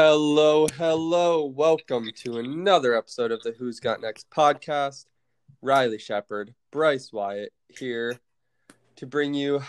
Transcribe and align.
Hello, 0.00 0.68
hello. 0.76 1.44
Welcome 1.44 2.12
to 2.18 2.38
another 2.38 2.94
episode 2.94 3.32
of 3.32 3.42
the 3.42 3.50
Who's 3.50 3.80
Got 3.80 4.00
Next 4.00 4.30
podcast. 4.30 5.06
Riley 5.60 5.98
Shepard, 5.98 6.54
Bryce 6.70 7.12
Wyatt 7.12 7.52
here 7.66 8.20
to 8.94 9.06
bring 9.08 9.34
you 9.34 9.60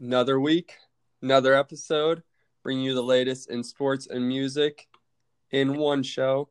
another 0.00 0.40
week, 0.40 0.74
another 1.22 1.54
episode, 1.54 2.24
bring 2.64 2.80
you 2.80 2.94
the 2.94 3.00
latest 3.00 3.48
in 3.48 3.62
sports 3.62 4.08
and 4.08 4.26
music 4.26 4.88
in 5.52 5.76
one 5.76 6.02
show. 6.02 6.48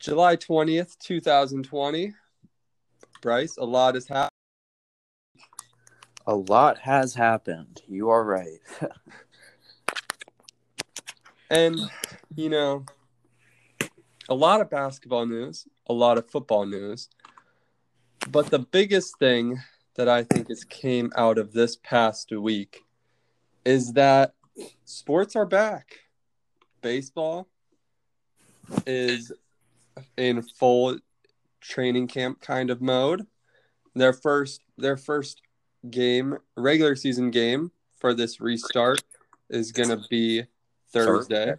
July 0.00 0.34
20th, 0.34 0.98
2020. 0.98 2.14
Bryce, 3.22 3.56
a 3.58 3.64
lot 3.64 3.94
has 3.94 4.08
happened. 4.08 4.30
A 6.26 6.34
lot 6.34 6.78
has 6.78 7.14
happened. 7.14 7.80
You 7.86 8.10
are 8.10 8.24
right. 8.24 8.58
And, 11.50 11.78
you 12.34 12.48
know, 12.48 12.84
a 14.28 14.34
lot 14.34 14.60
of 14.60 14.70
basketball 14.70 15.26
news, 15.26 15.66
a 15.86 15.92
lot 15.92 16.18
of 16.18 16.30
football 16.30 16.66
news. 16.66 17.08
But 18.30 18.50
the 18.50 18.58
biggest 18.58 19.18
thing 19.18 19.60
that 19.96 20.08
I 20.08 20.24
think 20.24 20.48
has 20.48 20.64
came 20.64 21.12
out 21.16 21.38
of 21.38 21.52
this 21.52 21.76
past 21.76 22.32
week 22.32 22.80
is 23.64 23.92
that 23.92 24.34
sports 24.84 25.36
are 25.36 25.46
back. 25.46 26.00
Baseball 26.82 27.48
is 28.86 29.32
in 30.16 30.42
full 30.42 30.98
training 31.60 32.08
camp 32.08 32.40
kind 32.40 32.70
of 32.70 32.80
mode. 32.80 33.26
Their 33.94 34.12
first 34.12 34.62
their 34.76 34.96
first 34.96 35.40
game, 35.90 36.38
regular 36.56 36.96
season 36.96 37.30
game 37.30 37.70
for 37.96 38.14
this 38.14 38.40
restart 38.40 39.02
is 39.48 39.70
going 39.70 39.90
to 39.90 40.02
be 40.08 40.44
Thursday. 41.02 41.54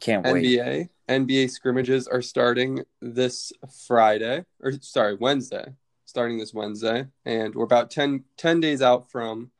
Can't 0.00 0.24
wait. 0.24 0.44
NBA 0.44 0.88
NBA 1.08 1.50
scrimmages 1.50 2.06
are 2.06 2.22
starting 2.22 2.84
this 3.00 3.52
Friday 3.86 4.44
or 4.62 4.72
sorry, 4.80 5.16
Wednesday. 5.16 5.74
Starting 6.04 6.38
this 6.38 6.52
Wednesday 6.52 7.06
and 7.24 7.54
we're 7.54 7.64
about 7.64 7.90
10, 7.90 8.24
10 8.36 8.58
days 8.58 8.82
out 8.82 9.10
from 9.10 9.52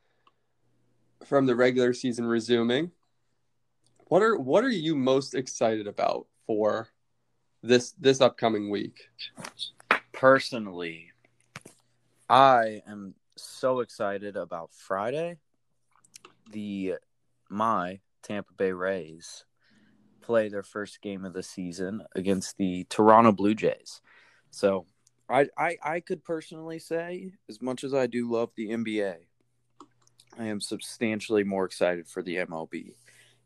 from 1.25 1.45
the 1.45 1.55
regular 1.55 1.93
season 1.93 2.25
resuming. 2.25 2.91
What 4.07 4.21
are 4.21 4.37
what 4.37 4.65
are 4.65 4.69
you 4.69 4.95
most 4.95 5.33
excited 5.33 5.87
about 5.87 6.27
for 6.45 6.89
this 7.63 7.91
this 7.93 8.19
upcoming 8.19 8.69
week? 8.69 9.07
Personally, 10.11 11.11
I 12.29 12.81
am 12.87 13.15
so 13.37 13.79
excited 13.79 14.35
about 14.35 14.71
Friday. 14.73 15.37
The 16.51 16.95
my 17.51 17.99
Tampa 18.23 18.53
Bay 18.53 18.71
Rays 18.71 19.45
play 20.21 20.49
their 20.49 20.63
first 20.63 21.01
game 21.01 21.25
of 21.25 21.33
the 21.33 21.43
season 21.43 22.03
against 22.15 22.57
the 22.57 22.85
Toronto 22.85 23.31
Blue 23.31 23.55
Jays. 23.55 24.01
So 24.51 24.85
I, 25.29 25.47
I 25.57 25.77
I 25.83 25.99
could 25.99 26.23
personally 26.23 26.79
say, 26.79 27.33
as 27.49 27.61
much 27.61 27.83
as 27.83 27.93
I 27.93 28.07
do 28.07 28.29
love 28.29 28.51
the 28.55 28.69
NBA, 28.69 29.15
I 30.37 30.45
am 30.45 30.61
substantially 30.61 31.43
more 31.43 31.65
excited 31.65 32.07
for 32.07 32.21
the 32.21 32.37
MLB. 32.37 32.93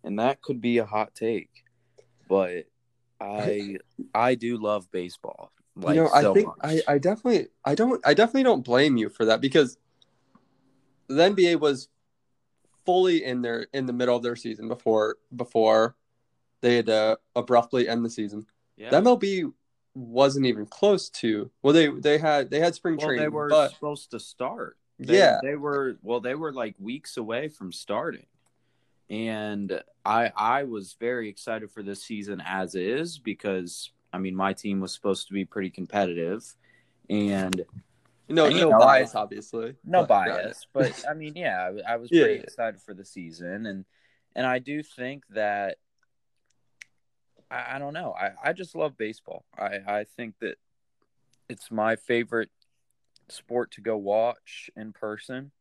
And 0.03 0.19
that 0.19 0.41
could 0.41 0.61
be 0.61 0.77
a 0.77 0.85
hot 0.85 1.15
take. 1.15 1.63
But 2.27 2.65
I 3.19 3.77
I 4.13 4.35
do 4.35 4.57
love 4.57 4.91
baseball. 4.91 5.51
Like 5.75 5.95
you 5.95 6.03
know, 6.03 6.09
I 6.13 6.21
so 6.21 6.33
think 6.33 6.47
much. 6.47 6.57
I, 6.61 6.81
I 6.87 6.97
definitely 6.97 7.47
I 7.63 7.75
don't 7.75 8.05
I 8.05 8.13
definitely 8.13 8.43
don't 8.43 8.63
blame 8.63 8.97
you 8.97 9.09
for 9.09 9.25
that 9.25 9.41
because 9.41 9.77
the 11.07 11.21
NBA 11.21 11.59
was 11.59 11.89
fully 12.85 13.23
in 13.23 13.41
their 13.41 13.67
in 13.73 13.85
the 13.85 13.93
middle 13.93 14.15
of 14.15 14.23
their 14.23 14.35
season 14.35 14.67
before 14.67 15.17
before 15.35 15.95
they 16.61 16.77
had 16.77 16.85
to 16.87 17.19
abruptly 17.35 17.87
end 17.87 18.03
the 18.03 18.09
season. 18.09 18.45
yeah. 18.77 18.89
The 18.89 19.01
MLB 19.01 19.51
wasn't 19.95 20.45
even 20.45 20.65
close 20.65 21.09
to 21.09 21.49
well 21.61 21.73
they 21.73 21.87
they 21.87 22.17
had 22.17 22.49
they 22.51 22.59
had 22.59 22.75
spring 22.75 22.97
well, 22.97 23.07
training 23.07 23.23
they 23.23 23.29
were 23.29 23.49
but 23.49 23.71
supposed 23.71 24.11
to 24.11 24.19
start. 24.19 24.77
They, 24.99 25.17
yeah 25.17 25.39
they 25.41 25.55
were 25.55 25.97
well 26.01 26.19
they 26.19 26.35
were 26.35 26.53
like 26.53 26.75
weeks 26.79 27.17
away 27.17 27.49
from 27.49 27.71
starting 27.71 28.27
and 29.09 29.81
i 30.05 30.31
i 30.37 30.63
was 30.63 30.95
very 30.99 31.27
excited 31.27 31.69
for 31.69 31.83
this 31.83 32.01
season 32.01 32.41
as 32.45 32.75
is 32.75 33.17
because 33.17 33.91
i 34.13 34.17
mean 34.17 34.35
my 34.35 34.53
team 34.53 34.79
was 34.79 34.93
supposed 34.93 35.27
to 35.27 35.33
be 35.33 35.43
pretty 35.43 35.69
competitive 35.69 36.55
and 37.09 37.65
no 38.29 38.45
and, 38.47 38.55
no 38.57 38.71
know, 38.71 38.79
bias 38.79 39.15
obviously 39.15 39.75
no 39.83 40.01
but, 40.01 40.07
bias 40.07 40.65
but 40.73 40.93
i 41.09 41.13
mean 41.13 41.33
yeah 41.35 41.69
I, 41.87 41.93
I 41.93 41.95
was 41.97 42.09
Yeah, 42.09 42.21
pretty 42.23 42.35
yeah. 42.35 42.41
excited 42.43 42.81
for 42.81 42.93
the 42.93 43.05
season 43.05 43.65
and 43.65 43.85
and 44.35 44.45
i 44.45 44.59
do 44.59 44.81
think 44.83 45.23
that 45.29 45.77
I, 47.49 47.75
I 47.75 47.79
don't 47.79 47.93
know 47.93 48.13
I, 48.17 48.31
I 48.43 48.53
just 48.53 48.75
love 48.75 48.97
baseball 48.97 49.45
i 49.57 49.79
i 49.87 50.05
think 50.17 50.35
that 50.41 50.55
it's 51.49 51.69
my 51.71 51.95
favorite 51.95 52.49
sport 53.29 53.71
to 53.71 53.81
go 53.81 53.97
watch 53.97 54.69
in 54.75 54.93
person 54.93 55.51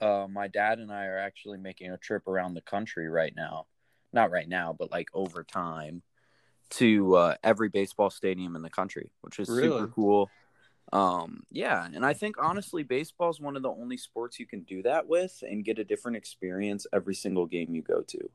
uh 0.00 0.26
my 0.30 0.48
dad 0.48 0.78
and 0.78 0.92
i 0.92 1.06
are 1.06 1.18
actually 1.18 1.58
making 1.58 1.90
a 1.90 1.98
trip 1.98 2.26
around 2.28 2.54
the 2.54 2.60
country 2.62 3.08
right 3.08 3.34
now 3.34 3.66
not 4.12 4.30
right 4.30 4.48
now 4.48 4.74
but 4.78 4.90
like 4.90 5.08
over 5.14 5.42
time 5.42 6.02
to 6.68 7.14
uh, 7.14 7.34
every 7.44 7.68
baseball 7.68 8.10
stadium 8.10 8.56
in 8.56 8.62
the 8.62 8.70
country 8.70 9.12
which 9.20 9.38
is 9.38 9.48
Really? 9.48 9.70
super 9.70 9.86
cool 9.94 10.30
um, 10.92 11.42
yeah, 11.50 11.88
and 11.92 12.06
I 12.06 12.12
think 12.12 12.36
honestly, 12.38 12.82
baseball 12.82 13.30
is 13.30 13.40
one 13.40 13.56
of 13.56 13.62
the 13.62 13.70
only 13.70 13.96
sports 13.96 14.38
you 14.38 14.46
can 14.46 14.62
do 14.62 14.82
that 14.82 15.08
with 15.08 15.42
and 15.42 15.64
get 15.64 15.78
a 15.78 15.84
different 15.84 16.16
experience 16.16 16.86
every 16.92 17.14
single 17.14 17.46
game 17.46 17.74
you 17.74 17.82
go 17.82 18.02
to. 18.02 18.30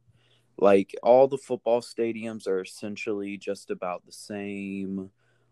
Like 0.57 0.93
all 1.01 1.27
the 1.27 1.37
football 1.37 1.81
stadiums 1.81 2.47
are 2.47 2.61
essentially 2.61 3.37
just 3.37 3.71
about 3.71 4.05
the 4.05 4.11
same. 4.11 5.09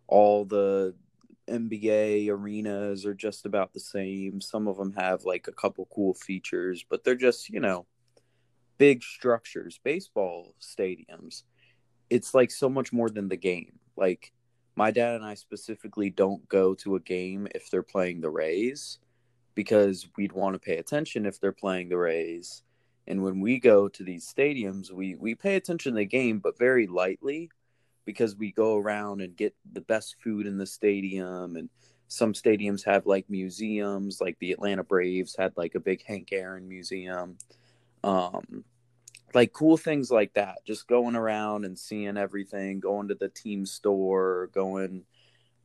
All 0.07 0.43
the 0.45 0.93
NBA 1.47 2.29
arenas 2.29 3.05
are 3.05 3.13
just 3.13 3.45
about 3.45 3.73
the 3.73 3.79
same. 3.79 4.41
Some 4.41 4.67
of 4.67 4.77
them 4.77 4.93
have 4.93 5.23
like 5.23 5.47
a 5.47 5.53
couple 5.53 5.87
cool 5.93 6.13
features, 6.13 6.85
but 6.87 7.03
they're 7.03 7.15
just, 7.15 7.49
you 7.49 7.61
know, 7.61 7.85
big 8.77 9.03
structures. 9.03 9.79
Baseball 9.83 10.53
stadiums, 10.61 11.43
it's 12.09 12.33
like 12.33 12.51
so 12.51 12.69
much 12.69 12.91
more 12.91 13.09
than 13.09 13.29
the 13.29 13.37
game. 13.37 13.79
Like 13.95 14.33
my 14.79 14.91
dad 14.91 15.15
and 15.15 15.25
I 15.25 15.33
specifically 15.33 16.09
don't 16.09 16.47
go 16.47 16.73
to 16.75 16.95
a 16.95 17.01
game 17.01 17.49
if 17.53 17.69
they're 17.69 17.83
playing 17.83 18.21
the 18.21 18.29
Rays 18.29 18.99
because 19.53 20.07
we'd 20.15 20.31
want 20.31 20.53
to 20.53 20.59
pay 20.59 20.77
attention 20.77 21.25
if 21.25 21.37
they're 21.37 21.51
playing 21.51 21.89
the 21.89 21.97
Rays. 21.97 22.63
And 23.05 23.21
when 23.21 23.41
we 23.41 23.59
go 23.59 23.89
to 23.89 24.03
these 24.05 24.33
stadiums, 24.33 24.89
we, 24.89 25.15
we 25.15 25.35
pay 25.35 25.57
attention 25.57 25.91
to 25.91 25.97
the 25.97 26.05
game, 26.05 26.39
but 26.39 26.57
very 26.57 26.87
lightly 26.87 27.49
because 28.05 28.37
we 28.37 28.53
go 28.53 28.77
around 28.77 29.19
and 29.19 29.35
get 29.35 29.53
the 29.73 29.81
best 29.81 30.15
food 30.23 30.47
in 30.47 30.57
the 30.57 30.65
stadium. 30.65 31.57
And 31.57 31.69
some 32.07 32.31
stadiums 32.31 32.85
have 32.85 33.05
like 33.05 33.29
museums, 33.29 34.21
like 34.21 34.39
the 34.39 34.53
Atlanta 34.53 34.85
Braves 34.85 35.35
had 35.37 35.51
like 35.57 35.75
a 35.75 35.81
big 35.81 36.05
Hank 36.05 36.29
Aaron 36.31 36.69
museum. 36.69 37.37
Um, 38.05 38.63
like 39.33 39.53
cool 39.53 39.77
things 39.77 40.11
like 40.11 40.33
that 40.33 40.57
just 40.65 40.87
going 40.87 41.15
around 41.15 41.65
and 41.65 41.77
seeing 41.77 42.17
everything 42.17 42.79
going 42.79 43.07
to 43.07 43.15
the 43.15 43.29
team 43.29 43.65
store 43.65 44.49
going 44.53 45.03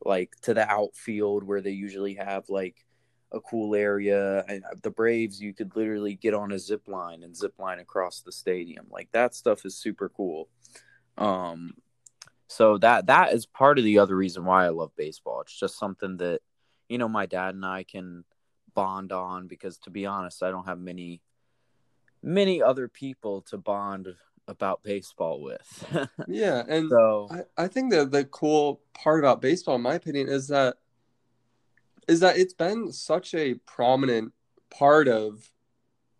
like 0.04 0.34
to 0.42 0.54
the 0.54 0.68
outfield 0.70 1.44
where 1.44 1.60
they 1.60 1.70
usually 1.70 2.14
have 2.14 2.48
like 2.48 2.84
a 3.32 3.40
cool 3.40 3.74
area 3.74 4.44
and 4.48 4.62
the 4.82 4.90
braves 4.90 5.40
you 5.40 5.52
could 5.52 5.74
literally 5.74 6.14
get 6.14 6.34
on 6.34 6.52
a 6.52 6.58
zip 6.58 6.86
line 6.86 7.22
and 7.22 7.36
zip 7.36 7.58
line 7.58 7.80
across 7.80 8.20
the 8.20 8.30
stadium. 8.30 8.86
Like 8.90 9.08
that 9.12 9.34
stuff 9.34 9.64
is 9.64 9.76
super 9.76 10.08
cool. 10.08 10.48
Um 11.18 11.74
so 12.46 12.78
that 12.78 13.06
that 13.06 13.32
is 13.32 13.46
part 13.46 13.78
of 13.78 13.84
the 13.84 13.98
other 13.98 14.14
reason 14.14 14.44
why 14.44 14.66
i 14.66 14.68
love 14.68 14.92
baseball. 14.96 15.40
It's 15.40 15.58
just 15.58 15.78
something 15.78 16.18
that 16.18 16.40
you 16.88 16.98
know 16.98 17.08
my 17.08 17.26
dad 17.26 17.54
and 17.54 17.64
i 17.64 17.82
can 17.84 18.24
bond 18.74 19.12
on 19.12 19.46
because 19.46 19.78
to 19.78 19.90
be 19.90 20.04
honest 20.04 20.42
i 20.42 20.50
don't 20.50 20.66
have 20.66 20.80
many 20.80 21.20
many 22.24 22.62
other 22.62 22.88
people 22.88 23.42
to 23.42 23.58
bond 23.58 24.08
about 24.48 24.82
baseball 24.82 25.40
with. 25.40 26.08
yeah 26.28 26.62
and 26.68 26.90
so 26.90 27.28
I, 27.30 27.64
I 27.64 27.68
think 27.68 27.92
that 27.92 28.10
the 28.10 28.24
cool 28.24 28.80
part 28.94 29.20
about 29.20 29.40
baseball 29.40 29.76
in 29.76 29.82
my 29.82 29.94
opinion 29.94 30.28
is 30.28 30.48
that 30.48 30.76
is 32.08 32.20
that 32.20 32.36
it's 32.36 32.52
been 32.52 32.92
such 32.92 33.34
a 33.34 33.54
prominent 33.66 34.32
part 34.70 35.08
of 35.08 35.50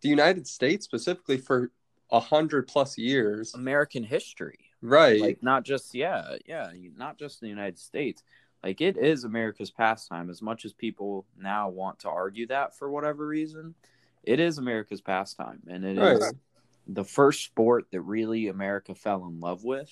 the 0.01 0.09
united 0.09 0.47
states 0.47 0.85
specifically 0.85 1.37
for 1.37 1.71
a 2.11 2.19
hundred 2.19 2.67
plus 2.67 2.97
years 2.97 3.53
American 3.53 4.03
history, 4.03 4.71
right 4.81 5.19
like 5.19 5.43
not 5.43 5.63
just 5.63 5.93
yeah, 5.93 6.35
yeah, 6.45 6.71
not 6.95 7.17
just 7.17 7.41
the 7.41 7.47
United 7.47 7.79
States. 7.79 8.23
Like 8.63 8.81
it 8.81 8.97
is 8.97 9.23
America's 9.23 9.71
pastime. 9.71 10.29
As 10.29 10.41
much 10.41 10.65
as 10.65 10.73
people 10.73 11.25
now 11.37 11.69
want 11.69 11.99
to 11.99 12.09
argue 12.09 12.47
that 12.47 12.77
for 12.77 12.89
whatever 12.89 13.27
reason, 13.27 13.75
it 14.25 14.39
is 14.39 14.57
America's 14.57 15.01
pastime, 15.01 15.61
and 15.67 15.85
it 15.85 15.97
is 15.97 16.21
Right. 16.21 16.33
the 16.87 17.03
first 17.03 17.43
sport 17.45 17.85
that 17.91 18.01
really 18.01 18.47
America 18.47 18.93
fell 18.95 19.25
in 19.27 19.39
love 19.39 19.63
with. 19.63 19.91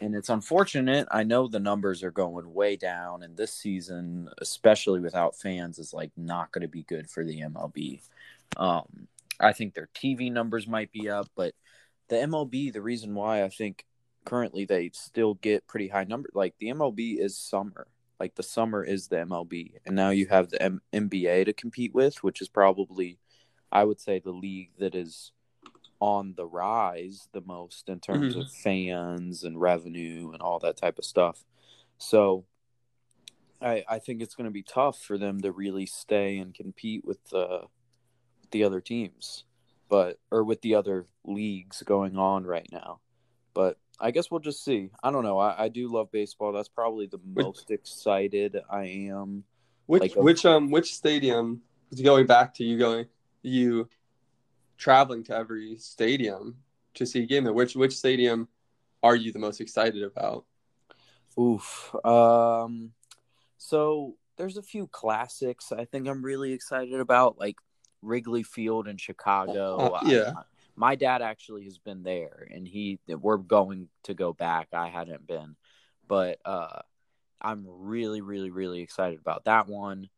And 0.00 0.14
it's 0.14 0.30
unfortunate. 0.30 1.06
I 1.10 1.22
know 1.22 1.46
the 1.46 1.60
numbers 1.60 2.02
are 2.02 2.10
going 2.10 2.52
way 2.52 2.76
down, 2.76 3.22
and 3.22 3.36
this 3.36 3.52
season, 3.52 4.28
especially 4.38 5.00
without 5.00 5.36
fans, 5.36 5.78
is 5.78 5.92
like 5.92 6.10
not 6.16 6.50
going 6.50 6.62
to 6.62 6.68
be 6.68 6.82
good 6.82 7.08
for 7.10 7.24
the 7.24 7.40
MLB. 7.42 8.00
Um, 8.56 9.08
I 9.38 9.52
think 9.52 9.74
their 9.74 9.88
TV 9.94 10.30
numbers 10.32 10.66
might 10.66 10.92
be 10.92 11.08
up, 11.08 11.28
but 11.36 11.54
the 12.08 12.16
MLB, 12.16 12.72
the 12.72 12.82
reason 12.82 13.14
why 13.14 13.44
I 13.44 13.48
think 13.48 13.84
currently 14.24 14.64
they 14.64 14.90
still 14.94 15.34
get 15.34 15.66
pretty 15.66 15.88
high 15.88 16.04
numbers, 16.04 16.32
like 16.34 16.54
the 16.58 16.68
MLB 16.68 17.18
is 17.18 17.36
summer. 17.36 17.86
Like 18.20 18.34
the 18.36 18.42
summer 18.42 18.84
is 18.84 19.08
the 19.08 19.16
MLB, 19.16 19.72
and 19.84 19.96
now 19.96 20.10
you 20.10 20.26
have 20.26 20.48
the 20.50 20.62
M- 20.62 20.80
NBA 20.92 21.44
to 21.46 21.52
compete 21.52 21.92
with, 21.92 22.22
which 22.22 22.40
is 22.40 22.48
probably, 22.48 23.18
I 23.72 23.84
would 23.84 24.00
say, 24.00 24.18
the 24.18 24.30
league 24.32 24.70
that 24.78 24.94
is 24.94 25.32
on 26.00 26.34
the 26.36 26.46
rise 26.46 27.28
the 27.32 27.40
most 27.40 27.88
in 27.88 28.00
terms 28.00 28.34
Mhm. 28.34 28.40
of 28.40 28.50
fans 28.50 29.44
and 29.44 29.60
revenue 29.60 30.30
and 30.32 30.42
all 30.42 30.58
that 30.58 30.76
type 30.76 30.98
of 30.98 31.04
stuff. 31.04 31.44
So 31.98 32.44
I 33.60 33.84
I 33.88 33.98
think 34.00 34.20
it's 34.20 34.34
going 34.34 34.46
to 34.46 34.50
be 34.50 34.62
tough 34.64 35.00
for 35.00 35.16
them 35.16 35.40
to 35.42 35.52
really 35.52 35.86
stay 35.86 36.38
and 36.38 36.52
compete 36.54 37.04
with 37.04 37.22
the 37.30 37.66
the 38.50 38.64
other 38.64 38.80
teams, 38.80 39.44
but 39.88 40.18
or 40.30 40.42
with 40.44 40.60
the 40.62 40.74
other 40.74 41.06
leagues 41.24 41.82
going 41.84 42.16
on 42.18 42.44
right 42.44 42.68
now. 42.72 43.00
But 43.54 43.78
I 44.00 44.10
guess 44.10 44.30
we'll 44.30 44.40
just 44.40 44.64
see. 44.64 44.90
I 45.02 45.10
don't 45.12 45.22
know. 45.22 45.38
I, 45.38 45.64
I 45.64 45.68
do 45.68 45.86
love 45.88 46.10
baseball. 46.10 46.52
That's 46.52 46.68
probably 46.68 47.06
the 47.06 47.20
most 47.24 47.70
excited 47.70 48.58
I 48.68 48.86
am. 48.86 49.44
Which 49.86 50.00
Like 50.02 50.16
a- 50.16 50.22
which 50.22 50.44
um 50.44 50.70
which 50.70 50.94
stadium 50.94 51.62
is 51.92 52.00
going 52.00 52.26
back 52.26 52.54
to 52.54 52.64
you 52.64 52.76
going 52.78 53.06
you 53.42 53.88
traveling 54.76 55.24
to 55.24 55.36
every 55.36 55.76
stadium 55.76 56.56
to 56.94 57.06
see 57.06 57.22
a 57.22 57.26
game 57.26 57.44
there, 57.44 57.52
which 57.52 57.74
which 57.74 57.96
stadium 57.96 58.48
are 59.02 59.16
you 59.16 59.32
the 59.32 59.38
most 59.38 59.60
excited 59.60 60.02
about? 60.02 60.44
Oof. 61.38 61.94
Um. 62.04 62.92
So 63.58 64.16
there's 64.36 64.56
a 64.56 64.62
few 64.62 64.86
classics 64.88 65.72
I 65.72 65.84
think 65.84 66.08
I'm 66.08 66.24
really 66.24 66.52
excited 66.52 66.98
about, 66.98 67.38
like 67.38 67.56
Wrigley 68.02 68.42
Field 68.42 68.88
in 68.88 68.96
Chicago. 68.96 69.76
Uh, 69.76 70.00
yeah. 70.04 70.32
I- 70.36 70.42
my 70.74 70.94
dad 70.94 71.20
actually 71.20 71.64
has 71.64 71.76
been 71.76 72.02
there, 72.02 72.48
and 72.50 72.66
he 72.66 72.98
we're 73.06 73.36
going 73.36 73.88
to 74.04 74.14
go 74.14 74.32
back. 74.32 74.68
I 74.72 74.88
hadn't 74.88 75.26
been, 75.26 75.54
but 76.08 76.38
uh, 76.46 76.80
I'm 77.40 77.66
really, 77.66 78.22
really, 78.22 78.50
really 78.50 78.80
excited 78.80 79.18
about 79.20 79.44
that 79.44 79.68
one. 79.68 80.08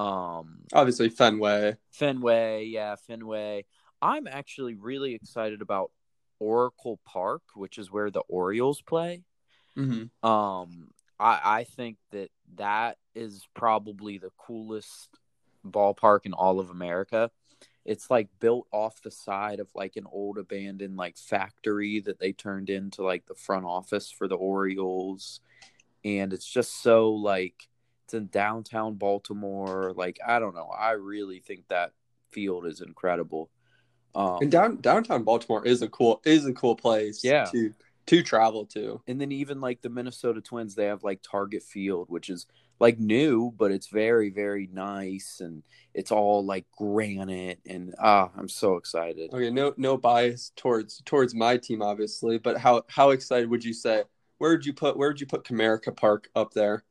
Um, 0.00 0.60
Obviously 0.72 1.08
Fenway. 1.10 1.76
Fenway, 1.90 2.64
yeah, 2.64 2.96
Fenway. 2.96 3.64
I'm 4.00 4.26
actually 4.26 4.74
really 4.74 5.14
excited 5.14 5.60
about 5.60 5.90
Oriole 6.38 7.00
Park, 7.04 7.42
which 7.54 7.76
is 7.78 7.92
where 7.92 8.10
the 8.10 8.20
Orioles 8.20 8.80
play. 8.80 9.22
Mm-hmm. 9.76 10.26
Um, 10.28 10.88
I 11.18 11.40
I 11.44 11.64
think 11.64 11.98
that 12.12 12.30
that 12.56 12.96
is 13.14 13.46
probably 13.54 14.18
the 14.18 14.30
coolest 14.38 15.08
ballpark 15.66 16.20
in 16.24 16.32
all 16.32 16.60
of 16.60 16.70
America. 16.70 17.30
It's 17.84 18.10
like 18.10 18.28
built 18.40 18.66
off 18.72 19.02
the 19.02 19.10
side 19.10 19.60
of 19.60 19.68
like 19.74 19.96
an 19.96 20.06
old 20.10 20.38
abandoned 20.38 20.96
like 20.96 21.18
factory 21.18 22.00
that 22.00 22.18
they 22.18 22.32
turned 22.32 22.70
into 22.70 23.02
like 23.02 23.26
the 23.26 23.34
front 23.34 23.66
office 23.66 24.10
for 24.10 24.28
the 24.28 24.36
Orioles, 24.36 25.40
and 26.04 26.32
it's 26.32 26.46
just 26.46 26.82
so 26.82 27.12
like 27.12 27.68
it's 28.10 28.14
in 28.14 28.26
downtown 28.28 28.94
Baltimore. 28.94 29.92
Like 29.94 30.18
I 30.26 30.38
don't 30.38 30.54
know, 30.54 30.66
I 30.66 30.92
really 30.92 31.40
think 31.40 31.68
that 31.68 31.92
field 32.30 32.66
is 32.66 32.80
incredible. 32.80 33.50
Um, 34.14 34.38
And 34.42 34.50
down 34.50 34.76
downtown 34.80 35.22
Baltimore 35.22 35.64
is 35.64 35.82
a 35.82 35.88
cool 35.88 36.20
is 36.24 36.44
a 36.46 36.52
cool 36.52 36.74
place 36.76 37.22
Yeah. 37.22 37.44
to 37.52 37.72
to 38.06 38.22
travel 38.24 38.66
to. 38.66 39.00
and 39.06 39.20
then 39.20 39.30
even 39.30 39.60
like 39.60 39.82
the 39.82 39.88
Minnesota 39.88 40.40
Twins, 40.40 40.74
they 40.74 40.86
have 40.86 41.04
like 41.04 41.20
Target 41.22 41.62
Field, 41.62 42.08
which 42.10 42.28
is 42.28 42.46
like 42.80 42.98
new, 42.98 43.52
but 43.56 43.70
it's 43.70 43.88
very, 43.88 44.30
very 44.30 44.68
nice, 44.72 45.40
and 45.40 45.62
it's 45.94 46.10
all 46.10 46.44
like 46.44 46.64
granite, 46.76 47.60
and 47.66 47.94
ah, 48.00 48.30
I'm 48.36 48.48
so 48.48 48.76
excited. 48.76 49.32
Okay, 49.32 49.50
no 49.50 49.74
no 49.76 49.96
bias 49.96 50.50
towards 50.56 51.02
towards 51.04 51.34
my 51.34 51.56
team 51.56 51.82
obviously, 51.82 52.38
but 52.38 52.56
how 52.58 52.82
how 52.88 53.10
excited 53.10 53.48
would 53.50 53.64
you 53.64 53.74
say? 53.74 54.02
Where 54.38 54.50
would 54.52 54.66
you 54.66 54.72
put 54.72 54.96
where 54.96 55.10
would 55.10 55.20
you 55.20 55.26
put 55.28 55.44
Comerica 55.44 55.94
Park 55.94 56.28
up 56.34 56.52
there? 56.52 56.82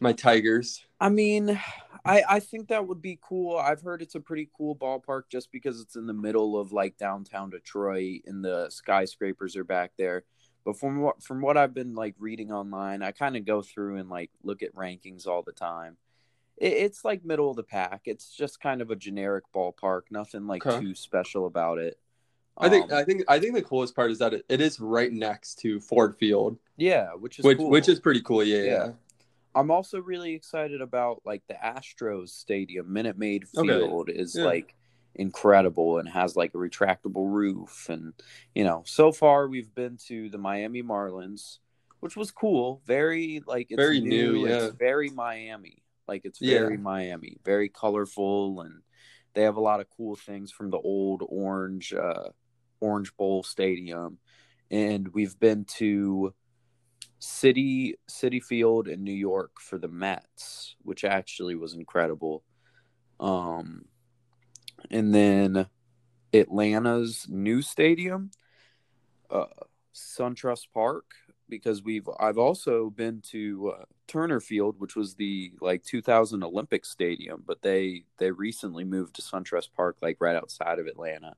My 0.00 0.12
Tigers. 0.12 0.84
I 1.00 1.08
mean, 1.08 1.58
I 2.04 2.22
I 2.28 2.40
think 2.40 2.68
that 2.68 2.86
would 2.86 3.00
be 3.02 3.18
cool. 3.22 3.56
I've 3.56 3.82
heard 3.82 4.02
it's 4.02 4.14
a 4.14 4.20
pretty 4.20 4.50
cool 4.56 4.76
ballpark 4.76 5.22
just 5.30 5.50
because 5.52 5.80
it's 5.80 5.96
in 5.96 6.06
the 6.06 6.12
middle 6.12 6.58
of 6.58 6.72
like 6.72 6.96
downtown 6.98 7.50
Detroit, 7.50 8.22
and 8.26 8.44
the 8.44 8.68
skyscrapers 8.70 9.56
are 9.56 9.64
back 9.64 9.92
there. 9.96 10.24
But 10.64 10.78
from 10.78 11.00
what 11.00 11.22
from 11.22 11.40
what 11.40 11.56
I've 11.56 11.74
been 11.74 11.94
like 11.94 12.14
reading 12.18 12.52
online, 12.52 13.02
I 13.02 13.12
kind 13.12 13.36
of 13.36 13.44
go 13.44 13.62
through 13.62 13.96
and 13.96 14.08
like 14.08 14.30
look 14.42 14.62
at 14.62 14.74
rankings 14.74 15.26
all 15.26 15.42
the 15.42 15.52
time. 15.52 15.96
It, 16.58 16.72
it's 16.72 17.04
like 17.04 17.24
middle 17.24 17.50
of 17.50 17.56
the 17.56 17.62
pack. 17.62 18.02
It's 18.04 18.34
just 18.34 18.60
kind 18.60 18.80
of 18.82 18.90
a 18.90 18.96
generic 18.96 19.44
ballpark. 19.54 20.02
Nothing 20.10 20.46
like 20.46 20.66
Okay. 20.66 20.80
too 20.80 20.94
special 20.94 21.46
about 21.46 21.78
it. 21.78 21.98
I 22.58 22.68
think 22.70 22.90
Um, 22.90 22.98
I 22.98 23.04
think 23.04 23.22
I 23.28 23.38
think 23.38 23.54
the 23.54 23.62
coolest 23.62 23.94
part 23.94 24.10
is 24.10 24.18
that 24.18 24.32
it, 24.34 24.44
it 24.48 24.60
is 24.60 24.80
right 24.80 25.12
next 25.12 25.56
to 25.60 25.78
Ford 25.78 26.16
Field, 26.16 26.58
yeah, 26.76 27.10
which 27.12 27.38
is 27.38 27.44
which 27.44 27.58
cool. 27.58 27.70
which 27.70 27.88
is 27.88 28.00
pretty 28.00 28.22
cool. 28.22 28.42
Yeah, 28.42 28.62
yeah. 28.62 28.64
Yeah. 28.64 28.92
I'm 29.56 29.70
also 29.70 30.00
really 30.00 30.34
excited 30.34 30.82
about 30.82 31.22
like 31.24 31.42
the 31.48 31.54
Astros 31.54 32.28
stadium. 32.28 32.92
Minute 32.92 33.16
Maid 33.18 33.44
Okay. 33.56 33.68
Field 33.68 34.10
is 34.10 34.34
Yeah. 34.36 34.44
like 34.44 34.74
incredible 35.14 35.98
and 35.98 36.08
has 36.08 36.36
like 36.36 36.52
a 36.54 36.58
retractable 36.58 37.32
roof 37.32 37.88
and 37.88 38.12
you 38.54 38.64
know, 38.64 38.82
so 38.86 39.12
far 39.12 39.48
we've 39.48 39.74
been 39.74 39.96
to 40.08 40.28
the 40.28 40.36
Miami 40.38 40.82
Marlins, 40.82 41.58
which 42.00 42.16
was 42.16 42.30
cool. 42.30 42.82
Very 42.84 43.42
like 43.46 43.68
it's 43.70 43.82
Very 43.82 44.00
new, 44.00 44.46
yeah. 44.46 44.66
It's 44.66 44.76
very 44.76 45.08
Miami. 45.08 45.82
Like 46.06 46.26
it's 46.26 46.38
Yeah. 46.40 46.60
very 46.60 46.76
Miami, 46.76 47.38
very 47.44 47.70
colorful 47.70 48.60
and 48.60 48.82
they 49.32 49.42
have 49.42 49.56
a 49.56 49.60
lot 49.60 49.80
of 49.80 49.86
cool 49.96 50.16
things 50.16 50.52
from 50.52 50.70
the 50.70 50.78
old 50.78 51.22
orange 51.28 51.94
uh 51.94 52.28
Orange 52.80 53.16
Bowl 53.16 53.42
stadium. 53.42 54.18
And 54.70 55.08
we've 55.14 55.38
been 55.38 55.64
to 55.78 56.34
City 57.18 57.96
Citi 58.08 58.42
Field 58.42 58.88
in 58.88 59.02
New 59.02 59.12
York 59.12 59.60
for 59.60 59.78
the 59.78 59.88
Mets, 59.88 60.76
which 60.82 61.04
actually 61.04 61.54
was 61.54 61.74
incredible. 61.74 62.42
Um, 63.18 63.86
and 64.90 65.14
then 65.14 65.66
Atlanta's 66.32 67.26
new 67.28 67.62
stadium, 67.62 68.30
uh, 69.30 69.46
SunTrust 69.94 70.66
Park, 70.74 71.06
because 71.48 71.82
we've 71.82 72.08
I've 72.20 72.38
also 72.38 72.90
been 72.90 73.22
to 73.30 73.74
uh, 73.78 73.84
Turner 74.06 74.40
Field, 74.40 74.76
which 74.78 74.96
was 74.96 75.14
the 75.14 75.52
like 75.60 75.84
2000 75.84 76.42
Olympic 76.42 76.84
stadium, 76.84 77.42
but 77.46 77.62
they 77.62 78.04
they 78.18 78.30
recently 78.30 78.84
moved 78.84 79.14
to 79.16 79.22
SunTrust 79.22 79.70
Park, 79.74 79.96
like 80.02 80.18
right 80.20 80.36
outside 80.36 80.78
of 80.78 80.86
Atlanta. 80.86 81.34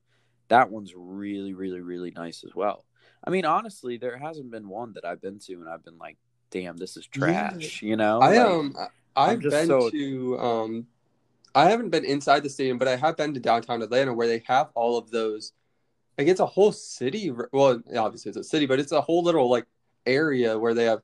That 0.49 0.71
one's 0.71 0.95
really 0.97 1.55
really 1.55 1.81
really 1.81 2.11
nice 2.11 2.43
as 2.45 2.55
well. 2.55 2.85
I 3.25 3.31
mean, 3.31 3.45
honestly, 3.45 3.97
there 3.97 4.17
hasn't 4.19 4.51
been 4.51 4.69
one 4.69 4.93
that 4.95 5.05
I've 5.05 5.21
been 5.21 5.39
to 5.41 5.55
and 5.55 5.69
I've 5.69 5.85
been 5.85 5.99
like, 5.99 6.17
"Damn, 6.51 6.77
this 6.77 6.97
is 6.97 7.09
Yeah. 7.15 7.51
trash," 7.51 7.83
you 7.83 7.97
know. 7.97 8.21
I 8.21 8.37
Like, 8.37 8.47
um 8.47 8.77
I've 9.17 9.41
been 9.41 9.67
so- 9.67 9.91
to 9.91 10.39
um 10.39 10.87
I 11.55 11.69
haven't 11.71 11.91
been 11.91 12.05
inside 12.05 12.43
the 12.43 12.51
stadium, 12.51 12.79
but 12.79 12.89
I 12.89 12.97
have 12.97 13.17
been 13.17 13.35
to 13.35 13.41
downtown 13.41 13.83
Atlanta 13.83 14.13
where 14.15 14.29
they 14.29 14.41
have 14.47 14.71
all 14.75 14.97
of 14.97 15.11
those. 15.11 15.53
Like 16.17 16.29
it's 16.29 16.41
a 16.41 16.47
whole 16.47 16.73
city. 16.73 17.33
Well, 17.53 17.83
obviously 17.97 18.29
it's 18.31 18.39
a 18.39 18.45
city, 18.45 18.67
but 18.67 18.79
it's 18.79 18.93
a 18.93 19.01
whole 19.01 19.23
little 19.23 19.49
like 19.51 19.67
area 20.07 20.59
where 20.59 20.75
they 20.75 20.85
have 20.85 21.03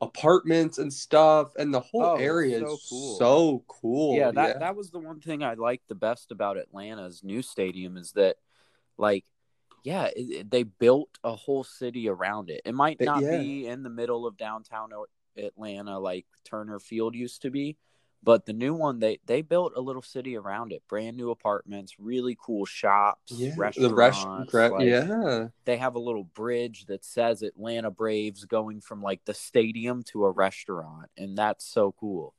apartments 0.00 0.78
and 0.78 0.92
stuff, 0.92 1.54
and 1.56 1.74
the 1.74 1.80
whole 1.80 2.04
Oh, 2.04 2.16
area 2.16 2.58
so 2.60 2.74
is 2.74 2.86
cool. 2.88 3.16
so 3.18 3.64
cool. 3.66 4.16
yeah, 4.16 4.30
that 4.30 4.60
that 4.60 4.76
was 4.76 4.90
the 4.90 4.98
one 4.98 5.20
thing 5.20 5.42
I 5.42 5.54
liked 5.54 5.88
the 5.88 5.94
best 5.94 6.30
about 6.30 6.56
Atlanta's 6.56 7.22
new 7.24 7.42
stadium 7.42 7.96
is 7.96 8.12
that, 8.12 8.36
like, 8.96 9.24
yeah, 9.84 10.04
it, 10.04 10.30
it- 10.30 10.50
they 10.50 10.62
built 10.62 11.10
a 11.24 11.34
whole 11.34 11.64
city 11.64 12.08
around 12.08 12.50
it. 12.50 12.62
It 12.64 12.74
might 12.74 13.00
not 13.00 13.22
yeah. 13.22 13.38
be 13.38 13.66
in 13.66 13.82
the 13.82 13.90
middle 13.90 14.26
of 14.26 14.36
downtown 14.36 14.90
Atlanta 15.36 15.98
like 15.98 16.26
Turner 16.44 16.78
Field 16.78 17.14
used 17.14 17.42
to 17.42 17.50
be, 17.50 17.76
but 18.22 18.46
the 18.46 18.52
new 18.52 18.74
one 18.74 18.98
they 18.98 19.20
they 19.26 19.42
built 19.42 19.72
a 19.76 19.80
little 19.80 20.02
city 20.02 20.36
around 20.36 20.72
it, 20.72 20.82
brand 20.88 21.16
new 21.16 21.30
apartments, 21.30 21.94
really 21.98 22.36
cool 22.40 22.64
shops, 22.64 23.32
yeah, 23.32 23.50
the 23.50 23.56
restaurants. 23.56 24.52
restaurant. 24.52 24.72
like, 24.80 24.86
yeah, 24.86 25.48
they 25.64 25.76
have 25.76 25.94
a 25.94 26.00
little 26.00 26.24
bridge 26.24 26.86
that 26.86 27.04
says 27.04 27.42
Atlanta 27.42 27.90
Braves 27.90 28.44
going 28.44 28.80
from 28.80 29.02
like 29.02 29.24
the 29.24 29.34
stadium 29.34 30.02
to 30.04 30.24
a 30.24 30.30
restaurant 30.30 31.10
and 31.16 31.38
that's 31.38 31.64
so 31.64 31.94
cool. 31.98 32.34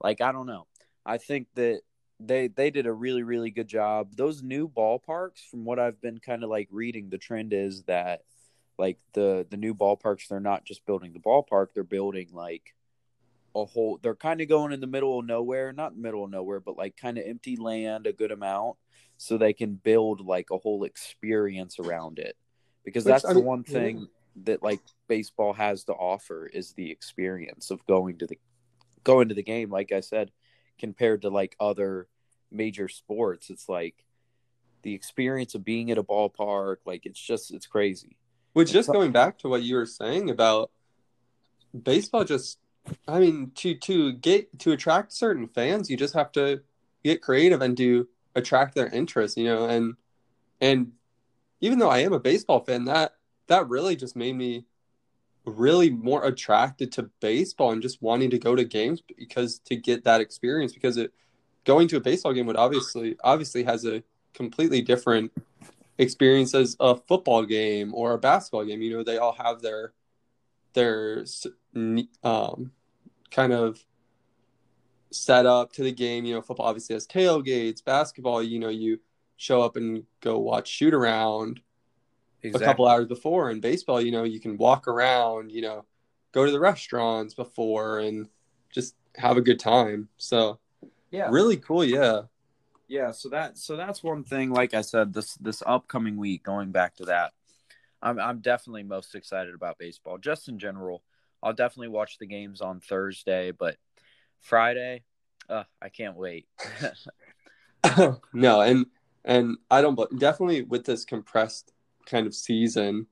Like 0.00 0.20
I 0.20 0.32
don't 0.32 0.46
know. 0.46 0.66
I 1.04 1.18
think 1.18 1.48
that 1.54 1.80
they 2.26 2.48
they 2.48 2.70
did 2.70 2.86
a 2.86 2.92
really 2.92 3.22
really 3.22 3.50
good 3.50 3.68
job. 3.68 4.16
Those 4.16 4.42
new 4.42 4.68
ballparks 4.68 5.48
from 5.50 5.64
what 5.64 5.78
I've 5.78 6.00
been 6.00 6.18
kind 6.18 6.44
of 6.44 6.50
like 6.50 6.68
reading 6.70 7.08
the 7.10 7.18
trend 7.18 7.52
is 7.52 7.82
that 7.84 8.22
like 8.78 8.98
the 9.12 9.46
the 9.50 9.56
new 9.56 9.74
ballparks 9.74 10.28
they're 10.28 10.40
not 10.40 10.64
just 10.64 10.86
building 10.86 11.12
the 11.12 11.20
ballpark, 11.20 11.68
they're 11.74 11.84
building 11.84 12.28
like 12.32 12.74
a 13.54 13.64
whole 13.64 13.98
they're 14.02 14.14
kind 14.14 14.40
of 14.40 14.48
going 14.48 14.72
in 14.72 14.80
the 14.80 14.86
middle 14.86 15.18
of 15.18 15.26
nowhere, 15.26 15.72
not 15.72 15.96
middle 15.96 16.24
of 16.24 16.30
nowhere, 16.30 16.60
but 16.60 16.76
like 16.76 16.96
kind 16.96 17.18
of 17.18 17.24
empty 17.26 17.56
land 17.56 18.06
a 18.06 18.12
good 18.12 18.32
amount 18.32 18.76
so 19.16 19.38
they 19.38 19.52
can 19.52 19.74
build 19.74 20.20
like 20.20 20.50
a 20.50 20.58
whole 20.58 20.84
experience 20.84 21.78
around 21.78 22.18
it 22.18 22.36
because 22.84 23.04
Which, 23.04 23.12
that's 23.12 23.24
I 23.24 23.32
the 23.32 23.36
mean, 23.36 23.46
one 23.46 23.64
thing 23.64 24.08
that 24.44 24.62
like 24.62 24.80
baseball 25.08 25.52
has 25.52 25.84
to 25.84 25.92
offer 25.92 26.46
is 26.46 26.72
the 26.72 26.90
experience 26.90 27.70
of 27.70 27.86
going 27.86 28.18
to 28.18 28.26
the 28.26 28.38
going 29.04 29.28
to 29.28 29.34
the 29.34 29.42
game 29.42 29.70
like 29.70 29.92
i 29.92 30.00
said 30.00 30.30
compared 30.78 31.22
to 31.22 31.28
like 31.28 31.54
other 31.60 32.08
major 32.54 32.88
sports 32.88 33.50
it's 33.50 33.68
like 33.68 34.04
the 34.84 34.94
experience 34.94 35.56
of 35.56 35.64
being 35.64 35.90
at 35.90 35.98
a 35.98 36.04
ballpark. 36.04 36.76
Like 36.86 37.04
it's 37.06 37.18
just 37.18 37.52
it's 37.52 37.66
crazy. 37.66 38.16
Which 38.52 38.70
just 38.70 38.92
going 38.92 39.10
back 39.10 39.38
to 39.38 39.48
what 39.48 39.64
you 39.64 39.74
were 39.74 39.86
saying 39.86 40.30
about 40.30 40.70
baseball, 41.82 42.22
just 42.22 42.58
I 43.08 43.18
mean 43.18 43.50
to 43.56 43.74
to 43.74 44.12
get 44.12 44.56
to 44.60 44.70
attract 44.70 45.12
certain 45.12 45.48
fans, 45.48 45.90
you 45.90 45.96
just 45.96 46.14
have 46.14 46.30
to 46.32 46.60
get 47.02 47.20
creative 47.20 47.60
and 47.62 47.76
to 47.78 48.06
attract 48.36 48.76
their 48.76 48.86
interest, 48.86 49.36
you 49.36 49.44
know, 49.44 49.66
and 49.66 49.94
and 50.60 50.92
even 51.60 51.80
though 51.80 51.90
I 51.90 51.98
am 52.00 52.12
a 52.12 52.20
baseball 52.20 52.60
fan, 52.60 52.84
that 52.84 53.16
that 53.48 53.68
really 53.68 53.96
just 53.96 54.14
made 54.14 54.36
me 54.36 54.66
really 55.46 55.90
more 55.90 56.24
attracted 56.24 56.92
to 56.92 57.10
baseball 57.20 57.72
and 57.72 57.82
just 57.82 58.00
wanting 58.00 58.30
to 58.30 58.38
go 58.38 58.54
to 58.54 58.64
games 58.64 59.02
because 59.18 59.58
to 59.58 59.76
get 59.76 60.04
that 60.04 60.20
experience 60.20 60.72
because 60.72 60.96
it 60.96 61.12
going 61.64 61.88
to 61.88 61.96
a 61.96 62.00
baseball 62.00 62.32
game 62.32 62.46
would 62.46 62.56
obviously 62.56 63.16
obviously 63.22 63.62
has 63.62 63.84
a 63.84 64.02
completely 64.32 64.82
different 64.82 65.32
experience 65.98 66.54
as 66.54 66.76
a 66.80 66.96
football 66.96 67.44
game 67.44 67.94
or 67.94 68.12
a 68.12 68.18
basketball 68.18 68.64
game 68.64 68.82
you 68.82 68.96
know 68.96 69.04
they 69.04 69.18
all 69.18 69.32
have 69.32 69.62
their 69.62 69.92
their 70.72 71.24
um 72.24 72.72
kind 73.30 73.52
of 73.52 73.84
set 75.10 75.46
up 75.46 75.72
to 75.72 75.84
the 75.84 75.92
game 75.92 76.24
you 76.24 76.34
know 76.34 76.42
football 76.42 76.66
obviously 76.66 76.94
has 76.94 77.06
tailgates 77.06 77.84
basketball 77.84 78.42
you 78.42 78.58
know 78.58 78.68
you 78.68 78.98
show 79.36 79.62
up 79.62 79.76
and 79.76 80.04
go 80.20 80.38
watch 80.38 80.68
shoot 80.68 80.92
around 80.92 81.60
exactly. 82.44 82.64
a 82.64 82.68
couple 82.68 82.88
hours 82.88 83.06
before. 83.06 83.50
In 83.50 83.60
baseball, 83.60 84.00
you 84.00 84.12
know, 84.12 84.24
you 84.24 84.40
can 84.40 84.56
walk 84.56 84.86
around, 84.86 85.50
you 85.50 85.62
know, 85.62 85.84
go 86.32 86.44
to 86.44 86.52
the 86.52 86.60
restaurants 86.60 87.34
before 87.34 88.00
and 88.00 88.28
just 88.72 88.94
have 89.16 89.36
a 89.36 89.42
good 89.42 89.58
time. 89.58 90.08
So 90.18 90.58
yeah, 91.14 91.28
really 91.30 91.56
cool. 91.56 91.84
Yeah. 91.84 92.22
Yeah. 92.88 93.12
So 93.12 93.28
that, 93.30 93.56
so 93.56 93.76
that's 93.76 94.02
one 94.02 94.24
thing, 94.24 94.50
like 94.50 94.74
I 94.74 94.80
said, 94.80 95.12
this, 95.14 95.34
this 95.36 95.62
upcoming 95.64 96.16
week, 96.16 96.42
going 96.42 96.72
back 96.72 96.96
to 96.96 97.04
that, 97.06 97.32
I'm, 98.02 98.18
I'm 98.18 98.40
definitely 98.40 98.82
most 98.82 99.14
excited 99.14 99.54
about 99.54 99.78
baseball 99.78 100.18
just 100.18 100.48
in 100.48 100.58
general. 100.58 101.02
I'll 101.42 101.52
definitely 101.52 101.88
watch 101.88 102.18
the 102.18 102.26
games 102.26 102.60
on 102.60 102.80
Thursday, 102.80 103.52
but 103.52 103.76
Friday, 104.40 105.04
uh, 105.48 105.64
I 105.80 105.88
can't 105.88 106.16
wait. 106.16 106.46
no, 108.32 108.60
and 108.62 108.86
and 109.24 109.56
I 109.70 109.82
don't, 109.82 109.94
but 109.94 110.16
definitely 110.18 110.62
with 110.62 110.84
this 110.84 111.04
compressed 111.04 111.72
kind 112.06 112.26
of 112.26 112.34
season, 112.34 113.06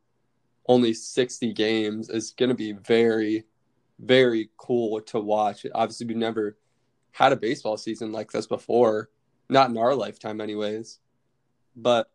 only 0.67 0.93
60 0.93 1.53
games 1.53 2.09
is 2.09 2.33
going 2.33 2.49
to 2.49 2.55
be 2.55 2.73
very, 2.73 3.45
very 3.99 4.51
cool 4.57 5.01
to 5.03 5.21
watch. 5.21 5.67
Obviously, 5.75 6.07
we've 6.07 6.17
never 6.17 6.57
had 7.13 7.33
a 7.33 7.37
baseball 7.37 7.77
season 7.77 8.11
like 8.13 8.33
this 8.33 8.47
before, 8.47 9.11
not 9.49 9.71
in 9.71 9.79
our 9.79 9.95
lifetime, 9.95 10.41
anyways. 10.41 10.99
But 11.77 12.11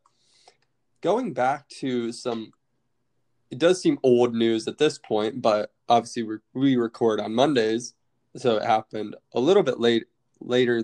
going 1.01 1.33
back 1.33 1.69
to 1.79 2.11
some, 2.11 2.51
it 3.49 3.59
does 3.59 3.81
seem 3.81 3.99
old 4.03 4.33
news 4.33 4.67
at 4.67 4.77
this 4.77 4.97
point, 4.97 5.41
but 5.41 5.71
obviously 5.87 6.27
we 6.53 6.75
record 6.75 7.19
on 7.19 7.33
Mondays, 7.33 7.93
so 8.35 8.57
it 8.57 8.63
happened 8.63 9.15
a 9.33 9.39
little 9.39 9.63
bit 9.63 9.79
late 9.79 10.05
later 10.39 10.83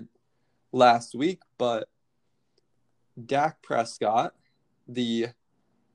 last 0.72 1.14
week. 1.14 1.40
But 1.58 1.88
Dak 3.26 3.62
Prescott, 3.62 4.34
the 4.88 5.28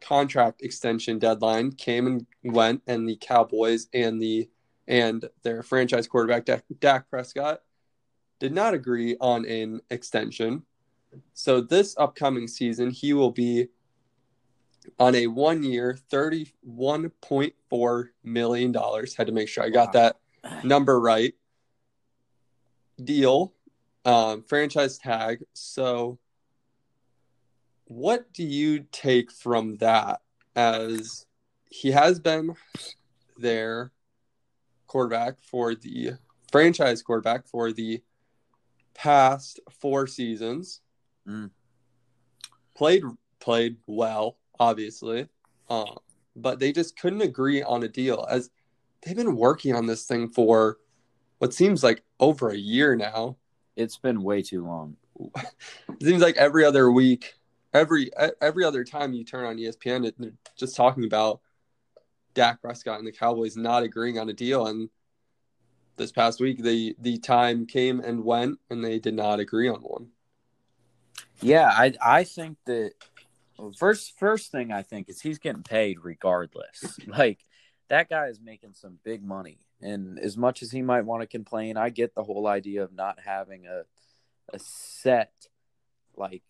contract 0.01 0.61
extension 0.61 1.19
deadline 1.19 1.71
came 1.71 2.07
and 2.07 2.25
went, 2.43 2.81
and 2.87 3.07
the 3.07 3.17
Cowboys 3.17 3.87
and 3.93 4.21
the 4.21 4.49
and 4.87 5.29
their 5.43 5.61
franchise 5.61 6.07
quarterback 6.07 6.47
Dak 6.79 7.09
Prescott 7.09 7.61
did 8.39 8.53
not 8.53 8.73
agree 8.73 9.15
on 9.19 9.45
an 9.45 9.81
extension. 9.89 10.63
So 11.33 11.61
this 11.61 11.95
upcoming 11.97 12.47
season, 12.47 12.89
he 12.91 13.13
will 13.13 13.31
be 13.31 13.67
on 14.97 15.13
a 15.15 15.27
one-year, 15.27 15.97
thirty-one 16.09 17.11
point 17.21 17.53
four 17.69 18.11
million 18.23 18.71
dollars. 18.71 19.15
Had 19.15 19.27
to 19.27 19.33
make 19.33 19.47
sure 19.47 19.63
I 19.63 19.69
got 19.69 19.93
wow. 19.93 20.13
that 20.43 20.63
number 20.63 20.99
right. 20.99 21.33
Deal, 23.03 23.53
um, 24.05 24.43
franchise 24.43 24.97
tag. 24.97 25.43
So 25.53 26.19
what 27.85 28.31
do 28.33 28.43
you 28.43 28.85
take 28.91 29.31
from 29.31 29.77
that 29.77 30.21
as 30.55 31.25
he 31.69 31.91
has 31.91 32.19
been 32.19 32.55
their 33.37 33.91
quarterback 34.87 35.41
for 35.41 35.75
the 35.75 36.11
franchise 36.51 37.01
quarterback 37.01 37.47
for 37.47 37.71
the 37.71 38.01
past 38.99 39.59
four 39.79 40.05
seasons 40.05 40.81
mm. 41.27 41.49
played 42.75 43.03
played 43.39 43.77
well 43.87 44.37
obviously 44.59 45.27
uh, 45.69 45.93
but 46.35 46.59
they 46.59 46.71
just 46.71 46.99
couldn't 46.99 47.21
agree 47.21 47.63
on 47.63 47.83
a 47.83 47.87
deal 47.87 48.27
as 48.29 48.49
they've 49.01 49.15
been 49.15 49.35
working 49.35 49.73
on 49.73 49.85
this 49.85 50.05
thing 50.05 50.27
for 50.27 50.77
what 51.37 51.53
seems 51.53 51.83
like 51.83 52.03
over 52.19 52.49
a 52.49 52.57
year 52.57 52.95
now 52.95 53.37
it's 53.77 53.97
been 53.97 54.21
way 54.21 54.41
too 54.41 54.65
long 54.65 54.97
it 55.33 56.03
seems 56.03 56.21
like 56.21 56.35
every 56.35 56.65
other 56.65 56.91
week 56.91 57.39
every 57.73 58.11
every 58.41 58.63
other 58.63 58.83
time 58.83 59.13
you 59.13 59.23
turn 59.23 59.45
on 59.45 59.57
ESPN, 59.57 60.11
they're 60.17 60.31
just 60.57 60.75
talking 60.75 61.05
about 61.05 61.41
Dak 62.33 62.61
Prescott 62.61 62.99
and 62.99 63.07
the 63.07 63.11
Cowboys 63.11 63.57
not 63.57 63.83
agreeing 63.83 64.19
on 64.19 64.29
a 64.29 64.33
deal. 64.33 64.67
And 64.67 64.89
this 65.99 66.11
past 66.11 66.39
week, 66.39 66.63
the 66.63 66.95
the 66.99 67.19
time 67.19 67.67
came 67.67 67.99
and 67.99 68.23
went, 68.23 68.57
and 68.71 68.83
they 68.83 68.97
did 68.97 69.13
not 69.13 69.39
agree 69.39 69.69
on 69.69 69.81
one. 69.81 70.07
Yeah, 71.41 71.69
I 71.71 71.93
I 72.01 72.23
think 72.23 72.57
that 72.65 72.93
first 73.77 74.17
first 74.17 74.51
thing 74.51 74.71
I 74.71 74.81
think 74.81 75.09
is 75.09 75.21
he's 75.21 75.37
getting 75.37 75.63
paid 75.63 75.99
regardless. 76.03 76.97
like 77.07 77.45
that 77.89 78.09
guy 78.09 78.27
is 78.27 78.39
making 78.41 78.73
some 78.73 78.97
big 79.03 79.23
money, 79.23 79.59
and 79.81 80.17
as 80.17 80.35
much 80.35 80.63
as 80.63 80.71
he 80.71 80.81
might 80.81 81.05
want 81.05 81.21
to 81.21 81.27
complain, 81.27 81.77
I 81.77 81.89
get 81.89 82.15
the 82.15 82.23
whole 82.23 82.47
idea 82.47 82.83
of 82.83 82.91
not 82.91 83.19
having 83.23 83.67
a 83.67 83.83
a 84.51 84.59
set 84.59 85.31
like 86.17 86.43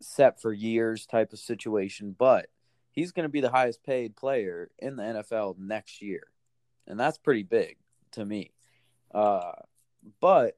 set 0.00 0.40
for 0.40 0.52
years 0.52 1.06
type 1.06 1.32
of 1.32 1.38
situation, 1.38 2.14
but 2.16 2.48
he's 2.92 3.12
going 3.12 3.24
to 3.24 3.30
be 3.30 3.40
the 3.40 3.50
highest 3.50 3.82
paid 3.82 4.16
player 4.16 4.70
in 4.78 4.96
the 4.96 5.02
NFL 5.02 5.58
next 5.58 6.02
year. 6.02 6.24
And 6.86 6.98
that's 6.98 7.18
pretty 7.18 7.42
big 7.42 7.76
to 8.12 8.24
me. 8.24 8.52
Uh, 9.12 9.52
but 10.20 10.56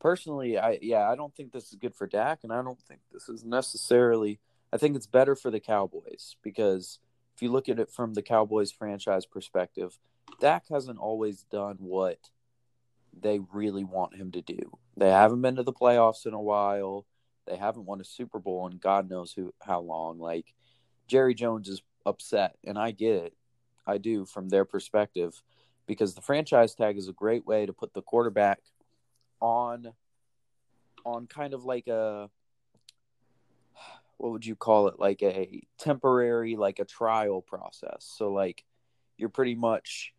personally, 0.00 0.58
I 0.58 0.78
yeah, 0.80 1.08
I 1.08 1.16
don't 1.16 1.34
think 1.34 1.52
this 1.52 1.68
is 1.68 1.76
good 1.76 1.94
for 1.94 2.06
Dak, 2.06 2.40
and 2.42 2.52
I 2.52 2.62
don't 2.62 2.80
think 2.80 3.00
this 3.12 3.28
is 3.28 3.44
necessarily. 3.44 4.40
I 4.72 4.76
think 4.76 4.96
it's 4.96 5.06
better 5.06 5.34
for 5.34 5.50
the 5.50 5.60
Cowboys 5.60 6.36
because 6.42 6.98
if 7.34 7.42
you 7.42 7.50
look 7.50 7.68
at 7.68 7.78
it 7.78 7.90
from 7.90 8.14
the 8.14 8.22
Cowboys 8.22 8.70
franchise 8.70 9.24
perspective, 9.24 9.98
Dak 10.40 10.64
hasn't 10.68 10.98
always 10.98 11.44
done 11.44 11.76
what 11.78 12.18
they 13.18 13.40
really 13.52 13.84
want 13.84 14.16
him 14.16 14.30
to 14.32 14.42
do. 14.42 14.78
They 14.96 15.10
haven't 15.10 15.42
been 15.42 15.56
to 15.56 15.62
the 15.62 15.72
playoffs 15.72 16.26
in 16.26 16.34
a 16.34 16.40
while. 16.40 17.06
They 17.46 17.56
haven't 17.56 17.86
won 17.86 18.00
a 18.00 18.04
Super 18.04 18.38
Bowl 18.38 18.66
in 18.66 18.76
God 18.78 19.08
knows 19.08 19.32
who 19.32 19.54
how 19.62 19.80
long. 19.80 20.18
Like 20.18 20.54
Jerry 21.06 21.34
Jones 21.34 21.68
is 21.68 21.82
upset, 22.04 22.56
and 22.64 22.78
I 22.78 22.90
get 22.90 23.14
it. 23.14 23.34
I 23.86 23.98
do 23.98 24.26
from 24.26 24.50
their 24.50 24.66
perspective 24.66 25.42
because 25.88 26.14
the 26.14 26.20
franchise 26.20 26.74
tag 26.76 26.96
is 26.96 27.08
a 27.08 27.12
great 27.12 27.44
way 27.44 27.66
to 27.66 27.72
put 27.72 27.92
the 27.94 28.02
quarterback 28.02 28.60
on 29.40 29.92
on 31.04 31.26
kind 31.26 31.54
of 31.54 31.64
like 31.64 31.88
a 31.88 32.30
what 34.18 34.30
would 34.30 34.46
you 34.46 34.54
call 34.54 34.86
it 34.88 35.00
like 35.00 35.22
a 35.22 35.62
temporary 35.78 36.54
like 36.54 36.78
a 36.78 36.84
trial 36.84 37.40
process 37.40 38.12
so 38.16 38.32
like 38.32 38.64
you're 39.16 39.28
pretty 39.28 39.56
much 39.56 40.12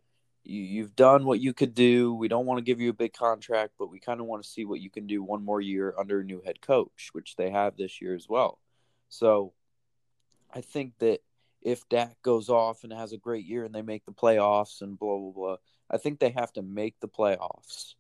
you, 0.44 0.62
you've 0.62 0.96
done 0.96 1.26
what 1.26 1.40
you 1.40 1.54
could 1.54 1.74
do. 1.74 2.14
We 2.14 2.28
don't 2.28 2.46
want 2.46 2.58
to 2.58 2.64
give 2.64 2.80
you 2.80 2.90
a 2.90 2.94
big 2.94 3.14
contract, 3.14 3.74
but 3.78 3.90
we 3.90 4.00
kind 4.00 4.20
of 4.20 4.26
want 4.26 4.44
to 4.44 4.50
see 4.50 4.66
what 4.66 4.80
you 4.80 4.90
can 4.90 5.08
do 5.08 5.22
one 5.24 5.44
more 5.44 5.62
year 5.62 5.94
under 5.98 6.20
a 6.20 6.24
new 6.24 6.42
head 6.46 6.62
coach, 6.62 7.10
which 7.14 7.36
they 7.36 7.50
have 7.52 7.78
this 7.78 8.02
year 8.02 8.16
as 8.16 8.28
well. 8.28 8.60
So 9.10 9.54
I 10.54 10.62
think 10.62 10.94
that 11.00 11.20
if 11.62 11.88
Dak 11.90 12.22
goes 12.22 12.50
off 12.50 12.84
and 12.84 12.94
has 12.94 13.14
a 13.14 13.18
great 13.18 13.46
year 13.46 13.66
and 13.66 13.74
they 13.74 13.82
make 13.82 14.06
the 14.06 14.12
playoffs 14.12 14.82
and 14.82 14.98
blah, 14.98 15.18
blah, 15.18 15.32
blah, 15.32 15.56
I 15.90 15.98
think 15.98 16.20
they 16.20 16.30
have 16.30 16.54
to 16.54 16.62
make 16.62 17.00
the 17.00 17.08
playoffs 17.08 17.96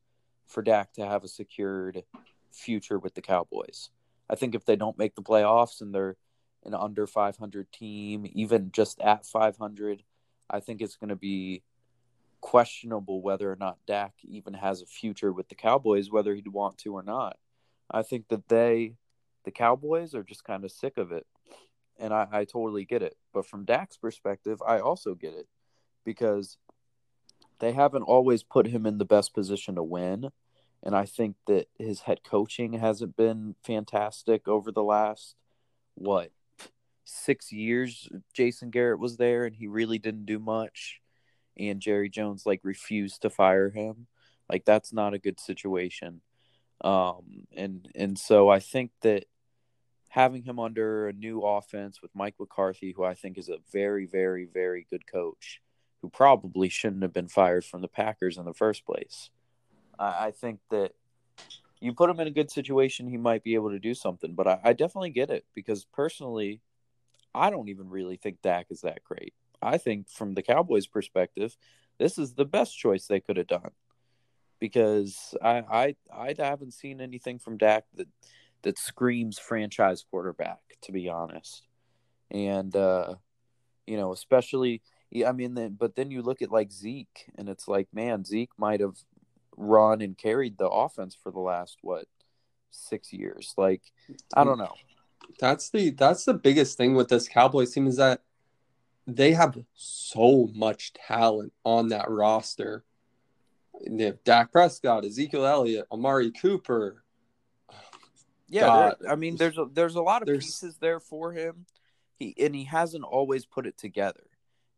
for 0.47 0.61
Dak 0.61 0.93
to 0.93 1.05
have 1.05 1.23
a 1.23 1.27
secured 1.27 2.03
future 2.51 2.99
with 2.99 3.15
the 3.15 3.21
Cowboys. 3.21 3.89
I 4.29 4.35
think 4.35 4.55
if 4.55 4.65
they 4.65 4.75
don't 4.75 4.97
make 4.97 5.15
the 5.15 5.21
playoffs 5.21 5.81
and 5.81 5.93
they're 5.93 6.15
an 6.63 6.73
under 6.73 7.07
500 7.07 7.71
team, 7.71 8.25
even 8.33 8.71
just 8.71 8.99
at 9.01 9.25
500, 9.25 10.03
I 10.49 10.59
think 10.59 10.81
it's 10.81 10.95
going 10.95 11.09
to 11.09 11.15
be 11.15 11.63
questionable 12.41 13.21
whether 13.21 13.51
or 13.51 13.55
not 13.55 13.77
Dak 13.85 14.13
even 14.23 14.53
has 14.53 14.81
a 14.81 14.85
future 14.85 15.31
with 15.31 15.49
the 15.49 15.55
Cowboys, 15.55 16.11
whether 16.11 16.33
he'd 16.35 16.47
want 16.47 16.77
to 16.79 16.95
or 16.95 17.03
not. 17.03 17.37
I 17.91 18.03
think 18.03 18.27
that 18.29 18.47
they, 18.47 18.95
the 19.45 19.51
Cowboys, 19.51 20.13
are 20.15 20.23
just 20.23 20.43
kind 20.43 20.63
of 20.63 20.71
sick 20.71 20.97
of 20.97 21.11
it. 21.11 21.25
And 21.99 22.13
I, 22.13 22.27
I 22.31 22.45
totally 22.45 22.85
get 22.85 23.01
it. 23.03 23.15
But 23.33 23.45
from 23.45 23.65
Dak's 23.65 23.97
perspective, 23.97 24.61
I 24.65 24.79
also 24.79 25.15
get 25.15 25.33
it 25.33 25.47
because 26.05 26.57
they 27.59 27.73
haven't 27.73 28.03
always 28.03 28.41
put 28.41 28.67
him 28.67 28.85
in 28.85 28.97
the 28.97 29.05
best 29.05 29.33
position 29.33 29.75
to 29.75 29.83
win. 29.83 30.29
And 30.81 30.95
I 30.95 31.05
think 31.05 31.35
that 31.47 31.67
his 31.77 32.01
head 32.01 32.23
coaching 32.23 32.73
hasn't 32.73 33.17
been 33.17 33.55
fantastic 33.63 34.47
over 34.47 34.71
the 34.71 34.83
last 34.83 35.35
what 35.95 36.31
six 37.03 37.51
years 37.51 38.07
Jason 38.33 38.69
Garrett 38.69 38.99
was 38.99 39.17
there 39.17 39.45
and 39.45 39.55
he 39.55 39.67
really 39.67 39.97
didn't 39.97 40.25
do 40.25 40.39
much 40.39 41.01
and 41.57 41.81
Jerry 41.81 42.07
Jones 42.07 42.45
like 42.45 42.61
refused 42.63 43.23
to 43.23 43.29
fire 43.29 43.69
him. 43.69 44.07
Like 44.49 44.63
that's 44.63 44.93
not 44.93 45.13
a 45.13 45.19
good 45.19 45.39
situation. 45.39 46.21
Um 46.81 47.47
and 47.55 47.89
and 47.95 48.17
so 48.17 48.47
I 48.47 48.59
think 48.59 48.91
that 49.01 49.25
having 50.09 50.43
him 50.43 50.59
under 50.59 51.07
a 51.07 51.13
new 51.13 51.41
offense 51.41 52.01
with 52.01 52.11
Mike 52.15 52.35
McCarthy, 52.39 52.91
who 52.91 53.03
I 53.03 53.13
think 53.13 53.37
is 53.37 53.47
a 53.47 53.59
very, 53.71 54.05
very, 54.05 54.45
very 54.45 54.85
good 54.89 55.05
coach, 55.07 55.61
who 56.01 56.09
probably 56.09 56.67
shouldn't 56.67 57.03
have 57.03 57.13
been 57.13 57.27
fired 57.27 57.63
from 57.63 57.81
the 57.81 57.87
Packers 57.87 58.37
in 58.37 58.45
the 58.45 58.53
first 58.53 58.85
place. 58.85 59.29
I, 59.97 60.27
I 60.27 60.31
think 60.31 60.59
that 60.71 60.93
you 61.79 61.93
put 61.93 62.09
him 62.09 62.19
in 62.19 62.27
a 62.27 62.31
good 62.31 62.51
situation, 62.51 63.07
he 63.07 63.17
might 63.17 63.43
be 63.43 63.53
able 63.53 63.69
to 63.69 63.79
do 63.79 63.93
something. 63.93 64.33
But 64.33 64.47
I, 64.47 64.59
I 64.65 64.73
definitely 64.73 65.11
get 65.11 65.29
it 65.29 65.45
because 65.53 65.85
personally, 65.85 66.61
I 67.33 67.51
don't 67.51 67.69
even 67.69 67.89
really 67.89 68.17
think 68.17 68.41
Dak 68.41 68.67
is 68.71 68.81
that 68.81 69.03
great. 69.03 69.33
I 69.61 69.77
think 69.77 70.09
from 70.09 70.33
the 70.33 70.41
Cowboys' 70.41 70.87
perspective, 70.87 71.55
this 71.99 72.17
is 72.17 72.33
the 72.33 72.45
best 72.45 72.77
choice 72.77 73.05
they 73.05 73.19
could 73.19 73.37
have 73.37 73.47
done 73.47 73.71
because 74.59 75.35
I 75.41 75.57
I 75.59 75.95
I 76.11 76.35
haven't 76.37 76.73
seen 76.73 76.99
anything 77.01 77.39
from 77.39 77.57
Dak 77.57 77.85
that 77.95 78.07
that 78.63 78.77
screams 78.77 79.39
franchise 79.39 80.03
quarterback 80.09 80.59
to 80.81 80.91
be 80.91 81.09
honest, 81.09 81.63
and 82.31 82.75
uh, 82.75 83.15
you 83.85 83.97
know 83.97 84.13
especially 84.13 84.81
I 85.25 85.31
mean 85.31 85.75
but 85.77 85.95
then 85.95 86.11
you 86.11 86.21
look 86.21 86.41
at 86.41 86.51
like 86.51 86.71
Zeke 86.71 87.25
and 87.37 87.49
it's 87.49 87.67
like 87.67 87.87
man 87.93 88.23
Zeke 88.23 88.51
might 88.57 88.79
have 88.79 88.95
run 89.57 90.01
and 90.01 90.17
carried 90.17 90.57
the 90.57 90.69
offense 90.69 91.17
for 91.21 91.31
the 91.31 91.39
last 91.39 91.77
what 91.81 92.05
six 92.71 93.11
years 93.11 93.53
like 93.57 93.81
I 94.35 94.43
don't 94.43 94.59
know 94.59 94.75
that's 95.39 95.69
the 95.69 95.91
that's 95.91 96.25
the 96.25 96.33
biggest 96.33 96.77
thing 96.77 96.95
with 96.95 97.09
this 97.09 97.27
Cowboys 97.27 97.73
team 97.73 97.87
is 97.87 97.97
that 97.97 98.21
they 99.15 99.33
have 99.33 99.57
so 99.73 100.49
much 100.53 100.93
talent 100.93 101.53
on 101.65 101.89
that 101.89 102.09
roster. 102.09 102.83
They 103.87 104.05
have 104.05 104.23
Dak 104.23 104.51
Prescott, 104.51 105.05
Ezekiel 105.05 105.45
Elliott, 105.45 105.87
Amari 105.91 106.31
Cooper. 106.31 107.03
Yeah, 108.49 108.93
I 109.09 109.15
mean, 109.15 109.35
there's 109.35 109.57
a, 109.57 109.65
there's 109.71 109.95
a 109.95 110.01
lot 110.01 110.21
of 110.21 110.25
There's- 110.25 110.45
pieces 110.45 110.77
there 110.77 110.99
for 110.99 111.31
him. 111.33 111.65
He 112.17 112.35
and 112.39 112.53
he 112.53 112.65
hasn't 112.65 113.03
always 113.05 113.45
put 113.45 113.65
it 113.65 113.77
together. 113.77 114.25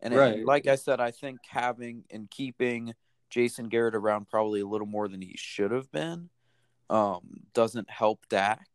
And 0.02 0.14
it- 0.14 0.46
like 0.46 0.68
I 0.68 0.76
said, 0.76 1.00
I 1.00 1.12
think 1.12 1.40
having 1.48 2.04
and 2.12 2.30
keeping 2.30 2.94
Jason 3.30 3.70
Garrett 3.70 3.96
around 3.96 4.28
probably 4.30 4.60
a 4.62 4.68
little 4.68 4.88
more 4.88 5.08
than 5.08 5.22
he 5.22 5.34
should 5.38 5.72
have 5.72 5.92
been 5.92 6.30
um, 6.90 7.22
doesn't 7.54 7.90
help 7.90 8.26
Dak 8.30 8.68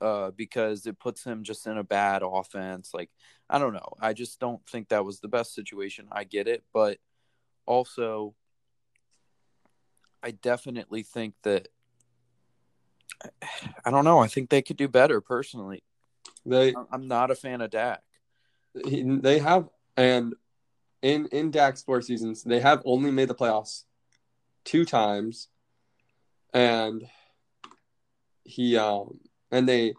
uh, 0.00 0.30
because 0.30 0.86
it 0.86 0.98
puts 0.98 1.22
him 1.22 1.42
just 1.44 1.66
in 1.66 1.76
a 1.76 1.84
bad 1.84 2.22
offense. 2.24 2.92
Like 2.94 3.10
I 3.50 3.58
don't 3.58 3.74
know. 3.74 3.92
I 4.00 4.12
just 4.14 4.40
don't 4.40 4.66
think 4.66 4.88
that 4.88 5.04
was 5.04 5.20
the 5.20 5.28
best 5.28 5.54
situation. 5.54 6.08
I 6.10 6.24
get 6.24 6.48
it, 6.48 6.64
but 6.72 6.98
also 7.66 8.34
I 10.22 10.32
definitely 10.32 11.02
think 11.02 11.34
that 11.42 11.68
I 13.84 13.90
don't 13.90 14.04
know. 14.04 14.18
I 14.18 14.28
think 14.28 14.50
they 14.50 14.62
could 14.62 14.76
do 14.76 14.88
better 14.88 15.20
personally. 15.20 15.82
They 16.46 16.74
I'm 16.92 17.08
not 17.08 17.30
a 17.30 17.34
fan 17.34 17.60
of 17.60 17.70
Dak. 17.70 18.02
he, 18.86 19.02
they 19.02 19.38
have 19.38 19.68
and 19.96 20.34
in 21.02 21.26
in 21.26 21.50
Dak's 21.50 21.82
four 21.82 22.00
seasons, 22.02 22.42
they 22.42 22.60
have 22.60 22.82
only 22.84 23.10
made 23.10 23.28
the 23.28 23.34
playoffs 23.34 23.84
two 24.64 24.84
times, 24.84 25.48
and 26.52 27.06
he 28.44 28.76
um 28.76 29.18
and 29.50 29.68
they 29.68 29.94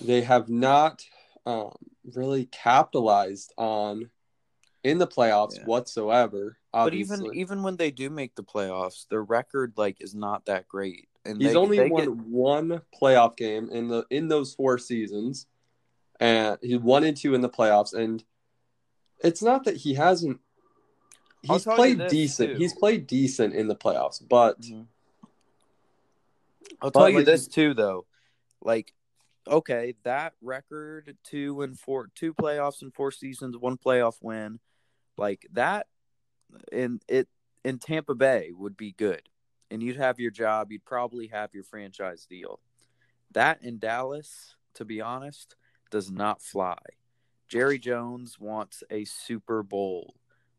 they 0.00 0.22
have 0.22 0.48
not 0.48 1.02
um 1.44 1.72
really 2.14 2.46
capitalized 2.46 3.52
on 3.56 4.10
in 4.84 4.98
the 4.98 5.06
playoffs 5.06 5.58
Yeah. 5.58 5.64
whatsoever. 5.64 6.58
But 6.72 6.94
even 6.94 7.26
even 7.34 7.62
when 7.62 7.76
they 7.76 7.90
do 7.90 8.10
make 8.10 8.34
the 8.34 8.44
playoffs, 8.44 9.08
their 9.08 9.22
record 9.22 9.74
like 9.76 10.00
is 10.00 10.14
not 10.14 10.46
that 10.46 10.68
great. 10.68 11.08
And 11.26 11.40
He's 11.40 11.52
they, 11.52 11.56
only 11.58 11.76
they 11.78 11.88
won 11.90 12.04
get- 12.04 12.16
one 12.26 12.82
playoff 13.00 13.36
game 13.36 13.68
in 13.70 13.88
the 13.88 14.04
in 14.10 14.28
those 14.28 14.54
four 14.54 14.78
seasons, 14.78 15.46
and 16.20 16.58
he 16.62 16.76
won 16.76 17.04
and 17.04 17.16
two 17.16 17.34
in 17.34 17.40
the 17.40 17.48
playoffs. 17.48 17.92
And 17.94 18.22
it's 19.22 19.42
not 19.42 19.64
that 19.64 19.76
he 19.76 19.94
hasn't. 19.94 20.40
He's 21.42 21.64
played 21.64 22.06
decent. 22.08 22.52
too. 22.52 22.56
He's 22.58 22.72
played 22.74 23.06
decent 23.06 23.54
in 23.54 23.68
the 23.68 23.76
playoffs, 23.76 24.20
but 24.26 24.60
Mhm. 24.60 24.86
I'll 26.80 26.90
But, 26.90 26.98
tell 27.00 27.08
you 27.10 27.16
like- 27.18 27.26
this 27.26 27.46
too, 27.46 27.74
though. 27.74 28.06
Like, 28.60 28.92
okay, 29.46 29.94
that 30.02 30.34
record 30.42 31.16
two 31.22 31.62
and 31.62 31.78
four, 31.78 32.08
two 32.14 32.34
playoffs 32.34 32.82
in 32.82 32.90
four 32.90 33.12
seasons, 33.12 33.56
one 33.56 33.78
playoff 33.78 34.16
win, 34.20 34.58
like 35.16 35.46
that, 35.52 35.86
in 36.72 37.00
it 37.08 37.28
in 37.64 37.78
Tampa 37.78 38.14
Bay 38.14 38.50
would 38.52 38.76
be 38.76 38.92
good, 38.92 39.28
and 39.70 39.82
you'd 39.82 39.96
have 39.96 40.20
your 40.20 40.30
job. 40.30 40.70
You'd 40.70 40.84
probably 40.84 41.28
have 41.28 41.50
your 41.54 41.64
franchise 41.64 42.26
deal. 42.28 42.60
That 43.32 43.62
in 43.62 43.78
Dallas, 43.78 44.56
to 44.74 44.84
be 44.84 45.00
honest, 45.00 45.56
does 45.90 46.10
not 46.10 46.42
fly. 46.42 46.78
Jerry 47.48 47.78
Jones 47.78 48.38
wants 48.38 48.82
a 48.90 49.04
Super 49.04 49.62
Bowl 49.62 50.14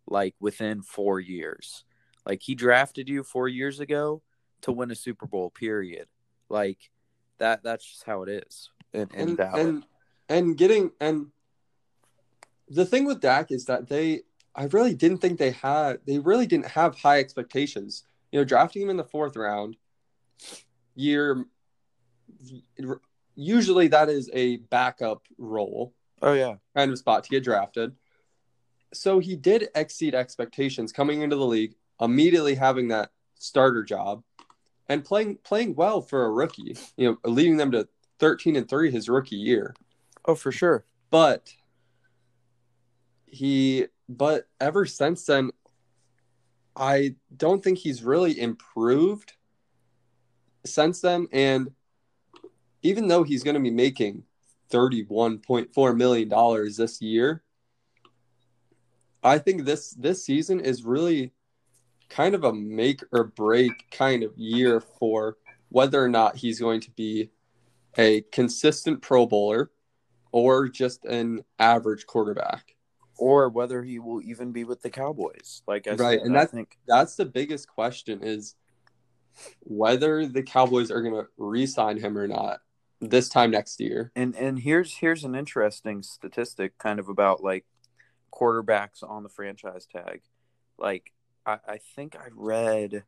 like 0.05 0.35
within 0.39 0.81
four 0.81 1.19
years. 1.19 1.83
Like 2.25 2.41
he 2.41 2.55
drafted 2.55 3.09
you 3.09 3.23
four 3.23 3.47
years 3.47 3.79
ago 3.79 4.21
to 4.61 4.71
win 4.71 4.91
a 4.91 4.95
Super 4.95 5.25
Bowl. 5.25 5.49
Period. 5.49 6.07
Like 6.49 6.91
that. 7.39 7.63
That's 7.63 7.85
just 7.85 8.03
how 8.03 8.23
it 8.23 8.29
is 8.29 8.69
in, 8.93 9.09
in 9.13 9.29
and 9.29 9.37
Dallas. 9.37 9.65
and 9.65 9.83
and 10.29 10.57
getting 10.57 10.91
and 10.99 11.27
the 12.69 12.85
thing 12.85 13.05
with 13.05 13.21
Dak 13.21 13.51
is 13.51 13.65
that 13.65 13.87
they 13.87 14.21
I 14.55 14.65
really 14.65 14.95
didn't 14.95 15.19
think 15.19 15.39
they 15.39 15.51
had 15.51 15.99
they 16.05 16.19
really 16.19 16.47
didn't 16.47 16.67
have 16.67 16.95
high 16.95 17.19
expectations. 17.19 18.03
You 18.31 18.39
know, 18.39 18.45
drafting 18.45 18.83
him 18.83 18.89
in 18.89 18.97
the 18.97 19.03
fourth 19.03 19.35
round, 19.35 19.77
year 20.95 21.45
usually 23.35 23.87
that 23.87 24.09
is 24.09 24.29
a 24.33 24.57
backup 24.57 25.23
role 25.37 25.93
oh 26.21 26.33
yeah, 26.33 26.55
kind 26.75 26.91
of 26.91 26.97
spot 26.97 27.23
to 27.23 27.29
get 27.29 27.43
drafted. 27.43 27.95
So 28.93 29.19
he 29.19 29.35
did 29.35 29.69
exceed 29.75 30.15
expectations 30.15 30.91
coming 30.91 31.21
into 31.21 31.35
the 31.35 31.45
league, 31.45 31.75
immediately 32.01 32.55
having 32.55 32.87
that 32.89 33.11
starter 33.35 33.83
job 33.83 34.23
and 34.89 35.03
playing 35.03 35.37
playing 35.43 35.75
well 35.75 36.01
for 36.01 36.25
a 36.25 36.31
rookie, 36.31 36.75
you 36.95 37.09
know, 37.09 37.31
leading 37.31 37.57
them 37.57 37.71
to 37.71 37.87
13 38.19 38.55
and 38.55 38.67
3 38.67 38.91
his 38.91 39.09
rookie 39.09 39.35
year. 39.35 39.75
oh 40.25 40.35
for 40.35 40.51
sure. 40.51 40.85
But 41.09 41.53
he 43.25 43.87
but 44.09 44.47
ever 44.59 44.85
since 44.85 45.25
then 45.25 45.51
I 46.77 47.15
don't 47.35 47.63
think 47.63 47.79
he's 47.79 48.03
really 48.03 48.39
improved 48.39 49.33
since 50.65 51.01
then 51.01 51.27
and 51.31 51.71
even 52.83 53.07
though 53.07 53.23
he's 53.23 53.43
going 53.43 53.55
to 53.55 53.59
be 53.59 53.71
making 53.71 54.23
$31.4 54.71 55.97
million 55.97 56.29
this 56.77 57.01
year, 57.01 57.43
I 59.23 59.39
think 59.39 59.65
this 59.65 59.91
this 59.91 60.23
season 60.23 60.59
is 60.59 60.83
really 60.83 61.33
kind 62.09 62.35
of 62.35 62.43
a 62.43 62.53
make 62.53 63.01
or 63.11 63.25
break 63.25 63.71
kind 63.91 64.23
of 64.23 64.37
year 64.37 64.79
for 64.79 65.37
whether 65.69 66.01
or 66.01 66.07
not 66.07 66.37
he's 66.37 66.59
going 66.59 66.79
to 66.81 66.91
be 66.91 67.31
a 67.97 68.21
consistent 68.31 69.01
pro 69.01 69.25
bowler 69.25 69.71
or 70.31 70.69
just 70.69 71.03
an 71.03 71.43
average 71.59 72.05
quarterback. 72.05 72.76
Or 73.19 73.49
whether 73.49 73.83
he 73.83 73.99
will 73.99 74.21
even 74.21 74.51
be 74.51 74.63
with 74.63 74.81
the 74.81 74.89
Cowboys. 74.89 75.61
Like 75.67 75.87
I 75.87 75.91
Right, 75.91 76.19
said, 76.19 76.27
and 76.27 76.35
I 76.35 76.39
that's- 76.41 76.51
think 76.51 76.77
That's 76.87 77.15
the 77.15 77.25
biggest 77.25 77.67
question 77.67 78.23
is 78.23 78.55
whether 79.61 80.25
the 80.25 80.43
Cowboys 80.43 80.89
are 80.91 81.01
going 81.01 81.13
to 81.15 81.27
re-sign 81.37 81.97
him 81.99 82.17
or 82.17 82.27
not 82.27 82.59
this 82.99 83.29
time 83.29 83.51
next 83.51 83.79
year. 83.79 84.11
and 84.15 84.35
and 84.35 84.59
here's 84.59 84.97
here's 84.97 85.23
an 85.23 85.35
interesting 85.35 86.01
statistic 86.01 86.75
kind 86.79 86.99
of 86.99 87.07
about 87.09 87.43
like 87.43 87.63
quarterbacks 88.33 89.03
on 89.07 89.21
the 89.21 89.29
franchise 89.29 89.85
tag 89.85 90.21
like 90.79 91.13
i, 91.45 91.59
I 91.67 91.77
think 91.95 92.15
i 92.15 92.27
read 92.33 93.03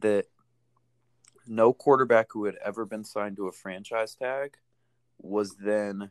that 0.00 0.26
no 1.46 1.72
quarterback 1.72 2.32
who 2.32 2.44
had 2.44 2.56
ever 2.62 2.84
been 2.84 3.04
signed 3.04 3.36
to 3.36 3.46
a 3.48 3.52
franchise 3.52 4.14
tag 4.14 4.58
was 5.18 5.56
then 5.56 6.10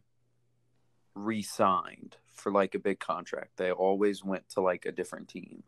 re-signed 1.13 2.17
for 2.35 2.51
like 2.51 2.75
a 2.75 2.79
big 2.79 2.99
contract 2.99 3.51
they 3.57 3.71
always 3.71 4.23
went 4.23 4.47
to 4.49 4.61
like 4.61 4.85
a 4.85 4.91
different 4.91 5.27
team 5.27 5.63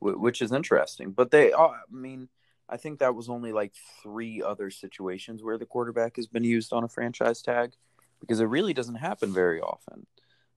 which 0.00 0.42
is 0.42 0.52
interesting 0.52 1.10
but 1.10 1.30
they 1.30 1.52
i 1.54 1.70
mean 1.90 2.28
I 2.68 2.76
think 2.76 2.98
that 2.98 3.14
was 3.14 3.28
only 3.28 3.52
like 3.52 3.72
three 4.02 4.42
other 4.42 4.70
situations 4.70 5.42
where 5.42 5.58
the 5.58 5.66
quarterback 5.66 6.16
has 6.16 6.26
been 6.26 6.44
used 6.44 6.72
on 6.72 6.82
a 6.82 6.88
franchise 6.88 7.40
tag 7.40 7.72
because 8.20 8.40
it 8.40 8.46
really 8.46 8.74
doesn't 8.74 8.96
happen 8.96 9.32
very 9.32 9.60
often. 9.60 10.06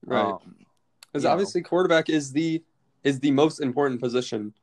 Right. 0.04 0.22
Um, 0.32 0.56
Because 1.12 1.24
know. 1.24 1.30
obviously 1.30 1.62
quarterback 1.62 2.08
is 2.08 2.32
the 2.32 2.64
is 3.04 3.20
the 3.20 3.30
most 3.30 3.60
important 3.60 4.00
position 4.00 4.54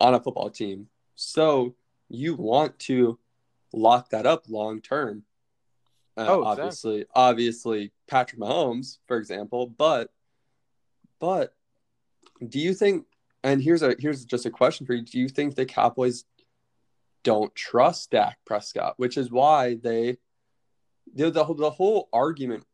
on 0.00 0.14
a 0.14 0.20
football 0.20 0.50
team. 0.50 0.88
So 1.16 1.74
you 2.08 2.34
want 2.36 2.78
to 2.80 3.18
lock 3.72 4.10
that 4.10 4.24
up 4.24 4.44
long 4.48 4.80
term. 4.80 5.24
Uh, 6.16 6.26
Oh, 6.28 6.40
exactly. 6.42 6.50
obviously, 6.50 7.04
obviously 7.14 7.92
Patrick 8.08 8.40
Mahomes, 8.40 8.98
for 9.06 9.16
example. 9.16 9.66
But, 9.66 10.10
but, 11.20 11.54
do 12.46 12.58
you 12.58 12.74
think? 12.74 13.06
And 13.44 13.62
here's 13.62 13.82
a 13.82 13.94
here's 13.98 14.24
just 14.24 14.46
a 14.46 14.50
question 14.50 14.86
for 14.86 14.94
you: 14.94 15.02
Do 15.02 15.18
you 15.18 15.28
think 15.28 15.54
the 15.54 15.66
Cowboys 15.66 16.24
don't 17.22 17.54
trust 17.54 18.10
Dak 18.10 18.38
Prescott, 18.44 18.94
which 18.96 19.16
is 19.16 19.30
why 19.30 19.74
they, 19.74 20.18
the 21.14 21.30
the, 21.30 21.44
whole- 21.44 21.54
the 21.54 21.70
whole 21.70 22.08
argument 22.12 22.64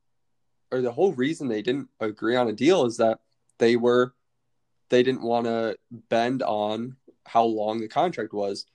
or 0.70 0.80
the 0.80 0.92
whole 0.92 1.12
reason 1.12 1.48
they 1.48 1.62
didn't 1.62 1.88
agree 2.00 2.36
on 2.36 2.48
a 2.48 2.52
deal 2.52 2.84
is 2.86 2.96
that 2.98 3.20
they 3.58 3.76
were 3.76 4.14
they 4.90 5.02
didn't 5.02 5.22
want 5.22 5.46
to 5.46 5.76
bend 6.08 6.42
on 6.42 6.96
how 7.26 7.44
long 7.44 7.80
the 7.80 7.88
contract 7.88 8.32
was. 8.32 8.66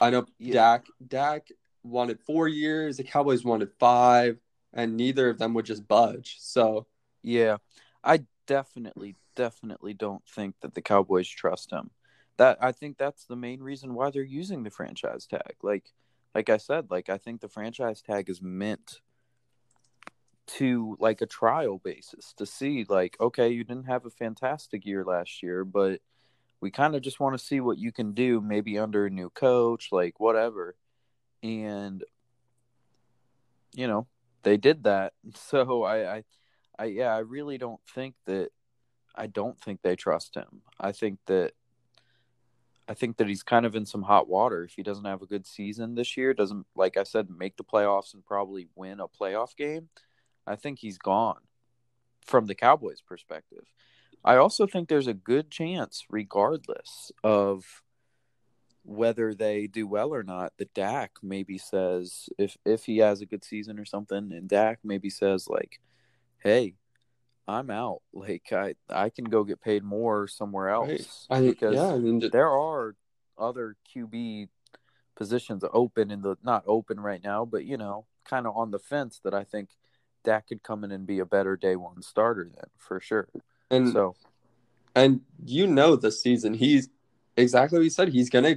I 0.00 0.10
know 0.10 0.26
Yeah. 0.38 0.54
Dak 0.54 0.86
Dak 1.06 1.48
wanted 1.84 2.20
four 2.20 2.48
years, 2.48 2.96
the 2.96 3.04
Cowboys 3.04 3.44
wanted 3.44 3.70
five, 3.78 4.38
and 4.72 4.96
neither 4.96 5.28
of 5.28 5.38
them 5.38 5.54
would 5.54 5.66
just 5.66 5.86
budge. 5.88 6.36
So 6.40 6.86
Yeah, 7.22 7.58
I 8.04 8.24
definitely, 8.46 9.16
definitely 9.36 9.94
don't 9.94 10.24
think 10.26 10.56
that 10.60 10.74
the 10.74 10.82
Cowboys 10.82 11.28
trust 11.28 11.70
him. 11.72 11.90
That 12.38 12.58
I 12.60 12.72
think 12.72 12.98
that's 12.98 13.24
the 13.26 13.36
main 13.36 13.62
reason 13.62 13.94
why 13.94 14.10
they're 14.10 14.22
using 14.22 14.62
the 14.62 14.70
franchise 14.70 15.26
tag. 15.26 15.56
Like, 15.62 15.92
like 16.34 16.48
I 16.50 16.56
said, 16.56 16.90
like 16.90 17.08
I 17.08 17.18
think 17.18 17.40
the 17.40 17.48
franchise 17.48 18.02
tag 18.02 18.30
is 18.30 18.42
meant 18.42 19.00
to 20.46 20.96
like 20.98 21.20
a 21.20 21.26
trial 21.26 21.78
basis 21.78 22.32
to 22.34 22.46
see, 22.46 22.84
like, 22.88 23.16
okay, 23.20 23.48
you 23.50 23.64
didn't 23.64 23.86
have 23.86 24.04
a 24.06 24.10
fantastic 24.10 24.84
year 24.84 25.04
last 25.04 25.42
year, 25.42 25.64
but 25.64 26.00
we 26.60 26.70
kind 26.70 26.94
of 26.94 27.02
just 27.02 27.20
want 27.20 27.38
to 27.38 27.44
see 27.44 27.60
what 27.60 27.78
you 27.78 27.92
can 27.92 28.12
do, 28.12 28.40
maybe 28.40 28.78
under 28.78 29.06
a 29.06 29.10
new 29.10 29.30
coach, 29.30 29.88
like 29.92 30.18
whatever. 30.20 30.76
And 31.42 32.04
you 33.74 33.86
know, 33.86 34.06
they 34.42 34.56
did 34.56 34.84
that. 34.84 35.12
So 35.34 35.82
I, 35.84 36.16
I 36.16 36.24
I 36.78 36.84
yeah, 36.86 37.14
I 37.14 37.18
really 37.18 37.58
don't 37.58 37.80
think 37.94 38.14
that 38.26 38.50
I 39.14 39.26
don't 39.26 39.60
think 39.60 39.82
they 39.82 39.96
trust 39.96 40.34
him. 40.34 40.62
I 40.80 40.92
think 40.92 41.18
that 41.26 41.52
I 42.88 42.94
think 42.94 43.16
that 43.18 43.28
he's 43.28 43.42
kind 43.42 43.64
of 43.64 43.76
in 43.76 43.86
some 43.86 44.02
hot 44.02 44.28
water 44.28 44.64
if 44.64 44.74
he 44.74 44.82
doesn't 44.82 45.04
have 45.04 45.22
a 45.22 45.26
good 45.26 45.46
season 45.46 45.94
this 45.94 46.16
year, 46.16 46.34
doesn't 46.34 46.66
like 46.74 46.96
I 46.96 47.04
said 47.04 47.28
make 47.30 47.56
the 47.56 47.64
playoffs 47.64 48.14
and 48.14 48.24
probably 48.24 48.68
win 48.74 49.00
a 49.00 49.08
playoff 49.08 49.56
game. 49.56 49.88
I 50.46 50.56
think 50.56 50.80
he's 50.80 50.98
gone 50.98 51.40
from 52.26 52.46
the 52.46 52.54
Cowboys 52.54 53.00
perspective. 53.00 53.64
I 54.24 54.36
also 54.36 54.66
think 54.66 54.88
there's 54.88 55.06
a 55.06 55.14
good 55.14 55.50
chance 55.50 56.04
regardless 56.08 57.12
of 57.22 57.82
whether 58.84 59.34
they 59.34 59.66
do 59.66 59.86
well 59.86 60.14
or 60.14 60.22
not, 60.22 60.52
the 60.58 60.68
Dak 60.74 61.12
maybe 61.22 61.58
says 61.58 62.28
if 62.38 62.56
if 62.64 62.84
he 62.84 62.98
has 62.98 63.20
a 63.20 63.26
good 63.26 63.44
season 63.44 63.78
or 63.78 63.84
something, 63.84 64.32
and 64.32 64.48
Dak 64.48 64.80
maybe 64.84 65.10
says 65.10 65.48
like, 65.48 65.80
"Hey, 66.38 66.74
I'm 67.46 67.70
out. 67.70 68.02
Like 68.14 68.52
I 68.52 68.74
I 68.88 69.10
can 69.10 69.24
go 69.24 69.44
get 69.44 69.60
paid 69.60 69.82
more 69.82 70.28
somewhere 70.28 70.68
else 70.68 71.26
right. 71.30 71.44
I 71.44 71.46
because 71.48 71.74
yeah, 71.74 71.92
I 71.94 71.98
mean, 71.98 72.20
just- 72.20 72.32
there 72.32 72.50
are 72.50 72.94
other 73.38 73.76
QB 73.94 74.48
positions 75.16 75.64
open 75.72 76.10
in 76.10 76.22
the 76.22 76.36
not 76.42 76.64
open 76.66 77.00
right 77.00 77.22
now, 77.22 77.44
but 77.44 77.64
you 77.64 77.76
know, 77.76 78.06
kind 78.24 78.46
of 78.46 78.56
on 78.56 78.70
the 78.70 78.78
fence 78.78 79.20
that 79.24 79.34
I 79.34 79.44
think 79.44 79.70
Dak 80.24 80.48
could 80.48 80.62
come 80.62 80.84
in 80.84 80.92
and 80.92 81.06
be 81.06 81.18
a 81.18 81.26
better 81.26 81.56
day 81.56 81.76
one 81.76 82.02
starter 82.02 82.50
then 82.54 82.70
for 82.78 83.00
sure. 83.00 83.28
and 83.70 83.92
So 83.92 84.14
and 84.94 85.22
you 85.44 85.66
know 85.66 85.96
this 85.96 86.22
season 86.22 86.54
he's 86.54 86.88
exactly 87.36 87.78
what 87.78 87.84
he 87.84 87.90
said. 87.90 88.08
He's 88.08 88.30
gonna 88.30 88.56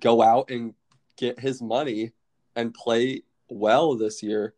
go 0.00 0.22
out 0.22 0.50
and 0.50 0.74
get 1.16 1.40
his 1.40 1.62
money 1.62 2.12
and 2.54 2.74
play 2.74 3.22
well 3.48 3.96
this 3.96 4.22
year. 4.22 4.54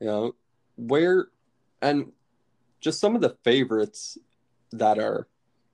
You 0.00 0.06
know 0.06 0.34
where 0.76 1.28
and 1.80 2.12
just 2.80 3.00
some 3.00 3.14
of 3.14 3.20
the 3.20 3.36
favorites 3.44 4.18
that 4.72 4.98
are 4.98 5.28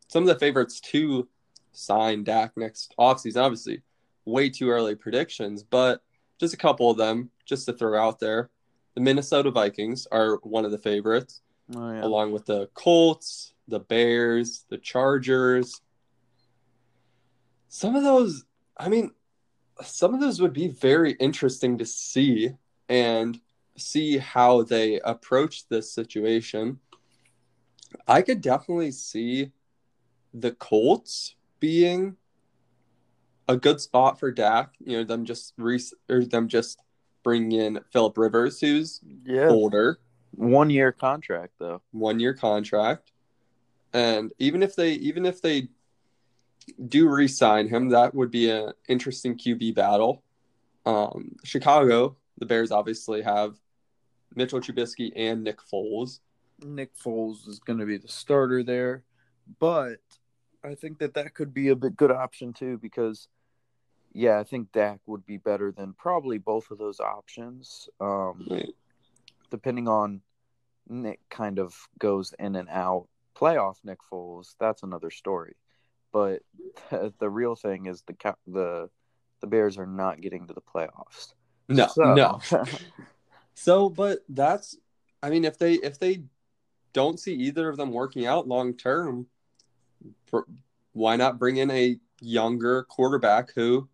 some 0.08 0.22
of 0.22 0.28
the 0.28 0.38
favorites 0.38 0.80
to 0.80 1.28
sign 1.72 2.24
Dak 2.24 2.56
next 2.56 2.94
offseason. 2.98 3.42
Obviously, 3.42 3.82
way 4.24 4.50
too 4.50 4.70
early 4.70 4.94
predictions, 4.94 5.62
but 5.62 6.02
just 6.38 6.54
a 6.54 6.58
couple 6.58 6.90
of 6.90 6.96
them 6.96 7.30
just 7.44 7.66
to 7.66 7.72
throw 7.72 8.00
out 8.00 8.18
there. 8.18 8.50
The 8.94 9.00
Minnesota 9.00 9.50
Vikings 9.50 10.06
are 10.10 10.36
one 10.42 10.64
of 10.64 10.70
the 10.70 10.78
favorites 10.78 11.40
oh, 11.74 11.92
yeah. 11.92 12.04
along 12.04 12.32
with 12.32 12.46
the 12.46 12.68
Colts, 12.74 13.52
the 13.68 13.80
Bears, 13.80 14.64
the 14.68 14.78
Chargers. 14.78 15.80
Some 17.68 17.96
of 17.96 18.02
those, 18.02 18.44
I 18.76 18.88
mean, 18.88 19.12
some 19.82 20.14
of 20.14 20.20
those 20.20 20.40
would 20.40 20.52
be 20.52 20.68
very 20.68 21.12
interesting 21.12 21.78
to 21.78 21.86
see 21.86 22.50
and 22.88 23.40
see 23.76 24.18
how 24.18 24.62
they 24.62 25.00
approach 25.00 25.68
this 25.68 25.92
situation. 25.92 26.80
I 28.06 28.22
could 28.22 28.40
definitely 28.40 28.90
see 28.90 29.52
the 30.34 30.52
Colts 30.52 31.36
being 31.60 32.16
a 33.48 33.56
good 33.56 33.80
spot 33.80 34.18
for 34.18 34.30
Dak. 34.30 34.74
You 34.78 34.98
know, 34.98 35.04
them 35.04 35.24
just 35.24 35.54
re- 35.56 35.80
or 36.08 36.24
them 36.24 36.48
just 36.48 36.80
bringing 37.22 37.52
in 37.52 37.80
Philip 37.92 38.18
Rivers, 38.18 38.60
who's 38.60 39.00
yeah. 39.24 39.48
older, 39.48 40.00
One 40.32 40.70
year 40.70 40.92
contract 40.92 41.54
though. 41.58 41.82
one 41.92 42.20
year 42.20 42.34
contract. 42.34 43.12
And 43.92 44.32
even 44.38 44.62
if 44.62 44.76
they 44.76 44.92
even 44.92 45.24
if 45.24 45.40
they 45.40 45.68
do 46.88 47.08
re-sign 47.08 47.68
him, 47.68 47.88
that 47.90 48.14
would 48.14 48.30
be 48.30 48.50
an 48.50 48.72
interesting 48.88 49.36
QB 49.36 49.74
battle. 49.74 50.22
Um, 50.86 51.36
Chicago, 51.44 52.16
the 52.38 52.46
Bears 52.46 52.70
obviously 52.70 53.22
have 53.22 53.56
Mitchell 54.34 54.60
Trubisky 54.60 55.12
and 55.16 55.44
Nick 55.44 55.58
Foles. 55.60 56.20
Nick 56.62 56.96
Foles 56.96 57.46
is 57.48 57.58
going 57.60 57.78
to 57.78 57.86
be 57.86 57.98
the 57.98 58.08
starter 58.08 58.62
there, 58.62 59.04
but 59.60 60.00
I 60.64 60.74
think 60.74 60.98
that 60.98 61.14
that 61.14 61.34
could 61.34 61.54
be 61.54 61.68
a 61.68 61.76
bit 61.76 61.96
good 61.96 62.10
option 62.10 62.52
too 62.52 62.78
because, 62.78 63.28
yeah, 64.12 64.38
I 64.38 64.44
think 64.44 64.72
Dak 64.72 65.00
would 65.06 65.24
be 65.24 65.36
better 65.36 65.70
than 65.70 65.92
probably 65.92 66.38
both 66.38 66.70
of 66.70 66.78
those 66.78 67.00
options. 67.00 67.88
Um, 68.00 68.46
Right. 68.50 68.74
depending 69.50 69.88
on 69.88 70.20
Nick 70.88 71.20
kind 71.30 71.58
of 71.58 71.76
goes 71.98 72.34
in 72.38 72.56
and 72.56 72.68
out. 72.68 73.06
Playoff 73.36 73.76
Nick 73.84 73.98
Foles, 74.10 74.56
that's 74.58 74.82
another 74.82 75.10
story. 75.10 75.54
But 76.12 76.42
the, 76.90 77.12
the 77.18 77.30
real 77.30 77.54
thing 77.56 77.86
is 77.86 78.02
the 78.02 78.34
the 78.46 78.90
the 79.40 79.46
Bears 79.46 79.78
are 79.78 79.86
not 79.86 80.20
getting 80.20 80.46
to 80.48 80.54
the 80.54 80.60
playoffs. 80.60 81.34
No, 81.68 81.86
So- 81.86 82.14
no. 82.14 82.40
So, 83.54 83.88
but 83.88 84.20
that's, 84.28 84.76
I 85.20 85.30
mean, 85.30 85.44
if 85.44 85.58
they 85.58 85.74
if 85.74 85.98
they 85.98 86.22
don't 86.92 87.18
see 87.18 87.34
either 87.34 87.68
of 87.68 87.76
them 87.76 87.90
working 87.90 88.24
out 88.24 88.46
long 88.46 88.74
term, 88.74 89.26
pr- 90.30 90.46
why 90.92 91.16
not 91.16 91.40
bring 91.40 91.56
in 91.56 91.68
a 91.72 91.98
younger 92.20 92.84
quarterback 92.84 93.52
who 93.56 93.88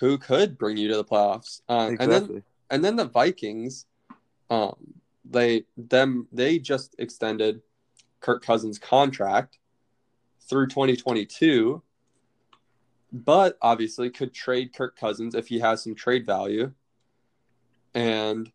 who 0.00 0.16
could 0.16 0.56
bring 0.56 0.78
you 0.78 0.88
to 0.88 0.96
the 0.96 1.04
playoffs? 1.04 1.60
Uh, 1.68 1.88
And 2.00 2.10
then 2.10 2.22
exactly. 2.22 2.42
and 2.70 2.82
then 2.82 2.96
the 2.96 3.04
Vikings, 3.04 3.84
um, 4.48 4.74
they 5.26 5.64
them 5.76 6.26
they 6.32 6.58
just 6.58 6.94
extended 6.98 7.60
Kirk 8.20 8.42
Cousins' 8.42 8.78
contract 8.78 9.58
through 10.48 10.68
2022, 10.68 11.82
but 13.12 13.58
obviously 13.62 14.10
could 14.10 14.32
trade 14.32 14.72
Kirk 14.74 14.96
Cousins 14.96 15.34
if 15.34 15.48
he 15.48 15.58
has 15.60 15.82
some 15.82 15.94
trade 15.94 16.26
value, 16.26 16.72
and 17.94 18.50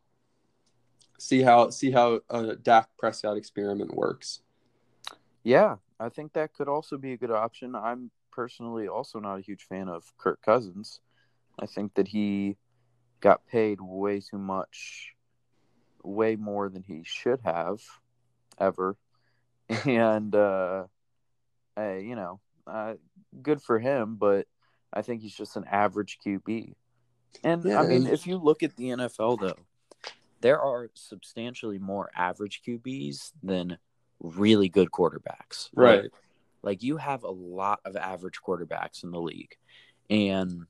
see 1.19 1.41
how 1.41 1.69
see 1.69 1.91
how 1.91 2.21
a 2.30 2.56
Dak 2.56 2.89
Prescott 2.97 3.38
experiment 3.38 3.93
works. 3.93 4.41
Yeah, 5.43 5.77
I 5.99 6.10
think 6.10 6.34
that 6.34 6.54
could 6.54 6.67
also 6.67 6.97
be 6.97 7.13
a 7.13 7.17
good 7.17 7.32
option. 7.32 7.75
I'm 7.75 8.12
personally 8.32 8.88
also 8.88 9.19
not 9.19 9.39
a 9.39 9.41
huge 9.41 9.63
fan 9.63 9.88
of 9.88 10.12
Kirk 10.17 10.41
Cousins. 10.41 11.01
I 11.60 11.65
think 11.65 11.93
that 11.95 12.08
he 12.08 12.58
got 13.19 13.45
paid 13.47 13.80
way 13.82 14.19
too 14.19 14.38
much, 14.38 15.13
way 16.04 16.36
more 16.36 16.69
than 16.69 16.84
he 16.84 17.01
should 17.04 17.41
have 17.43 17.82
ever. 18.60 18.97
And, 19.86 20.36
uh, 20.36 20.88
hey, 21.75 22.03
you 22.03 22.15
know, 22.15 22.39
uh, 22.67 22.93
good 23.41 23.62
for 23.62 23.79
him, 23.79 24.15
but 24.15 24.47
I 24.93 25.01
think 25.01 25.21
he's 25.21 25.36
just 25.36 25.55
an 25.55 25.65
average 25.69 26.19
QB. 26.25 26.73
And 27.43 27.63
Yeah, 27.63 27.79
I 27.79 27.88
mean, 27.88 28.07
if 28.07 28.27
you 28.27 28.38
look 28.38 28.63
at 28.63 28.75
the 28.75 28.89
NFL, 28.89 29.39
though, 29.39 29.60
there 30.41 30.60
are 30.60 30.89
substantially 30.95 31.79
more 31.79 32.10
average 32.15 32.62
QBs 32.67 33.31
than 33.41 33.77
really 34.19 34.69
good 34.69 34.91
quarterbacks. 34.91 35.69
Right. 35.73 36.10
like 36.63 36.84
you 36.84 36.97
have 36.97 37.23
a 37.23 37.31
lot 37.31 37.79
of 37.86 37.95
average 37.95 38.39
quarterbacks 38.45 39.03
in 39.03 39.12
the 39.12 39.21
league. 39.21 39.55
And 40.10 40.65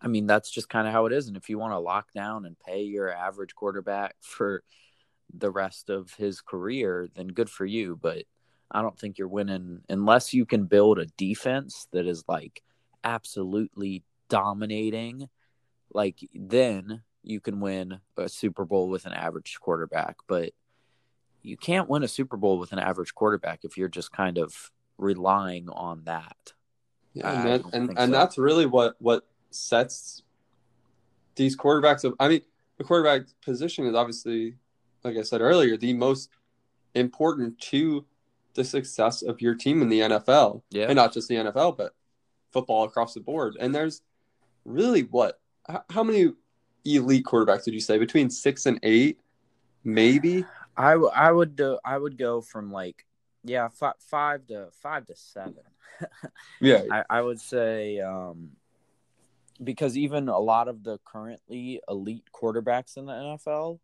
I 0.00 0.08
mean, 0.08 0.26
that's 0.26 0.50
just 0.50 0.68
kind 0.68 0.86
of 0.86 0.92
how 0.92 1.06
it 1.06 1.12
is. 1.12 1.28
And 1.28 1.36
if 1.36 1.48
you 1.48 1.58
want 1.58 1.72
to 1.72 1.78
lock 1.78 2.12
down 2.12 2.44
and 2.44 2.58
pay 2.58 2.82
your 2.82 3.12
average 3.12 3.54
quarterback 3.54 4.14
for 4.20 4.62
the 5.34 5.50
rest 5.50 5.90
of 5.90 6.12
his 6.14 6.40
career, 6.40 7.08
then 7.14 7.28
good 7.28 7.50
for 7.50 7.64
you. 7.64 7.98
But 8.00 8.24
I 8.70 8.82
don't 8.82 8.98
think 8.98 9.18
you're 9.18 9.28
winning 9.28 9.82
unless 9.88 10.34
you 10.34 10.44
can 10.44 10.64
build 10.64 10.98
a 10.98 11.06
defense 11.06 11.86
that 11.92 12.06
is 12.06 12.24
like 12.28 12.62
absolutely 13.04 14.02
dominating. 14.28 15.28
Like, 15.92 16.18
then 16.34 17.02
you 17.22 17.40
can 17.40 17.60
win 17.60 18.00
a 18.16 18.28
Super 18.28 18.64
Bowl 18.64 18.88
with 18.88 19.06
an 19.06 19.12
average 19.12 19.58
quarterback, 19.60 20.16
but 20.26 20.52
you 21.42 21.56
can't 21.56 21.88
win 21.88 22.02
a 22.02 22.08
Super 22.08 22.36
Bowl 22.36 22.58
with 22.58 22.72
an 22.72 22.78
average 22.78 23.14
quarterback 23.14 23.60
if 23.64 23.76
you're 23.76 23.88
just 23.88 24.12
kind 24.12 24.38
of 24.38 24.72
relying 24.98 25.68
on 25.68 26.02
that. 26.04 26.52
Yeah, 27.14 27.30
I 27.30 27.32
and 27.32 27.46
that, 27.46 27.64
and, 27.72 27.86
think 27.88 27.98
and 27.98 28.12
so. 28.12 28.18
that's 28.18 28.36
really 28.36 28.66
what 28.66 28.96
what 28.98 29.26
sets 29.50 30.22
these 31.36 31.56
quarterbacks 31.56 32.04
up. 32.04 32.14
I 32.20 32.28
mean, 32.28 32.42
the 32.78 32.84
quarterback 32.84 33.26
position 33.42 33.86
is 33.86 33.94
obviously, 33.94 34.56
like 35.02 35.16
I 35.16 35.22
said 35.22 35.40
earlier, 35.40 35.76
the 35.76 35.94
most 35.94 36.30
important 36.94 37.58
to 37.60 38.04
the 38.56 38.64
success 38.64 39.22
of 39.22 39.40
your 39.40 39.54
team 39.54 39.80
in 39.82 39.88
the 39.88 40.00
NFL, 40.00 40.62
Yeah. 40.70 40.86
and 40.86 40.96
not 40.96 41.12
just 41.12 41.28
the 41.28 41.36
NFL, 41.36 41.76
but 41.76 41.94
football 42.52 42.84
across 42.84 43.14
the 43.14 43.20
board. 43.20 43.56
And 43.60 43.74
there's 43.74 44.02
really 44.64 45.02
what? 45.02 45.40
How, 45.68 45.84
how 45.90 46.02
many 46.02 46.32
elite 46.84 47.24
quarterbacks 47.24 47.64
did 47.64 47.74
you 47.74 47.80
say? 47.80 47.98
Between 47.98 48.30
six 48.30 48.66
and 48.66 48.78
eight, 48.82 49.20
maybe. 49.84 50.44
I, 50.76 50.92
w- 50.92 51.10
I 51.14 51.30
would 51.32 51.60
uh, 51.60 51.78
I 51.84 51.96
would 51.96 52.18
go 52.18 52.40
from 52.40 52.70
like 52.70 53.06
yeah 53.44 53.68
fi- 53.68 53.92
five 53.98 54.46
to 54.48 54.68
five 54.82 55.06
to 55.06 55.14
seven. 55.16 55.54
Yeah, 56.60 56.82
I, 56.90 57.04
I 57.08 57.22
would 57.22 57.40
say 57.40 58.00
um, 58.00 58.50
because 59.64 59.96
even 59.96 60.28
a 60.28 60.38
lot 60.38 60.68
of 60.68 60.82
the 60.84 60.98
currently 61.06 61.80
elite 61.88 62.24
quarterbacks 62.34 62.96
in 62.98 63.06
the 63.06 63.12
NFL 63.12 63.78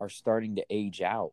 are 0.00 0.08
starting 0.08 0.56
to 0.56 0.64
age 0.68 1.00
out, 1.00 1.32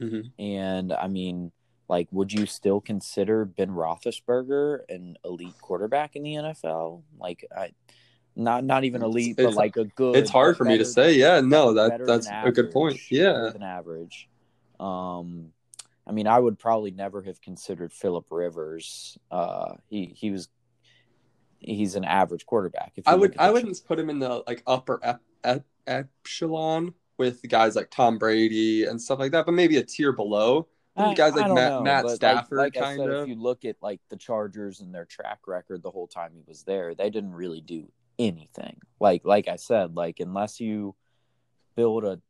Mhm. 0.00 0.30
and 0.38 0.92
I 0.92 1.08
mean, 1.08 1.50
like, 1.88 2.08
would 2.10 2.32
you 2.32 2.46
still 2.46 2.80
consider 2.80 3.44
Ben 3.44 3.70
Roethlisberger 3.70 4.80
an 4.88 5.16
elite 5.24 5.58
quarterback 5.60 6.16
in 6.16 6.22
the 6.22 6.34
NFL? 6.34 7.02
Like, 7.18 7.44
I 7.56 7.72
not 8.36 8.64
not 8.64 8.84
even 8.84 9.02
elite, 9.02 9.36
but 9.36 9.42
It's- 9.42 9.56
like 9.56 9.76
a 9.76 9.84
good. 9.84 10.16
it's 10.16 10.30
hard 10.30 10.56
for 10.56 10.64
me 10.64 10.78
to 10.78 10.84
say. 10.84 11.14
Yeah, 11.14 11.40
no, 11.40 11.74
that 11.74 12.04
that's 12.04 12.26
than 12.26 12.46
a 12.46 12.52
good 12.52 12.70
point. 12.72 12.98
Yeah, 13.10 13.50
than 13.52 13.62
average. 13.62 14.28
Um, 14.80 15.52
I 16.06 16.12
mean, 16.12 16.26
I 16.26 16.38
would 16.38 16.58
probably 16.58 16.90
never 16.90 17.22
have 17.22 17.40
considered 17.40 17.92
Philip 17.92 18.26
Rivers. 18.30 19.16
Uh, 19.30 19.74
he 19.88 20.06
he 20.06 20.30
was 20.30 20.48
he's 21.60 21.94
an 21.94 22.04
average 22.04 22.44
quarterback. 22.46 22.92
If 22.96 23.06
I 23.06 23.14
would 23.14 23.36
I 23.38 23.50
wouldn't 23.50 23.80
put 23.86 23.98
him 23.98 24.10
in 24.10 24.18
the 24.18 24.42
like 24.46 24.62
upper 24.66 25.00
ep, 25.02 25.20
ep, 25.44 25.64
echelon 25.86 26.92
with 27.18 27.48
guys 27.48 27.76
like 27.76 27.90
Tom 27.90 28.18
Brady 28.18 28.84
and 28.84 29.00
stuff 29.00 29.18
like 29.18 29.32
that, 29.32 29.46
but 29.46 29.52
maybe 29.52 29.76
a 29.76 29.82
tier 29.84 30.12
below. 30.12 30.66
I- 30.96 31.14
guys 31.14 31.34
like 31.34 31.52
Matt, 31.52 31.72
know, 31.72 31.82
Matt 31.82 32.04
like- 32.04 32.14
Stafford, 32.16 32.58
like, 32.58 32.76
I 32.76 32.80
kind 32.80 32.98
said, 33.00 33.10
of. 33.10 33.22
If 33.22 33.28
you 33.28 33.40
look 33.40 33.64
at 33.64 33.76
like 33.82 34.00
the 34.10 34.16
Chargers 34.16 34.80
and 34.80 34.94
their 34.94 35.04
track 35.04 35.40
record 35.46 35.82
the 35.82 35.90
whole 35.90 36.06
time 36.06 36.32
he 36.34 36.42
was 36.46 36.62
there, 36.62 36.94
they 36.94 37.10
didn't 37.10 37.34
really 37.34 37.60
do 37.60 37.90
anything. 38.18 38.78
Like 39.00 39.24
like 39.24 39.48
I 39.48 39.56
said, 39.56 39.96
like 39.96 40.20
unless 40.20 40.60
you 40.60 40.94
build 41.74 42.04
a, 42.04 42.20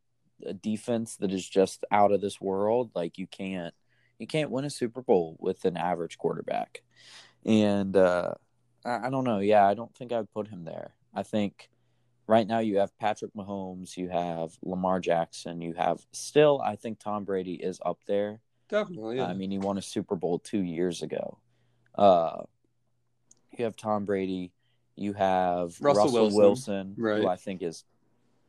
a 0.47 0.55
defense 0.55 1.17
that 1.17 1.33
is 1.33 1.47
just 1.47 1.85
out 1.91 2.13
of 2.13 2.21
this 2.21 2.41
world, 2.41 2.91
like 2.95 3.19
you 3.19 3.27
can't 3.27 3.75
you 4.19 4.27
can't 4.27 4.51
win 4.51 4.65
a 4.65 4.71
Super 4.71 5.03
Bowl 5.03 5.37
with 5.39 5.65
an 5.65 5.77
average 5.77 6.19
quarterback. 6.19 6.83
And 7.45 7.97
uh 7.97 8.35
I, 8.85 9.07
I 9.07 9.11
don't 9.11 9.25
know. 9.25 9.41
Yeah, 9.41 9.67
I 9.67 9.75
don't 9.75 9.95
think 9.95 10.13
I'd 10.13 10.33
put 10.33 10.49
him 10.49 10.65
there. 10.65 10.95
I 11.15 11.23
think 11.23 11.69
right 12.27 12.47
now 12.47 12.61
you 12.61 12.79
have 12.79 12.97
Patrick 12.99 13.35
Mahomes, 13.35 13.97
you 13.97 14.09
have 14.09 14.53
Lamar 14.63 15.01
Jackson, 15.01 15.61
you 15.61 15.75
have 15.75 16.01
still 16.13 16.63
I 16.65 16.77
think 16.77 16.99
Tom 16.99 17.25
Brady 17.25 17.55
is 17.55 17.79
up 17.85 17.99
there. 18.07 18.41
Definitely, 18.69 19.17
yeah. 19.17 19.27
I 19.27 19.35
mean, 19.35 19.51
he 19.51 19.59
won 19.59 19.79
a 19.79 19.83
Super 19.83 20.17
Bowl 20.17 20.39
two 20.39 20.63
years 20.63 21.03
ago. 21.03 21.39
Uh, 21.95 22.43
you 23.57 23.65
have 23.65 23.77
Tom 23.77 24.05
Brady. 24.05 24.53
You 24.97 25.13
have 25.13 25.77
Russell 25.81 26.05
Russell, 26.05 26.13
Wilson. 26.13 26.37
Wilson, 26.37 26.95
Right. 26.97 27.21
who 27.23 27.29
I 27.29 27.37
think 27.37 27.63
is 27.63 27.85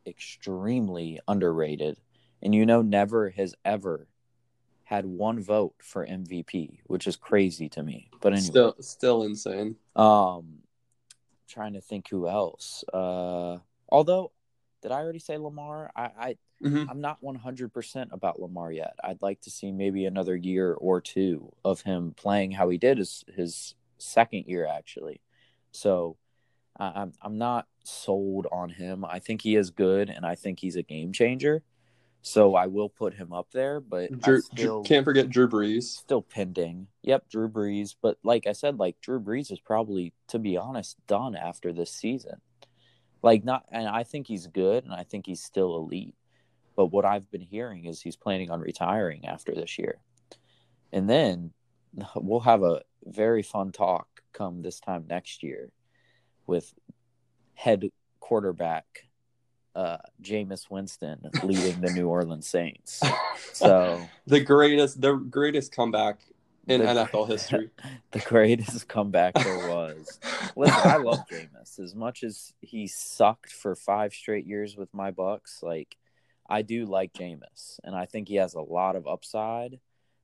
extremely 0.08 1.20
underrated. 1.28 1.98
And 2.42 2.54
you 2.54 2.66
know, 2.66 2.82
never 2.82 3.30
has 3.32 3.56
ever 3.64 4.08
had 4.84 5.06
one 5.06 5.40
vote 5.42 5.74
for 5.80 6.06
MVP, 6.06 6.80
which 6.86 7.08
is 7.08 7.16
crazy 7.16 7.68
to 7.70 7.82
me. 7.84 8.10
But 8.22 8.34
anyway, 8.34 8.46
still 8.46 8.76
still 8.80 9.24
insane. 9.24 9.76
um, 9.96 10.60
trying 11.48 11.74
to 11.74 11.82
think 11.82 12.08
who 12.10 12.28
else. 12.28 12.84
Uh, 12.94 13.58
although, 13.90 14.32
did 14.82 14.92
I 14.92 15.00
already 15.00 15.20
say 15.20 15.38
Lamar? 15.38 15.92
I, 15.96 16.04
I 16.20 16.38
Mhm. 16.64 16.90
I'm 16.90 17.02
not 17.02 17.22
100% 17.22 18.10
about 18.12 18.40
Lamar 18.40 18.72
yet. 18.72 18.96
I'd 19.04 19.22
like 19.22 19.42
to 19.42 19.50
see 19.50 19.72
maybe 19.72 20.06
another 20.06 20.36
year 20.36 20.74
or 20.74 21.02
two 21.02 21.54
of 21.64 21.82
him 21.82 22.14
playing 22.16 22.52
how 22.52 22.70
he 22.70 22.78
did 22.78 22.98
his, 22.98 23.26
his 23.36 23.76
second 23.98 24.46
year, 24.48 24.66
actually. 24.66 25.22
So 25.72 26.18
I 26.78 26.88
I'm, 27.02 27.14
I'm 27.22 27.38
not 27.38 27.68
sold 27.84 28.48
on 28.52 28.70
him. 28.70 29.06
I 29.06 29.20
think 29.20 29.42
he 29.42 29.56
is 29.56 29.70
good, 29.70 30.10
and 30.10 30.26
I 30.26 30.36
think 30.36 30.60
he's 30.60 30.76
a 30.76 30.84
game 30.84 31.12
changer. 31.12 31.64
So 32.22 32.56
I 32.56 32.66
will 32.66 32.90
put 32.90 33.14
him 33.14 33.32
up 33.32 33.52
there, 33.52 33.80
but 33.80 34.20
Drew, 34.20 34.42
still, 34.42 34.82
can't 34.82 35.06
forget 35.06 35.30
Drew 35.30 35.48
Brees. 35.48 35.84
still 35.84 36.24
pending. 36.24 36.88
Yep, 37.04 37.30
Drew 37.30 37.48
Brees. 37.48 37.96
But 38.02 38.18
like 38.24 38.48
I 38.48 38.54
said, 38.54 38.80
like 38.80 39.00
Drew 39.00 39.20
Brees 39.20 39.52
is 39.52 39.60
probably, 39.60 40.12
to 40.30 40.40
be 40.40 40.58
honest, 40.58 40.98
done 41.06 41.36
after 41.36 41.72
this 41.72 41.92
season. 41.92 42.42
Like 43.22 43.44
not, 43.44 43.66
and 43.72 43.88
I 43.88 44.04
think 44.04 44.26
he's 44.26 44.48
good, 44.48 44.86
and 44.86 44.94
I 44.94 45.04
think 45.04 45.28
he's 45.28 45.44
still 45.44 45.76
elite. 45.76 46.16
But 46.76 46.88
what 46.88 47.06
I've 47.06 47.30
been 47.32 47.42
hearing 47.42 47.86
is 47.86 48.02
he's 48.02 48.16
planning 48.16 48.52
on 48.52 48.60
retiring 48.60 49.26
after 49.26 49.54
this 49.54 49.78
year, 49.80 50.00
and 50.92 51.10
then 51.10 51.52
we'll 52.16 52.42
have 52.42 52.64
a 52.64 52.82
very 53.06 53.44
fun 53.44 53.72
talk 53.72 54.08
come 54.34 54.62
this 54.62 54.80
time 54.80 55.06
next 55.10 55.44
year 55.44 55.72
with 56.48 56.74
head 57.54 57.90
quarterback 58.20 59.06
uh 59.76 59.98
Jameis 60.22 60.70
Winston 60.70 61.20
leading 61.44 61.80
the 61.82 61.92
New 61.92 62.08
Orleans 62.08 62.48
Saints. 62.48 63.02
So 63.52 64.02
the 64.26 64.40
greatest, 64.40 65.02
the 65.02 65.16
greatest 65.16 65.74
comeback 65.74 66.20
in 66.68 66.82
The- 66.82 66.88
NFL 66.88 67.28
history. 67.28 67.70
the 68.12 68.20
greatest 68.20 68.88
comeback 68.88 69.34
there 69.36 69.70
was. 69.70 70.20
Listen, 70.56 70.80
I 70.84 70.98
love 70.98 71.20
Jameis 71.32 71.80
as 71.80 71.94
much 71.94 72.24
as 72.24 72.54
he 72.62 72.88
sucked 72.88 73.52
for 73.52 73.76
five 73.76 74.14
straight 74.14 74.46
years 74.46 74.76
with 74.76 74.94
my 74.94 75.12
Bucs. 75.12 75.62
Like, 75.62 75.98
I 76.48 76.62
do 76.62 76.86
like 76.86 77.14
Jameis, 77.14 77.80
and 77.84 77.96
I 77.96 78.06
think 78.06 78.28
he 78.28 78.36
has 78.36 78.54
a 78.54 78.62
lot 78.62 78.96
of 78.96 79.08
upside. 79.08 79.80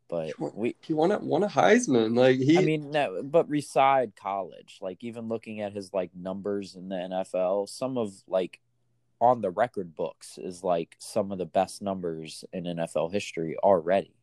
But 0.07 0.33
we, 0.39 0.75
he 0.81 0.93
won 0.93 1.11
a 1.11 1.19
won 1.19 1.43
a 1.43 1.47
Heisman. 1.47 2.17
Like 2.17 2.37
he, 2.37 2.57
I 2.57 2.65
mean, 2.65 2.91
no, 2.91 3.23
but 3.23 3.47
reside 3.49 4.13
college, 4.15 4.79
like 4.81 5.03
even 5.03 5.29
looking 5.29 5.61
at 5.61 5.71
his 5.71 5.93
like 5.93 6.11
numbers 6.13 6.75
in 6.75 6.89
the 6.89 6.95
NFL, 6.95 7.69
some 7.69 7.97
of 7.97 8.13
like 8.27 8.59
on 9.21 9.39
the 9.39 9.51
record 9.51 9.95
books 9.95 10.37
is 10.37 10.63
like 10.63 10.97
some 10.99 11.31
of 11.31 11.37
the 11.37 11.45
best 11.45 11.81
numbers 11.81 12.43
in 12.51 12.65
NFL 12.65 13.13
history 13.13 13.55
already. 13.63 14.13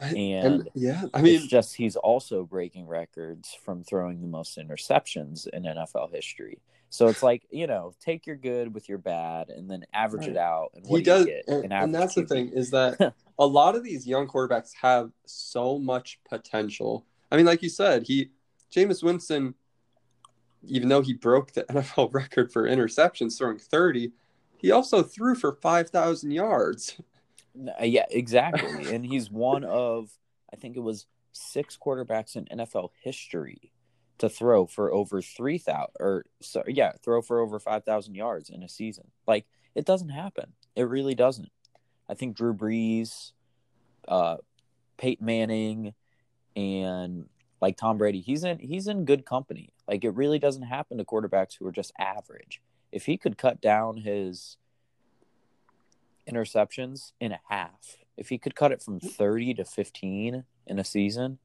And, 0.00 0.16
and 0.16 0.70
yeah, 0.74 1.02
I 1.14 1.22
mean, 1.22 1.36
it's 1.36 1.46
just 1.46 1.74
he's 1.76 1.96
also 1.96 2.44
breaking 2.44 2.86
records 2.86 3.56
from 3.64 3.84
throwing 3.84 4.20
the 4.20 4.26
most 4.26 4.58
interceptions 4.58 5.46
in 5.48 5.62
NFL 5.64 6.12
history. 6.12 6.60
So 6.90 7.08
it's 7.08 7.22
like 7.22 7.42
you 7.50 7.66
know, 7.66 7.92
take 8.00 8.26
your 8.26 8.36
good 8.36 8.72
with 8.74 8.88
your 8.88 8.98
bad, 8.98 9.50
and 9.50 9.70
then 9.70 9.84
average 9.92 10.26
it 10.26 10.36
out. 10.36 10.70
And 10.74 10.84
what 10.86 10.98
he 10.98 11.04
do 11.04 11.10
does, 11.10 11.24
get? 11.26 11.44
and, 11.48 11.72
and 11.72 11.94
that's 11.94 12.14
the 12.14 12.24
thing 12.24 12.50
is 12.50 12.70
that 12.70 13.14
a 13.38 13.46
lot 13.46 13.74
of 13.74 13.82
these 13.82 14.06
young 14.06 14.28
quarterbacks 14.28 14.70
have 14.80 15.10
so 15.26 15.78
much 15.78 16.20
potential. 16.28 17.04
I 17.32 17.36
mean, 17.36 17.46
like 17.46 17.62
you 17.62 17.68
said, 17.68 18.04
he 18.04 18.30
Jameis 18.72 19.02
Winston, 19.02 19.54
even 20.64 20.88
though 20.88 21.02
he 21.02 21.14
broke 21.14 21.52
the 21.52 21.64
NFL 21.70 22.12
record 22.12 22.52
for 22.52 22.68
interceptions, 22.68 23.38
throwing 23.38 23.58
thirty, 23.58 24.12
he 24.56 24.70
also 24.70 25.02
threw 25.02 25.34
for 25.34 25.58
five 25.62 25.90
thousand 25.90 26.32
yards. 26.32 27.00
Uh, 27.56 27.84
Yeah, 27.84 28.06
exactly. 28.10 28.94
and 28.94 29.04
he's 29.04 29.30
one 29.30 29.64
of 29.64 30.10
I 30.52 30.56
think 30.56 30.76
it 30.76 30.80
was 30.80 31.06
six 31.32 31.76
quarterbacks 31.76 32.36
in 32.36 32.44
NFL 32.46 32.90
history 33.02 33.72
to 34.18 34.28
throw 34.28 34.66
for 34.66 34.92
over 34.92 35.20
three 35.20 35.58
thousand 35.58 35.94
or 36.00 36.24
so 36.40 36.62
yeah, 36.66 36.92
throw 37.04 37.20
for 37.22 37.40
over 37.40 37.58
five 37.58 37.84
thousand 37.84 38.14
yards 38.14 38.50
in 38.50 38.62
a 38.62 38.68
season. 38.68 39.10
Like 39.26 39.46
it 39.74 39.84
doesn't 39.84 40.10
happen. 40.10 40.52
It 40.76 40.84
really 40.84 41.14
doesn't. 41.14 41.50
I 42.08 42.14
think 42.14 42.36
Drew 42.36 42.54
Brees, 42.54 43.32
uh, 44.06 44.36
Peyton 44.98 45.26
Manning, 45.26 45.94
and 46.54 47.26
like 47.60 47.76
Tom 47.76 47.98
Brady, 47.98 48.20
he's 48.20 48.44
in 48.44 48.58
he's 48.58 48.86
in 48.86 49.04
good 49.04 49.24
company. 49.26 49.72
Like 49.88 50.04
it 50.04 50.10
really 50.14 50.38
doesn't 50.38 50.62
happen 50.62 50.98
to 50.98 51.04
quarterbacks 51.04 51.56
who 51.58 51.66
are 51.66 51.72
just 51.72 51.92
average. 51.98 52.60
If 52.92 53.06
he 53.06 53.16
could 53.16 53.36
cut 53.38 53.60
down 53.60 53.96
his 53.96 54.56
interceptions 56.30 57.12
in 57.20 57.32
a 57.32 57.40
half, 57.48 57.96
if 58.16 58.28
he 58.28 58.38
could 58.38 58.54
cut 58.54 58.72
it 58.72 58.82
from 58.82 59.00
30 59.00 59.54
to 59.54 59.64
15 59.64 60.44
in 60.66 60.78
a 60.78 60.84
season, 60.84 61.38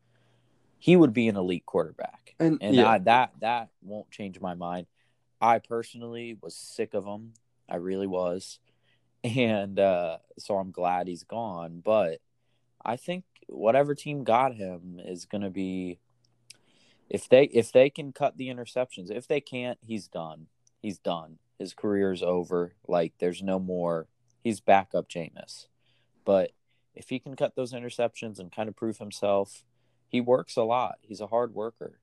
he 0.77 0.95
would 0.95 1.13
be 1.13 1.27
an 1.27 1.35
elite 1.35 1.65
quarterback. 1.65 2.35
And, 2.39 2.57
And 2.61 2.75
yeah, 2.75 2.89
I, 2.89 2.97
that 2.99 3.31
that 3.41 3.69
won't 3.81 4.11
change 4.11 4.39
my 4.39 4.53
mind. 4.53 4.87
I 5.41 5.59
personally 5.59 6.37
was 6.41 6.55
sick 6.55 6.93
of 6.93 7.05
him. 7.05 7.33
I 7.67 7.75
really 7.77 8.07
was. 8.07 8.59
And 9.23 9.77
uh, 9.79 10.19
so 10.37 10.55
I'm 10.55 10.71
glad 10.71 11.07
he's 11.07 11.23
gone. 11.23 11.81
But 11.83 12.19
I 12.85 12.95
think 12.95 13.25
whatever 13.47 13.93
team 13.93 14.23
got 14.23 14.55
him 14.55 14.99
is 15.03 15.25
going 15.25 15.41
to 15.41 15.49
be 15.49 15.99
if 17.09 17.27
they 17.27 17.43
if 17.45 17.71
they 17.71 17.89
can 17.89 18.13
cut 18.13 18.37
the 18.37 18.47
interceptions. 18.47 19.11
If 19.11 19.27
they 19.27 19.41
can't, 19.41 19.77
he's 19.81 20.07
done. 20.07 20.47
He's 20.81 20.99
done. 20.99 21.39
his 21.57 21.73
career's 21.73 22.23
over. 22.23 22.73
Like 22.87 23.13
there's 23.19 23.43
no 23.43 23.59
more. 23.59 24.07
He's 24.43 24.59
backup 24.59 25.09
Jameis. 25.09 25.67
But 26.25 26.51
if 26.95 27.09
he 27.09 27.19
can 27.19 27.35
cut 27.35 27.55
those 27.55 27.73
interceptions 27.73 28.39
and 28.39 28.51
kind 28.51 28.69
of 28.69 28.75
prove 28.75 28.97
himself, 28.97 29.63
he 30.07 30.21
works 30.21 30.55
a 30.55 30.63
lot. 30.63 30.97
He's 31.01 31.21
a 31.21 31.27
hard 31.27 31.53
worker. 31.53 31.99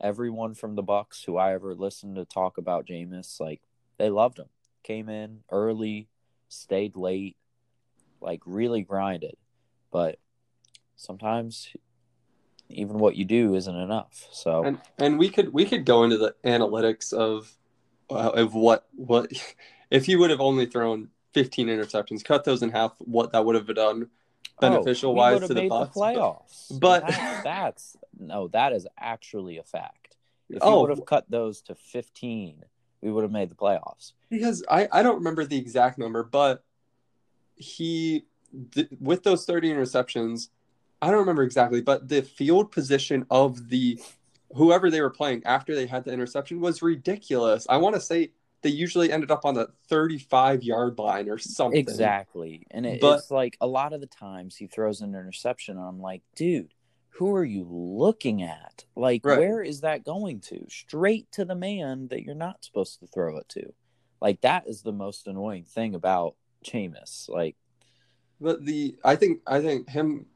Everyone 0.00 0.54
from 0.54 0.74
the 0.74 0.82
Bucs 0.82 1.24
who 1.24 1.36
I 1.36 1.52
ever 1.52 1.74
listened 1.74 2.16
to 2.16 2.24
talk 2.24 2.56
about 2.56 2.86
Jameis, 2.86 3.40
like 3.40 3.62
they 3.98 4.10
loved 4.10 4.38
him. 4.38 4.48
Came 4.84 5.08
in 5.08 5.40
early, 5.50 6.08
stayed 6.48 6.96
late, 6.96 7.36
like 8.20 8.40
really 8.46 8.82
grinded. 8.82 9.36
But 9.90 10.18
sometimes 10.96 11.68
even 12.68 12.98
what 12.98 13.16
you 13.16 13.24
do 13.24 13.54
isn't 13.54 13.74
enough. 13.74 14.28
So 14.32 14.64
and 14.64 14.80
and 14.98 15.18
we 15.18 15.30
could 15.30 15.52
we 15.52 15.64
could 15.64 15.84
go 15.84 16.04
into 16.04 16.18
the 16.18 16.34
analytics 16.44 17.12
of 17.12 17.56
uh, 18.10 18.30
of 18.30 18.54
what 18.54 18.86
what 18.94 19.30
if 19.90 20.06
he 20.06 20.16
would 20.16 20.30
have 20.30 20.40
only 20.40 20.66
thrown 20.66 21.08
15 21.34 21.68
interceptions, 21.68 22.24
cut 22.24 22.44
those 22.44 22.62
in 22.62 22.70
half, 22.70 22.94
what 22.98 23.32
that 23.32 23.44
would 23.44 23.54
have 23.54 23.74
done 23.74 24.08
beneficial 24.60 25.12
oh, 25.12 25.14
wise 25.14 25.40
to 25.40 25.54
the 25.54 25.68
Bucs. 25.68 25.94
The 25.94 26.00
playoffs, 26.00 26.66
but, 26.80 27.02
but 27.02 27.10
that's, 27.10 27.44
that's, 27.44 27.96
no, 28.18 28.48
that 28.48 28.72
is 28.72 28.86
actually 28.98 29.58
a 29.58 29.62
fact. 29.62 30.16
If 30.50 30.58
oh, 30.62 30.82
would 30.82 30.90
have 30.90 31.04
cut 31.04 31.26
those 31.28 31.60
to 31.62 31.74
15, 31.74 32.64
we 33.02 33.10
would 33.10 33.22
have 33.22 33.30
made 33.30 33.50
the 33.50 33.54
playoffs. 33.54 34.12
Because 34.30 34.64
I 34.70 34.88
I 34.90 35.02
don't 35.02 35.16
remember 35.16 35.44
the 35.44 35.58
exact 35.58 35.98
number, 35.98 36.22
but 36.22 36.64
he 37.56 38.24
with 38.98 39.24
those 39.24 39.44
30 39.44 39.70
interceptions 39.70 40.48
I 41.00 41.10
don't 41.10 41.20
remember 41.20 41.42
exactly, 41.42 41.80
but 41.80 42.08
the 42.08 42.22
field 42.22 42.72
position 42.72 43.26
of 43.30 43.68
the 43.68 44.00
whoever 44.56 44.90
they 44.90 45.00
were 45.00 45.10
playing 45.10 45.42
after 45.44 45.74
they 45.74 45.86
had 45.86 46.04
the 46.04 46.12
interception 46.12 46.60
was 46.60 46.82
ridiculous. 46.82 47.66
I 47.68 47.76
want 47.76 47.94
to 47.94 48.00
say 48.00 48.32
they 48.62 48.70
usually 48.70 49.12
ended 49.12 49.30
up 49.30 49.44
on 49.44 49.54
the 49.54 49.68
35 49.88 50.62
yard 50.62 50.98
line 50.98 51.28
or 51.28 51.38
something. 51.38 51.78
Exactly. 51.78 52.66
And 52.70 52.84
it, 52.86 53.00
but, 53.00 53.20
it's 53.20 53.30
like 53.30 53.56
a 53.60 53.66
lot 53.66 53.92
of 53.92 54.00
the 54.00 54.06
times 54.06 54.56
he 54.56 54.66
throws 54.66 55.00
an 55.00 55.14
interception, 55.14 55.76
and 55.76 55.86
I'm 55.86 56.00
like, 56.00 56.22
dude, 56.34 56.74
who 57.10 57.34
are 57.34 57.44
you 57.44 57.66
looking 57.68 58.42
at? 58.42 58.84
Like, 58.96 59.24
right. 59.24 59.38
where 59.38 59.62
is 59.62 59.80
that 59.80 60.04
going 60.04 60.40
to? 60.42 60.66
Straight 60.68 61.30
to 61.32 61.44
the 61.44 61.54
man 61.54 62.08
that 62.08 62.22
you're 62.22 62.34
not 62.34 62.64
supposed 62.64 63.00
to 63.00 63.06
throw 63.06 63.38
it 63.38 63.48
to. 63.50 63.72
Like, 64.20 64.40
that 64.40 64.66
is 64.66 64.82
the 64.82 64.92
most 64.92 65.26
annoying 65.26 65.64
thing 65.64 65.94
about 65.94 66.34
Jameis. 66.64 67.28
Like, 67.28 67.56
but 68.40 68.64
the 68.64 68.96
I 69.04 69.16
think 69.16 69.40
I 69.46 69.60
think 69.60 69.88
him 69.88 70.26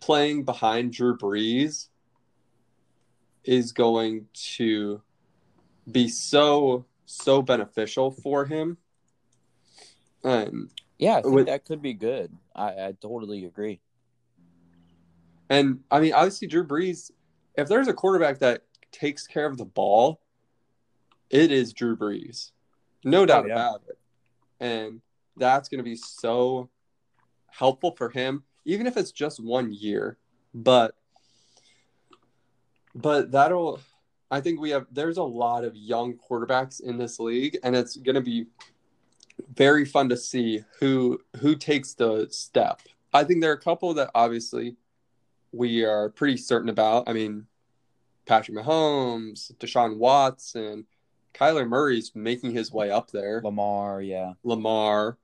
playing 0.00 0.44
behind 0.44 0.92
Drew 0.92 1.16
Brees 1.16 1.88
is 3.44 3.72
going 3.72 4.26
to 4.56 5.02
be 5.90 6.08
so 6.08 6.86
so 7.10 7.42
beneficial 7.42 8.10
for 8.10 8.44
him. 8.44 8.76
And 10.22 10.70
yeah, 10.98 11.18
I 11.18 11.22
think 11.22 11.34
with, 11.34 11.46
that 11.46 11.64
could 11.64 11.82
be 11.82 11.94
good. 11.94 12.36
I, 12.54 12.68
I 12.68 12.94
totally 13.00 13.44
agree. 13.44 13.80
And 15.48 15.80
I 15.90 16.00
mean, 16.00 16.12
obviously, 16.12 16.48
Drew 16.48 16.66
Brees, 16.66 17.10
if 17.56 17.68
there's 17.68 17.88
a 17.88 17.94
quarterback 17.94 18.38
that 18.40 18.62
takes 18.92 19.26
care 19.26 19.46
of 19.46 19.56
the 19.56 19.64
ball, 19.64 20.20
it 21.28 21.50
is 21.50 21.72
Drew 21.72 21.96
Brees. 21.96 22.52
No 23.04 23.22
oh, 23.22 23.26
doubt 23.26 23.44
oh, 23.44 23.48
yeah. 23.48 23.54
about 23.54 23.82
it. 23.88 23.98
And 24.60 25.00
that's 25.36 25.68
going 25.68 25.78
to 25.78 25.84
be 25.84 25.96
so 25.96 26.68
helpful 27.48 27.94
for 27.96 28.10
him 28.10 28.44
even 28.64 28.86
if 28.86 28.96
it's 28.96 29.12
just 29.12 29.42
one 29.42 29.72
year. 29.72 30.16
But 30.54 30.94
but 32.94 33.32
that'll 33.32 33.80
I 34.30 34.40
think 34.40 34.60
we 34.60 34.70
have 34.70 34.86
there's 34.92 35.16
a 35.16 35.22
lot 35.22 35.64
of 35.64 35.74
young 35.74 36.14
quarterbacks 36.14 36.80
in 36.80 36.98
this 36.98 37.18
league 37.18 37.58
and 37.62 37.74
it's 37.74 37.96
going 37.96 38.14
to 38.14 38.20
be 38.20 38.46
very 39.54 39.84
fun 39.84 40.08
to 40.10 40.16
see 40.16 40.62
who 40.78 41.20
who 41.40 41.56
takes 41.56 41.94
the 41.94 42.28
step. 42.30 42.80
I 43.12 43.24
think 43.24 43.40
there 43.40 43.50
are 43.50 43.54
a 43.54 43.60
couple 43.60 43.94
that 43.94 44.10
obviously 44.14 44.76
we 45.52 45.84
are 45.84 46.10
pretty 46.10 46.36
certain 46.36 46.68
about. 46.68 47.08
I 47.08 47.12
mean, 47.12 47.46
Patrick 48.26 48.56
Mahomes, 48.56 49.52
Deshaun 49.56 49.96
Watson, 49.96 50.86
Kyler 51.34 51.68
Murray's 51.68 52.12
making 52.14 52.52
his 52.52 52.72
way 52.72 52.90
up 52.90 53.10
there. 53.10 53.40
Lamar, 53.42 54.00
yeah. 54.02 54.34
Lamar. 54.44 55.18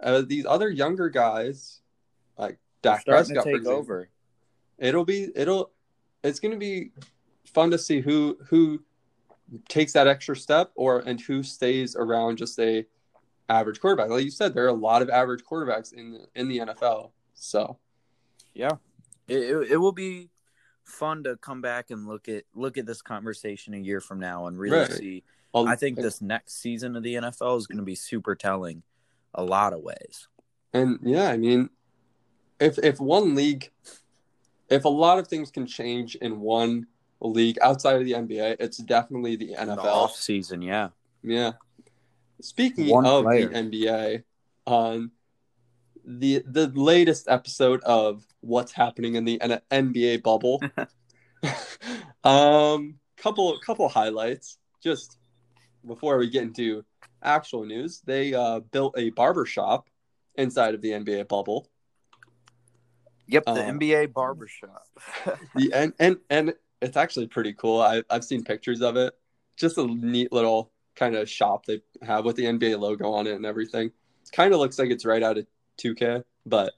Uh, 0.00 0.22
these 0.24 0.46
other 0.46 0.68
younger 0.68 1.08
guys, 1.08 1.80
like 2.36 2.58
Dak 2.82 3.04
Prescott 3.04 3.44
to 3.44 3.52
take 3.52 3.66
over. 3.66 4.08
It'll 4.78 5.04
be 5.04 5.28
it'll 5.34 5.70
it's 6.24 6.40
going 6.40 6.52
to 6.52 6.58
be 6.58 6.90
fun 7.46 7.70
to 7.70 7.78
see 7.78 8.00
who 8.00 8.38
who 8.48 8.82
takes 9.68 9.92
that 9.92 10.06
extra 10.06 10.36
step 10.36 10.70
or 10.74 11.00
and 11.00 11.20
who 11.20 11.42
stays 11.42 11.96
around 11.96 12.38
just 12.38 12.58
a 12.58 12.86
average 13.48 13.80
quarterback. 13.80 14.10
Like 14.10 14.24
you 14.24 14.30
said, 14.30 14.54
there 14.54 14.64
are 14.64 14.68
a 14.68 14.72
lot 14.72 15.02
of 15.02 15.10
average 15.10 15.44
quarterbacks 15.44 15.92
in 15.92 16.12
the, 16.12 16.26
in 16.34 16.48
the 16.48 16.58
NFL. 16.58 17.10
So, 17.34 17.78
yeah, 18.54 18.72
it, 19.28 19.38
it, 19.38 19.72
it 19.72 19.76
will 19.76 19.92
be 19.92 20.30
fun 20.84 21.24
to 21.24 21.36
come 21.36 21.60
back 21.60 21.90
and 21.90 22.06
look 22.06 22.28
at 22.28 22.44
look 22.54 22.76
at 22.78 22.86
this 22.86 23.02
conversation 23.02 23.74
a 23.74 23.78
year 23.78 24.00
from 24.00 24.18
now 24.18 24.46
and 24.46 24.58
really 24.58 24.78
right. 24.78 24.92
see. 24.92 25.24
I'll, 25.54 25.68
I 25.68 25.76
think 25.76 25.96
this 25.98 26.22
next 26.22 26.62
season 26.62 26.96
of 26.96 27.02
the 27.02 27.14
NFL 27.14 27.58
is 27.58 27.66
going 27.66 27.76
to 27.76 27.84
be 27.84 27.94
super 27.94 28.34
telling, 28.34 28.82
a 29.34 29.44
lot 29.44 29.74
of 29.74 29.80
ways. 29.80 30.28
And 30.72 30.98
yeah, 31.02 31.28
I 31.28 31.36
mean, 31.36 31.68
if 32.58 32.78
if 32.78 33.00
one 33.00 33.34
league, 33.34 33.70
if 34.70 34.84
a 34.84 34.88
lot 34.88 35.18
of 35.18 35.28
things 35.28 35.50
can 35.50 35.66
change 35.66 36.14
in 36.14 36.40
one 36.40 36.86
league 37.28 37.58
outside 37.62 37.96
of 37.96 38.04
the 38.04 38.12
NBA, 38.12 38.56
it's 38.60 38.78
definitely 38.78 39.36
the 39.36 39.54
NFL 39.58 39.76
the 39.76 39.90
off 39.90 40.16
season. 40.16 40.62
Yeah, 40.62 40.88
yeah. 41.22 41.52
Speaking 42.40 42.88
one 42.88 43.06
of 43.06 43.24
player. 43.24 43.48
the 43.48 43.54
NBA, 43.54 44.22
on 44.66 45.10
the 46.04 46.42
the 46.46 46.68
latest 46.68 47.28
episode 47.28 47.80
of 47.84 48.26
what's 48.40 48.72
happening 48.72 49.14
in 49.14 49.24
the 49.24 49.38
NBA 49.70 50.22
bubble, 50.22 50.60
um, 52.24 52.98
couple 53.16 53.58
couple 53.60 53.88
highlights 53.88 54.58
just 54.82 55.18
before 55.86 56.18
we 56.18 56.28
get 56.28 56.42
into 56.42 56.84
actual 57.22 57.64
news. 57.64 58.02
They 58.04 58.34
uh, 58.34 58.60
built 58.60 58.94
a 58.96 59.10
barber 59.10 59.46
shop 59.46 59.88
inside 60.34 60.74
of 60.74 60.80
the 60.80 60.90
NBA 60.90 61.28
bubble. 61.28 61.68
Yep, 63.28 63.44
the 63.46 63.68
um, 63.68 63.78
NBA 63.78 64.12
barbershop. 64.12 64.86
the 65.56 65.72
and, 65.72 65.92
and 65.98 66.16
and 66.28 66.54
it's 66.82 66.96
actually 66.96 67.28
pretty 67.28 67.54
cool. 67.54 67.80
I 67.80 68.02
I've 68.10 68.24
seen 68.24 68.44
pictures 68.44 68.82
of 68.82 68.96
it. 68.96 69.14
Just 69.56 69.78
a 69.78 69.86
neat 69.86 70.32
little 70.32 70.72
kind 70.96 71.14
of 71.14 71.28
shop 71.28 71.64
they 71.64 71.80
have 72.02 72.24
with 72.24 72.36
the 72.36 72.44
NBA 72.44 72.78
logo 72.78 73.10
on 73.12 73.26
it 73.26 73.34
and 73.34 73.46
everything. 73.46 73.92
Kind 74.32 74.52
of 74.52 74.60
looks 74.60 74.78
like 74.78 74.90
it's 74.90 75.04
right 75.04 75.22
out 75.22 75.38
of 75.38 75.46
2K, 75.78 76.22
but 76.46 76.72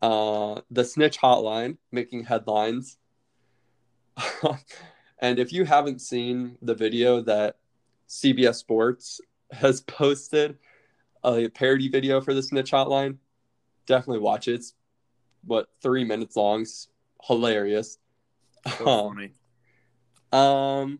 uh, 0.00 0.60
the 0.70 0.84
snitch 0.84 1.18
hotline 1.18 1.76
making 1.90 2.24
headlines. 2.24 2.96
and 5.18 5.38
if 5.38 5.52
you 5.52 5.64
haven't 5.64 6.00
seen 6.00 6.56
the 6.62 6.74
video 6.74 7.20
that 7.22 7.56
CBS 8.08 8.56
Sports 8.56 9.20
has 9.50 9.82
posted 9.82 10.56
a 11.24 11.48
parody 11.48 11.88
video 11.88 12.20
for 12.20 12.32
the 12.32 12.42
snitch 12.42 12.72
hotline, 12.72 13.18
definitely 13.86 14.20
watch 14.20 14.48
it. 14.48 14.54
It's 14.54 14.74
what 15.44 15.68
three 15.82 16.04
minutes 16.04 16.36
long. 16.36 16.62
It's 16.62 16.88
hilarious. 17.26 17.98
So 18.78 18.86
um, 18.86 19.14
funny. 19.14 19.32
Um. 20.32 20.98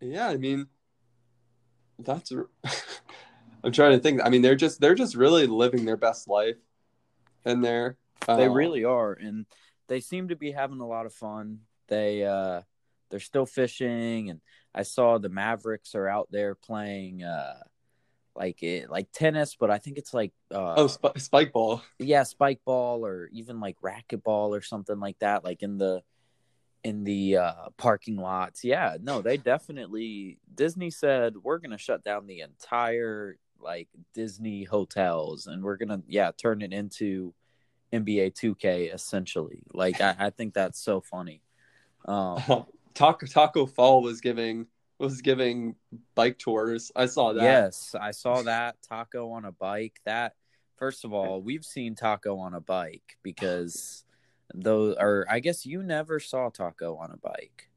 Yeah, 0.00 0.28
I 0.28 0.36
mean, 0.36 0.66
that's. 1.98 2.32
I'm 3.64 3.72
trying 3.72 3.92
to 3.92 3.98
think. 3.98 4.20
I 4.24 4.30
mean, 4.30 4.42
they're 4.42 4.56
just 4.56 4.80
they're 4.80 4.94
just 4.94 5.14
really 5.14 5.46
living 5.46 5.84
their 5.84 5.96
best 5.96 6.28
life, 6.28 6.56
and 7.44 7.62
they're 7.62 7.96
uh, 8.28 8.36
they 8.36 8.48
really 8.48 8.84
are, 8.84 9.12
and 9.12 9.46
they 9.88 10.00
seem 10.00 10.28
to 10.28 10.36
be 10.36 10.52
having 10.52 10.80
a 10.80 10.86
lot 10.86 11.06
of 11.06 11.12
fun. 11.12 11.60
They 11.88 12.24
uh, 12.24 12.62
they're 13.10 13.20
still 13.20 13.46
fishing, 13.46 14.30
and 14.30 14.40
I 14.74 14.82
saw 14.82 15.18
the 15.18 15.28
Mavericks 15.28 15.94
are 15.94 16.08
out 16.08 16.28
there 16.30 16.54
playing. 16.54 17.22
Uh, 17.22 17.60
like 18.40 18.62
it 18.62 18.88
like 18.88 19.12
tennis, 19.12 19.54
but 19.54 19.70
I 19.70 19.76
think 19.76 19.98
it's 19.98 20.14
like 20.14 20.32
uh, 20.50 20.74
oh 20.78 20.86
sp- 20.88 21.18
spike 21.18 21.52
ball. 21.52 21.82
Yeah, 21.98 22.22
spike 22.22 22.60
ball 22.64 23.04
or 23.04 23.28
even 23.32 23.60
like 23.60 23.76
racquetball 23.82 24.56
or 24.56 24.62
something 24.62 24.98
like 24.98 25.18
that. 25.18 25.44
Like 25.44 25.62
in 25.62 25.76
the 25.76 26.02
in 26.82 27.04
the 27.04 27.36
uh, 27.36 27.68
parking 27.76 28.16
lots. 28.16 28.64
Yeah, 28.64 28.96
no, 29.02 29.20
they 29.20 29.36
definitely. 29.36 30.38
Disney 30.54 30.90
said 30.90 31.34
we're 31.42 31.58
gonna 31.58 31.76
shut 31.76 32.02
down 32.02 32.26
the 32.26 32.40
entire 32.40 33.36
like 33.60 33.88
Disney 34.14 34.64
hotels 34.64 35.46
and 35.46 35.62
we're 35.62 35.76
gonna 35.76 36.00
yeah 36.08 36.30
turn 36.34 36.62
it 36.62 36.72
into 36.72 37.34
NBA 37.92 38.32
2K 38.32 38.92
essentially. 38.94 39.64
Like 39.74 40.00
I, 40.00 40.16
I 40.18 40.30
think 40.30 40.54
that's 40.54 40.80
so 40.80 41.02
funny. 41.02 41.42
Um, 42.06 42.40
Taco 42.94 43.26
Taco 43.26 43.66
Fall 43.66 44.02
was 44.02 44.22
giving 44.22 44.66
was 45.00 45.22
giving 45.22 45.74
bike 46.14 46.38
tours. 46.38 46.92
I 46.94 47.06
saw 47.06 47.32
that. 47.32 47.42
Yes, 47.42 47.94
I 47.98 48.10
saw 48.10 48.42
that 48.42 48.76
taco 48.82 49.32
on 49.32 49.44
a 49.44 49.52
bike. 49.52 50.00
That 50.04 50.34
first 50.76 51.04
of 51.04 51.12
all, 51.12 51.40
we've 51.40 51.64
seen 51.64 51.94
taco 51.94 52.38
on 52.38 52.54
a 52.54 52.60
bike 52.60 53.16
because 53.22 54.04
though 54.54 54.92
or 54.92 55.26
I 55.28 55.40
guess 55.40 55.64
you 55.64 55.82
never 55.82 56.20
saw 56.20 56.50
taco 56.50 56.96
on 56.96 57.10
a 57.10 57.16
bike. 57.16 57.70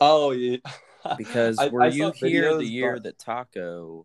Oh 0.00 0.30
yeah. 0.32 0.56
Because 1.16 1.58
I- 1.58 1.68
were 1.68 1.82
I 1.82 1.86
you 1.88 2.10
here 2.10 2.54
the 2.58 2.64
year 2.66 2.92
but 2.94 3.04
that 3.04 3.18
Taco? 3.18 4.04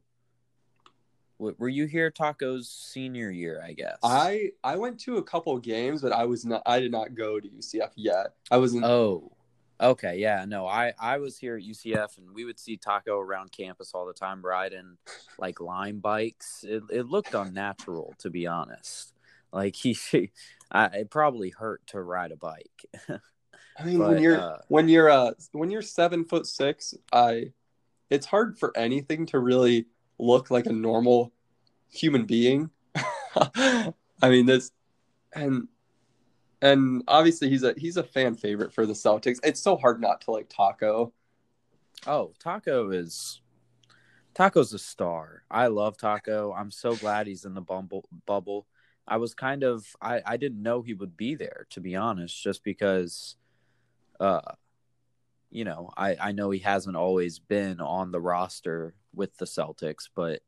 Were 1.37 1.67
you 1.67 1.87
here 1.87 2.09
Taco's 2.09 2.69
senior 2.69 3.29
year? 3.29 3.61
I 3.61 3.73
guess. 3.73 3.97
I 4.01 4.51
I 4.63 4.77
went 4.77 5.01
to 5.01 5.17
a 5.17 5.23
couple 5.23 5.57
games, 5.59 6.01
but 6.01 6.13
I 6.13 6.23
was 6.23 6.45
not. 6.45 6.61
I 6.65 6.79
did 6.79 6.93
not 6.93 7.13
go 7.13 7.41
to 7.41 7.47
UCF 7.49 7.91
yet. 7.97 8.35
I 8.49 8.57
wasn't. 8.59 8.85
Oh, 8.85 9.34
okay, 9.79 10.17
yeah, 10.17 10.45
no, 10.47 10.67
I 10.67 10.93
I 10.99 11.17
was 11.17 11.37
here 11.37 11.57
at 11.57 11.63
UCF, 11.63 12.17
and 12.17 12.31
we 12.33 12.45
would 12.45 12.59
see 12.59 12.77
Taco 12.77 13.19
around 13.19 13.51
campus 13.51 13.91
all 13.93 14.05
the 14.05 14.13
time, 14.13 14.41
riding 14.41 14.97
like 15.37 15.59
lime 15.59 15.99
bikes. 15.99 16.63
It 16.67 16.83
it 16.89 17.07
looked 17.07 17.33
unnatural, 17.33 18.15
to 18.19 18.29
be 18.29 18.47
honest. 18.47 19.13
Like 19.51 19.75
he, 19.77 19.97
I, 20.71 20.85
it 20.87 21.09
probably 21.09 21.49
hurt 21.49 21.85
to 21.87 22.01
ride 22.01 22.31
a 22.31 22.37
bike. 22.37 22.85
I 23.77 23.83
mean, 23.83 23.99
when 23.99 24.21
you're 24.21 24.39
uh, 24.39 24.57
when 24.67 24.87
you're 24.87 25.09
uh 25.09 25.31
when 25.51 25.69
you're 25.69 25.81
seven 25.81 26.25
foot 26.25 26.47
six, 26.47 26.93
I 27.11 27.51
it's 28.09 28.25
hard 28.25 28.57
for 28.57 28.75
anything 28.77 29.25
to 29.27 29.39
really 29.39 29.87
look 30.17 30.51
like 30.51 30.65
a 30.65 30.73
normal 30.73 31.33
human 31.89 32.25
being. 32.25 32.69
I 33.35 33.93
mean, 34.23 34.45
this 34.45 34.71
and 35.33 35.67
and 36.61 37.03
obviously 37.07 37.49
he's 37.49 37.63
a 37.63 37.73
he's 37.77 37.97
a 37.97 38.03
fan 38.03 38.35
favorite 38.35 38.73
for 38.73 38.85
the 38.85 38.93
Celtics. 38.93 39.39
It's 39.43 39.61
so 39.61 39.75
hard 39.77 40.01
not 40.01 40.21
to 40.21 40.31
like 40.31 40.49
Taco. 40.49 41.13
Oh, 42.07 42.33
Taco 42.39 42.91
is 42.91 43.41
Taco's 44.33 44.73
a 44.73 44.79
star. 44.79 45.43
I 45.49 45.67
love 45.67 45.97
Taco. 45.97 46.53
I'm 46.53 46.71
so 46.71 46.95
glad 46.95 47.27
he's 47.27 47.45
in 47.45 47.53
the 47.53 47.61
bumble 47.61 48.07
bubble. 48.25 48.67
I 49.07 49.17
was 49.17 49.33
kind 49.33 49.63
of 49.63 49.85
I 50.01 50.21
I 50.25 50.37
didn't 50.37 50.61
know 50.61 50.81
he 50.81 50.93
would 50.93 51.17
be 51.17 51.35
there 51.35 51.67
to 51.71 51.81
be 51.81 51.95
honest, 51.95 52.41
just 52.41 52.63
because 52.63 53.35
uh 54.19 54.41
you 55.51 55.63
know, 55.63 55.89
I 55.95 56.17
I 56.19 56.31
know 56.31 56.49
he 56.49 56.59
hasn't 56.59 56.97
always 56.97 57.39
been 57.39 57.79
on 57.79 58.11
the 58.11 58.19
roster 58.19 58.95
with 59.13 59.37
the 59.37 59.45
Celtics, 59.45 60.09
but 60.13 60.41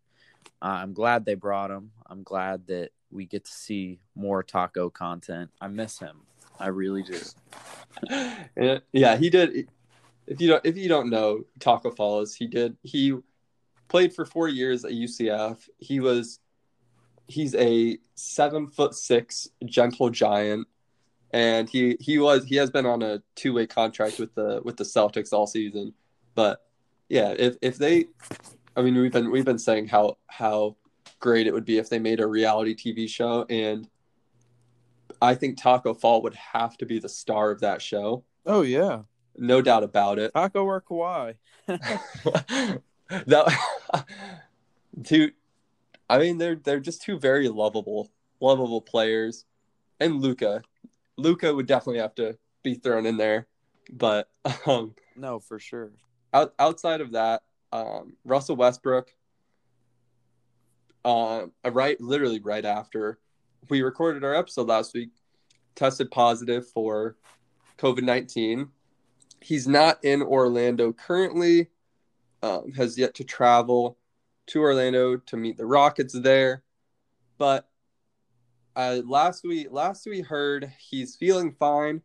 I'm 0.62 0.94
glad 0.94 1.26
they 1.26 1.36
brought 1.36 1.72
him. 1.72 1.92
I'm 2.06 2.24
glad 2.24 2.68
that 2.68 2.90
we 3.12 3.26
get 3.26 3.46
to 3.46 3.52
see 3.52 4.00
more 4.16 4.44
Taco 4.44 4.90
content. 4.90 5.52
I 5.62 5.68
miss 5.68 6.00
him. 6.00 6.22
I 6.60 6.68
really 6.68 7.04
do. 7.04 7.20
And, 8.56 8.82
yeah, 8.92 9.18
he 9.18 9.32
did. 9.32 9.70
If 10.28 10.40
you 10.40 10.50
don't 10.50 10.64
if 10.64 10.78
you 10.78 10.88
don't 10.88 11.10
know 11.10 11.46
Taco 11.60 11.90
Falls, 11.90 12.36
he 12.36 12.46
did. 12.46 12.78
He 12.84 13.18
played 13.88 14.14
for 14.14 14.24
four 14.24 14.48
years 14.48 14.86
at 14.86 14.92
UCF. 14.92 15.68
He 15.80 16.00
was 16.00 16.40
he's 17.28 17.56
a 17.56 17.98
seven 18.16 18.68
foot 18.68 18.94
six 18.94 19.50
gentle 19.66 20.10
giant, 20.10 20.68
and 21.32 21.70
he 21.70 21.98
he 22.00 22.20
was 22.20 22.46
he 22.46 22.56
has 22.58 22.70
been 22.70 22.86
on 22.86 23.02
a 23.02 23.22
two 23.36 23.54
way 23.54 23.66
contract 23.66 24.20
with 24.20 24.34
the 24.36 24.62
with 24.64 24.78
the 24.78 24.84
Celtics 24.84 25.34
all 25.34 25.48
season. 25.48 25.94
But 26.36 26.62
yeah, 27.10 27.34
if 27.38 27.56
if 27.62 27.78
they, 27.78 28.06
I 28.78 28.82
mean, 28.84 28.96
we've 28.96 29.12
been 29.12 29.32
we've 29.32 29.44
been 29.46 29.58
saying 29.60 29.88
how 29.88 30.18
how 30.28 30.76
great 31.20 31.48
it 31.48 31.54
would 31.54 31.66
be 31.66 31.78
if 31.80 31.90
they 31.90 32.00
made 32.00 32.20
a 32.20 32.28
reality 32.28 32.76
TV 32.76 33.10
show, 33.10 33.46
and 33.50 33.90
I 35.22 35.34
think 35.36 35.58
Taco 35.60 35.94
Fall 35.96 36.22
would 36.22 36.36
have 36.36 36.78
to 36.78 36.86
be 36.86 37.00
the 37.00 37.10
star 37.10 37.50
of 37.52 37.60
that 37.62 37.82
show, 37.82 38.24
Oh 38.46 38.62
yeah. 38.62 39.02
no 39.36 39.62
doubt 39.62 39.84
about 39.84 40.20
it. 40.20 40.32
Taco 40.34 40.64
or 40.64 40.82
Kawhi. 40.82 41.36
that 41.68 43.58
two 45.04 45.32
I 46.10 46.18
mean 46.20 46.38
they're 46.38 46.56
they're 46.56 46.80
just 46.80 47.02
two 47.02 47.18
very 47.20 47.50
lovable 47.50 48.12
lovable 48.40 48.82
players. 48.82 49.46
And 50.00 50.22
Luka. 50.22 50.62
Luka 51.18 51.52
would 51.54 51.66
definitely 51.66 52.00
have 52.00 52.14
to 52.16 52.38
be 52.62 52.76
thrown 52.76 53.08
in 53.08 53.18
there. 53.18 53.48
But 53.92 54.30
um 54.68 54.94
No, 55.16 55.40
for 55.40 55.58
sure. 55.58 55.92
out, 56.34 56.54
outside 56.60 57.02
of 57.02 57.14
that, 57.14 57.42
um 57.72 58.14
Russell 58.24 58.56
Westbrook 58.56 59.10
uh, 61.06 61.48
right 61.72 62.00
literally 62.02 62.40
right 62.40 62.66
after 62.66 63.20
we 63.70 63.82
recorded 63.82 64.24
our 64.24 64.36
episode 64.36 64.68
last 64.68 64.94
week 64.94 65.10
tested 65.76 66.10
positive 66.12 66.68
for 66.68 67.16
COVID-19. 67.78 68.70
He's 69.42 69.68
not 69.68 70.04
in 70.04 70.22
Orlando 70.22 70.92
currently 70.92 71.70
um, 72.44 72.72
has 72.74 72.98
yet 72.98 73.16
to 73.16 73.24
travel 73.24 73.98
to 74.48 74.62
Orlando 74.62 75.18
to 75.18 75.38
meet 75.38 75.58
the 75.58 75.66
Rockets 75.66 76.18
there. 76.20 76.64
But 77.38 77.68
uh, 78.76 79.02
last 79.06 79.44
we 79.44 79.68
last 79.70 80.06
we 80.06 80.22
heard, 80.22 80.72
he's 80.80 81.16
feeling 81.16 81.56
fine. 81.60 82.02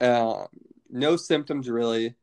Uh, 0.00 0.44
no 0.88 1.16
symptoms 1.16 1.68
really, 1.68 2.14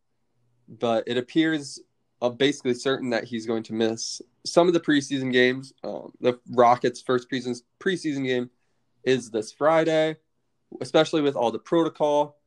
but 0.67 1.03
it 1.07 1.17
appears 1.17 1.79
uh, 2.21 2.29
basically 2.29 2.73
certain 2.73 3.09
that 3.11 3.23
he's 3.23 3.45
going 3.45 3.63
to 3.63 3.73
miss 3.73 4.21
some 4.45 4.67
of 4.67 4.73
the 4.73 4.79
preseason 4.79 5.31
games. 5.31 5.73
Um, 5.83 6.13
the 6.19 6.39
Rockets' 6.51 7.01
first 7.01 7.29
preseason 7.29 7.61
preseason 7.79 8.25
game 8.25 8.49
is 9.03 9.29
this 9.29 9.51
Friday, 9.51 10.17
especially 10.81 11.21
with 11.21 11.35
all 11.35 11.51
the 11.51 11.59
protocol 11.59 12.37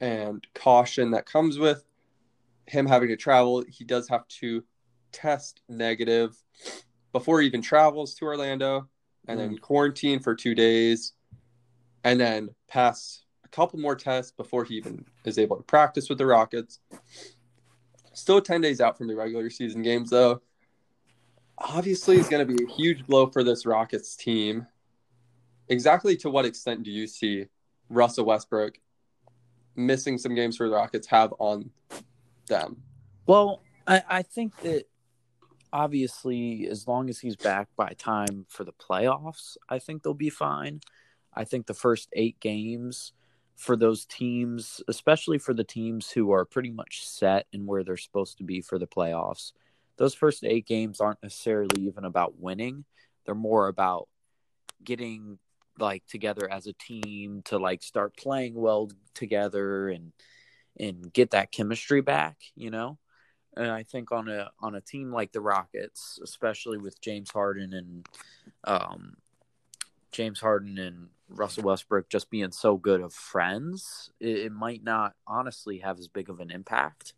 and 0.00 0.46
caution 0.54 1.10
that 1.12 1.26
comes 1.26 1.58
with 1.58 1.84
him 2.66 2.86
having 2.86 3.08
to 3.08 3.16
travel, 3.16 3.64
he 3.68 3.84
does 3.84 4.08
have 4.08 4.26
to 4.28 4.62
test 5.12 5.60
negative 5.68 6.36
before 7.12 7.40
he 7.40 7.46
even 7.46 7.62
travels 7.62 8.14
to 8.14 8.24
Orlando 8.24 8.88
and 9.28 9.40
then 9.40 9.58
quarantine 9.58 10.20
for 10.20 10.34
two 10.34 10.54
days 10.54 11.12
and 12.04 12.20
then 12.20 12.50
pass 12.68 13.22
a 13.44 13.48
couple 13.48 13.78
more 13.78 13.96
tests 13.96 14.32
before 14.32 14.64
he 14.64 14.76
even 14.76 15.04
is 15.24 15.38
able 15.38 15.56
to 15.56 15.62
practice 15.62 16.08
with 16.08 16.18
the 16.18 16.26
Rockets. 16.26 16.80
Still 18.16 18.40
10 18.40 18.62
days 18.62 18.80
out 18.80 18.96
from 18.96 19.08
the 19.08 19.14
regular 19.14 19.50
season 19.50 19.82
games, 19.82 20.08
though. 20.08 20.40
Obviously, 21.58 22.16
it's 22.16 22.30
going 22.30 22.46
to 22.46 22.50
be 22.50 22.64
a 22.64 22.66
huge 22.66 23.06
blow 23.06 23.26
for 23.26 23.44
this 23.44 23.66
Rockets 23.66 24.16
team. 24.16 24.66
Exactly 25.68 26.16
to 26.18 26.30
what 26.30 26.46
extent 26.46 26.82
do 26.82 26.90
you 26.90 27.06
see 27.06 27.44
Russell 27.90 28.24
Westbrook 28.24 28.78
missing 29.74 30.16
some 30.16 30.34
games 30.34 30.56
for 30.56 30.66
the 30.66 30.74
Rockets 30.74 31.06
have 31.08 31.34
on 31.38 31.70
them? 32.46 32.78
Well, 33.26 33.60
I, 33.86 34.02
I 34.08 34.22
think 34.22 34.56
that 34.62 34.84
obviously, 35.70 36.68
as 36.68 36.88
long 36.88 37.10
as 37.10 37.18
he's 37.18 37.36
back 37.36 37.68
by 37.76 37.92
time 37.98 38.46
for 38.48 38.64
the 38.64 38.72
playoffs, 38.72 39.58
I 39.68 39.78
think 39.78 40.02
they'll 40.02 40.14
be 40.14 40.30
fine. 40.30 40.80
I 41.34 41.44
think 41.44 41.66
the 41.66 41.74
first 41.74 42.08
eight 42.14 42.40
games 42.40 43.12
for 43.56 43.74
those 43.76 44.04
teams, 44.04 44.82
especially 44.86 45.38
for 45.38 45.54
the 45.54 45.64
teams 45.64 46.10
who 46.10 46.30
are 46.30 46.44
pretty 46.44 46.70
much 46.70 47.06
set 47.06 47.46
in 47.52 47.66
where 47.66 47.82
they're 47.82 47.96
supposed 47.96 48.38
to 48.38 48.44
be 48.44 48.60
for 48.60 48.78
the 48.78 48.86
playoffs, 48.86 49.52
those 49.96 50.14
first 50.14 50.44
eight 50.44 50.66
games 50.66 51.00
aren't 51.00 51.22
necessarily 51.22 51.80
even 51.80 52.04
about 52.04 52.38
winning. 52.38 52.84
They're 53.24 53.34
more 53.34 53.68
about 53.68 54.08
getting 54.84 55.38
like 55.78 56.06
together 56.06 56.50
as 56.50 56.66
a 56.66 56.74
team 56.74 57.42
to 57.46 57.58
like 57.58 57.82
start 57.82 58.16
playing 58.16 58.54
well 58.54 58.90
together 59.14 59.88
and 59.88 60.12
and 60.78 61.10
get 61.12 61.30
that 61.30 61.50
chemistry 61.50 62.02
back, 62.02 62.36
you 62.54 62.70
know? 62.70 62.98
And 63.56 63.70
I 63.70 63.84
think 63.84 64.12
on 64.12 64.28
a 64.28 64.50
on 64.60 64.74
a 64.74 64.82
team 64.82 65.10
like 65.10 65.32
the 65.32 65.40
Rockets, 65.40 66.20
especially 66.22 66.76
with 66.76 67.00
James 67.00 67.30
Harden 67.30 67.72
and 67.72 68.06
um, 68.64 69.16
James 70.12 70.40
Harden 70.40 70.76
and 70.76 71.08
Russell 71.28 71.64
Westbrook 71.64 72.08
just 72.08 72.30
being 72.30 72.52
so 72.52 72.76
good 72.76 73.00
of 73.00 73.12
friends, 73.12 74.10
it, 74.20 74.38
it 74.38 74.52
might 74.52 74.82
not 74.82 75.14
honestly 75.26 75.78
have 75.78 75.98
as 75.98 76.08
big 76.08 76.30
of 76.30 76.40
an 76.40 76.50
impact, 76.50 77.14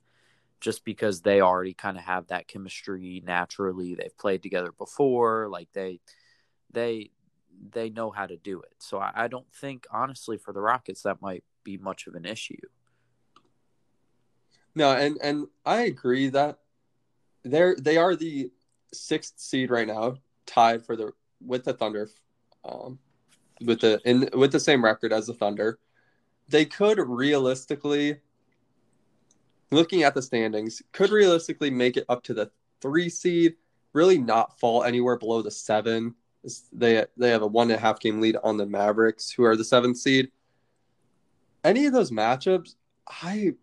just 0.61 0.85
because 0.85 1.21
they 1.21 1.41
already 1.41 1.75
kind 1.75 1.97
of 1.97 2.05
have 2.05 2.29
that 2.29 2.49
chemistry 2.49 3.23
naturally. 3.25 3.95
They've 3.95 4.17
played 4.17 4.43
together 4.43 4.73
before, 4.73 5.49
like 5.49 5.69
they 5.73 6.01
they 6.71 7.11
they 7.71 7.91
know 7.91 8.11
how 8.11 8.27
to 8.27 8.37
do 8.37 8.61
it. 8.61 8.75
So 8.79 8.99
I, 8.99 9.13
I 9.15 9.29
don't 9.29 9.53
think 9.53 9.87
honestly 9.91 10.39
for 10.39 10.53
the 10.53 10.61
Rockets 10.61 11.03
that 11.03 11.21
might 11.21 11.45
be 11.65 11.77
much 11.77 12.07
of 12.07 12.15
an 12.15 12.25
issue. 12.25 12.57
No, 14.75 14.93
and 14.93 15.19
and 15.23 15.47
I 15.65 15.83
agree 15.83 16.29
that 16.29 16.61
they're 17.45 17.77
they 17.79 17.97
are 17.97 18.15
the 18.15 18.51
sixth 18.93 19.35
seed 19.39 19.71
right 19.71 19.87
now, 19.87 20.17
tied 20.47 20.85
for 20.85 20.97
the 20.97 21.13
with 21.45 21.65
the 21.65 21.73
Thunder, 21.73 22.09
um, 22.65 22.99
with 23.65 23.81
the 23.81 24.01
in 24.05 24.29
with 24.33 24.53
the 24.53 24.61
same 24.61 24.85
record 24.85 25.13
as 25.13 25.27
the 25.27 25.35
Thunder. 25.35 25.79
They 26.49 26.65
could 26.65 26.99
realistically, 26.99 28.21
looking 29.71 30.03
at 30.03 30.15
the 30.15 30.23
standings, 30.23 30.83
could 30.93 31.11
realistically 31.11 31.71
make 31.71 31.97
it 31.97 32.07
up 32.09 32.23
to 32.25 32.35
the 32.35 32.51
three 32.81 33.09
seed. 33.09 33.57
Really, 33.93 34.19
not 34.19 34.59
fall 34.59 34.85
anywhere 34.85 35.17
below 35.17 35.43
the 35.43 35.51
seven. 35.51 36.15
They 36.73 37.05
they 37.17 37.31
have 37.31 37.43
a 37.43 37.47
one 37.47 37.71
and 37.71 37.79
a 37.79 37.81
half 37.81 38.01
game 38.01 38.21
lead 38.21 38.37
on 38.43 38.57
the 38.57 38.67
Mavericks, 38.67 39.31
who 39.31 39.45
are 39.45 39.57
the 39.57 39.65
seventh 39.65 39.99
seed. 39.99 40.31
Any 41.65 41.87
of 41.87 41.93
those 41.93 42.11
matchups, 42.11 42.77
I 43.07 43.55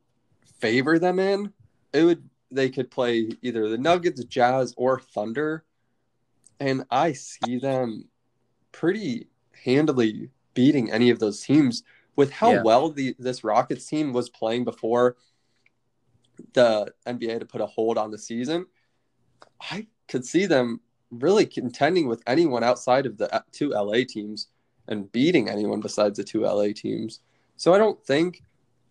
favor 0.60 1.00
them 1.00 1.20
in, 1.20 1.54
it 1.94 2.04
would 2.04 2.30
they 2.52 2.70
could 2.70 2.92
play 2.92 3.30
either 3.42 3.70
the 3.70 3.78
Nuggets, 3.78 4.24
Jazz, 4.26 4.74
or 4.78 5.00
Thunder, 5.00 5.66
and 6.60 6.86
I 6.92 7.14
see 7.14 7.58
them 7.58 8.08
pretty 8.72 9.28
handily 9.64 10.30
beating 10.54 10.92
any 10.92 11.10
of 11.10 11.20
those 11.20 11.42
teams 11.42 11.84
with 12.16 12.32
how 12.32 12.52
Yeah. 12.52 12.62
well 12.64 12.90
the 12.90 13.16
this 13.20 13.44
Rockets 13.44 13.86
team 13.86 14.14
was 14.14 14.30
playing 14.30 14.64
before 14.64 15.18
the 16.54 16.94
NBA 17.06 17.40
to 17.40 17.46
put 17.46 17.62
a 17.62 17.66
hold 17.66 17.98
on 17.98 18.12
the 18.12 18.18
season, 18.18 18.66
I 19.62 19.88
could 20.08 20.26
see 20.26 20.46
them 20.46 20.82
really 21.12 21.46
contending 21.46 22.08
with 22.08 22.22
anyone 22.28 22.64
outside 22.64 23.06
of 23.06 23.18
the 23.18 23.34
uh, 23.34 23.42
two 23.52 23.70
LA 23.70 24.04
teams 24.08 24.48
and 24.88 25.12
beating 25.12 25.50
anyone 25.50 25.80
besides 25.80 26.18
the 26.18 26.24
two 26.24 26.42
LA 26.42 26.68
teams. 26.76 27.20
So 27.58 27.74
I 27.74 27.78
don't 27.78 28.02
think 28.06 28.44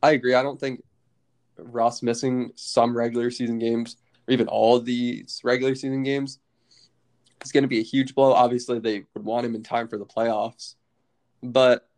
I 0.02 0.12
agree. 0.12 0.34
I 0.34 0.42
don't 0.42 0.60
think 0.60 0.82
Ross 1.56 2.02
missing 2.02 2.52
some 2.56 2.96
regular 2.96 3.30
season 3.30 3.58
games 3.58 3.96
or 4.26 4.32
even 4.32 4.48
all 4.48 4.80
these 4.80 5.40
regular 5.44 5.74
season 5.74 6.02
games 6.02 6.38
is 7.42 7.52
going 7.52 7.62
to 7.62 7.68
be 7.68 7.80
a 7.80 7.84
huge 7.84 8.14
blow. 8.14 8.32
Obviously, 8.32 8.78
they 8.78 9.04
would 9.14 9.24
want 9.24 9.46
him 9.46 9.54
in 9.54 9.62
time 9.62 9.88
for 9.88 9.98
the 9.98 10.06
playoffs, 10.06 10.74
but 11.42 11.88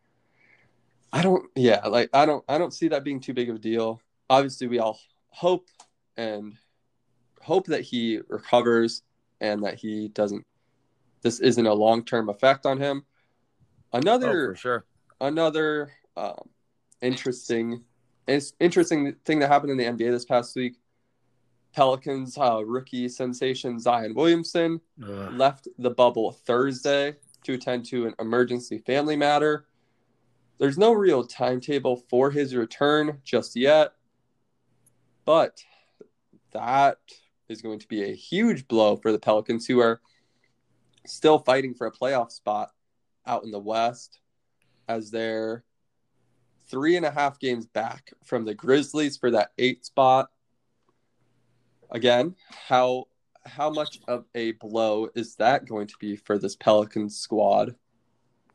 I 1.13 1.23
don't. 1.23 1.45
Yeah, 1.55 1.87
like 1.87 2.11
I 2.13 2.27
don't. 2.27 2.45
I 2.49 2.59
don't 2.59 2.75
see 2.75 2.89
that 2.89 3.05
being 3.05 3.21
too 3.21 3.35
big 3.35 3.51
of 3.51 3.57
a 3.57 3.59
deal. 3.59 4.01
Obviously, 4.29 4.67
we 4.67 4.79
all 4.79 4.99
hope 5.29 5.69
and 6.17 6.55
hope 7.41 7.67
that 7.67 7.83
he 7.83 8.21
recovers 8.29 9.03
and 9.41 9.63
that 9.65 9.75
he 9.75 10.09
doesn't. 10.09 10.45
This 11.23 11.41
isn't 11.41 11.67
a 11.67 11.75
long 11.75 12.05
term 12.05 12.29
effect 12.29 12.67
on 12.67 12.79
him. 12.79 13.05
Another 13.93 14.49
oh, 14.49 14.53
for 14.53 14.57
sure. 14.57 14.85
Another 15.21 15.91
um, 16.17 16.49
interesting, 17.01 17.83
interesting 18.27 19.15
thing 19.25 19.39
that 19.39 19.49
happened 19.49 19.71
in 19.71 19.79
the 19.79 19.85
NBA 19.85 20.11
this 20.11 20.25
past 20.25 20.55
week. 20.57 20.77
Pelicans 21.77 22.39
uh, 22.39 22.65
rookie 22.65 23.07
sensation 23.07 23.79
Zion 23.79 24.15
Williamson 24.15 24.81
Ugh. 25.03 25.35
left 25.35 25.69
the 25.79 25.91
bubble 25.91 26.33
Thursday 26.33 27.17
to 27.45 27.53
attend 27.53 27.85
to 27.87 28.07
an 28.07 28.15
emergency 28.19 28.79
family 28.79 29.15
matter. 29.15 29.67
There's 30.59 30.79
no 30.79 30.93
real 30.93 31.23
timetable 31.23 32.03
for 32.09 32.31
his 32.31 32.55
return 32.55 33.21
just 33.25 33.55
yet, 33.57 33.93
but 35.27 35.63
that 36.53 36.97
is 37.51 37.61
going 37.61 37.79
to 37.81 37.89
be 37.89 38.05
a 38.05 38.15
huge 38.15 38.67
blow 38.69 38.97
for 38.97 39.13
the 39.13 39.19
Pelicans, 39.19 39.67
who 39.67 39.81
are 39.81 40.01
still 41.05 41.39
fighting 41.41 41.75
for 41.75 41.87
a 41.87 41.93
playoff 41.93 42.33
spot 42.33 42.71
out 43.27 43.45
in 43.45 43.51
the 43.51 43.59
West, 43.59 44.21
as 44.89 45.11
they're 45.11 45.63
three 46.69 46.97
and 46.97 47.05
a 47.05 47.11
half 47.11 47.39
games 47.39 47.67
back 47.67 48.15
from 48.25 48.47
the 48.47 48.55
Grizzlies 48.55 49.19
for 49.19 49.31
that 49.31 49.51
eight 49.59 49.85
spot. 49.85 50.31
Again, 51.91 52.35
how 52.51 53.05
how 53.45 53.71
much 53.71 54.01
of 54.09 54.25
a 54.35 54.53
blow 54.53 55.09
is 55.15 55.37
that 55.37 55.67
going 55.67 55.87
to 55.87 55.95
be 56.01 56.17
for 56.17 56.37
this 56.39 56.57
Pelican 56.57 57.09
squad? 57.09 57.77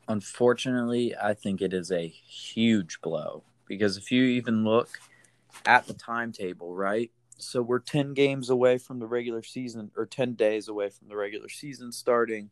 Unfortunately, 0.08 1.14
I 1.16 1.34
think 1.34 1.62
it 1.62 1.72
is 1.72 1.90
a 1.90 2.06
huge 2.06 3.00
blow 3.00 3.42
because 3.66 3.96
if 3.96 4.12
you 4.12 4.24
even 4.24 4.64
look 4.64 4.90
at 5.64 5.86
the 5.86 5.94
timetable, 5.94 6.74
right? 6.74 7.10
So 7.38 7.62
we're 7.62 7.78
10 7.78 8.14
games 8.14 8.50
away 8.50 8.78
from 8.78 8.98
the 8.98 9.06
regular 9.06 9.42
season 9.42 9.90
or 9.96 10.06
10 10.06 10.34
days 10.34 10.68
away 10.68 10.90
from 10.90 11.08
the 11.08 11.16
regular 11.16 11.48
season 11.48 11.90
starting 11.90 12.50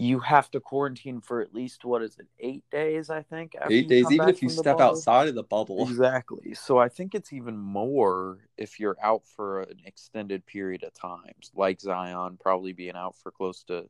you 0.00 0.18
have 0.20 0.50
to 0.50 0.60
quarantine 0.60 1.20
for 1.20 1.40
at 1.40 1.54
least 1.54 1.84
what 1.84 2.02
is 2.02 2.18
it 2.18 2.26
eight 2.38 2.64
days 2.70 3.10
i 3.10 3.22
think 3.22 3.54
eight 3.68 3.88
days 3.88 4.10
even 4.10 4.28
if 4.28 4.42
you 4.42 4.48
step 4.48 4.78
bubble. 4.78 4.82
outside 4.82 5.28
of 5.28 5.34
the 5.34 5.42
bubble. 5.42 5.82
Exactly. 5.82 6.54
So 6.54 6.78
i 6.78 6.88
think 6.88 7.14
it's 7.14 7.32
even 7.32 7.56
more 7.56 8.38
if 8.56 8.80
you're 8.80 8.96
out 9.02 9.26
for 9.26 9.62
an 9.62 9.80
extended 9.84 10.46
period 10.46 10.82
of 10.84 10.94
times 10.94 11.52
like 11.54 11.80
zion 11.80 12.38
probably 12.40 12.72
being 12.72 12.96
out 12.96 13.16
for 13.16 13.30
close 13.30 13.62
to 13.64 13.88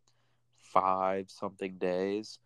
five 0.59 1.31
something 1.31 1.79
days. 1.79 2.39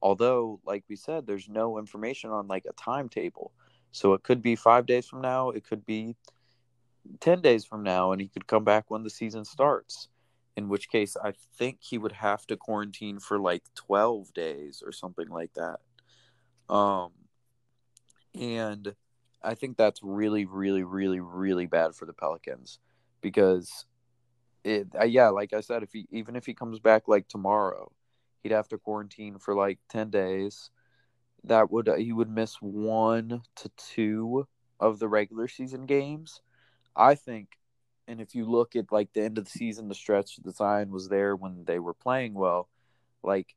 Although 0.00 0.60
like 0.64 0.84
we 0.88 0.96
said 0.96 1.26
there's 1.26 1.48
no 1.48 1.78
information 1.78 2.30
on 2.30 2.46
like 2.46 2.66
a 2.68 2.72
timetable. 2.72 3.52
So 3.90 4.12
it 4.12 4.22
could 4.22 4.42
be 4.42 4.54
five 4.54 4.86
days 4.86 5.06
from 5.06 5.22
now 5.22 5.50
it 5.50 5.66
could 5.66 5.84
be 5.84 6.14
10 7.20 7.40
days 7.40 7.64
from 7.64 7.82
now 7.82 8.12
and 8.12 8.20
he 8.20 8.28
could 8.28 8.46
come 8.46 8.64
back 8.64 8.90
when 8.90 9.02
the 9.02 9.10
season 9.10 9.44
starts 9.44 10.08
in 10.58 10.68
which 10.68 10.88
case 10.88 11.16
I 11.16 11.34
think 11.56 11.78
he 11.80 11.98
would 11.98 12.10
have 12.10 12.44
to 12.48 12.56
quarantine 12.56 13.20
for 13.20 13.38
like 13.38 13.62
12 13.76 14.34
days 14.34 14.82
or 14.84 14.90
something 14.90 15.28
like 15.28 15.52
that. 15.54 15.78
Um, 16.68 17.12
and 18.34 18.92
I 19.40 19.54
think 19.54 19.76
that's 19.76 20.00
really, 20.02 20.46
really, 20.46 20.82
really, 20.82 21.20
really 21.20 21.66
bad 21.66 21.94
for 21.94 22.06
the 22.06 22.12
Pelicans 22.12 22.80
because 23.20 23.86
it, 24.64 24.88
uh, 25.00 25.04
yeah, 25.04 25.28
like 25.28 25.52
I 25.52 25.60
said, 25.60 25.84
if 25.84 25.92
he, 25.92 26.08
even 26.10 26.34
if 26.34 26.44
he 26.44 26.54
comes 26.54 26.80
back 26.80 27.06
like 27.06 27.28
tomorrow, 27.28 27.92
he'd 28.42 28.50
have 28.50 28.66
to 28.68 28.78
quarantine 28.78 29.38
for 29.38 29.54
like 29.54 29.78
10 29.90 30.10
days. 30.10 30.70
That 31.44 31.70
would, 31.70 31.88
uh, 31.88 31.94
he 31.94 32.12
would 32.12 32.28
miss 32.28 32.56
one 32.56 33.42
to 33.54 33.70
two 33.76 34.48
of 34.80 34.98
the 34.98 35.06
regular 35.06 35.46
season 35.46 35.86
games. 35.86 36.40
I 36.96 37.14
think 37.14 37.50
and 38.08 38.20
if 38.20 38.34
you 38.34 38.46
look 38.46 38.74
at 38.74 38.90
like 38.90 39.12
the 39.12 39.22
end 39.22 39.38
of 39.38 39.44
the 39.44 39.50
season, 39.50 39.88
the 39.88 39.94
stretch 39.94 40.36
the 40.36 40.50
Zion 40.50 40.90
was 40.90 41.08
there 41.08 41.36
when 41.36 41.64
they 41.66 41.78
were 41.78 41.94
playing 41.94 42.34
well. 42.34 42.68
Like 43.22 43.54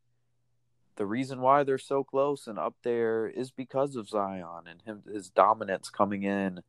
the 0.98 1.06
reason 1.06 1.40
why 1.40 1.64
they're 1.64 1.78
so 1.78 2.04
close 2.04 2.48
and 2.48 2.60
up 2.60 2.76
there 2.84 3.28
is 3.28 3.50
because 3.50 3.96
of 3.96 4.10
Zion 4.10 4.68
and 4.68 4.82
him 4.82 5.04
his 5.12 5.30
dominance 5.30 5.90
coming 5.90 6.24
in 6.24 6.62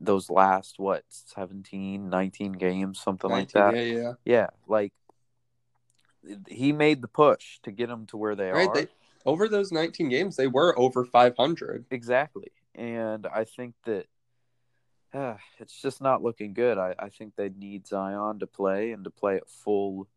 those 0.00 0.30
last 0.30 0.78
what 0.78 1.04
17 1.08 2.08
19 2.08 2.52
games 2.52 3.00
something 3.00 3.30
19, 3.30 3.40
like 3.40 3.52
that. 3.52 3.76
yeah 3.76 4.00
yeah 4.00 4.12
yeah. 4.24 4.46
Like 4.68 4.92
he 6.48 6.72
made 6.72 7.02
the 7.02 7.08
push 7.08 7.58
to 7.62 7.70
get 7.70 7.88
them 7.88 8.06
to 8.06 8.16
where 8.16 8.34
they 8.34 8.50
right, 8.50 8.68
are. 8.68 8.74
they, 8.74 8.86
over 9.24 9.48
those 9.48 9.72
19 9.72 10.08
games 10.08 10.36
they 10.36 10.46
were 10.46 10.78
over 10.78 11.04
500 11.04 11.86
exactly 11.90 12.50
and 12.74 13.26
i 13.28 13.44
think 13.44 13.74
that 13.84 14.06
uh, 15.16 15.36
it's 15.58 15.80
just 15.80 16.02
not 16.02 16.22
looking 16.22 16.52
good. 16.52 16.76
I, 16.76 16.94
I 16.98 17.08
think 17.08 17.34
they 17.36 17.48
need 17.48 17.86
Zion 17.86 18.38
to 18.40 18.46
play 18.46 18.92
and 18.92 19.04
to 19.04 19.10
play 19.10 19.36
at 19.36 19.48
full 19.48 20.08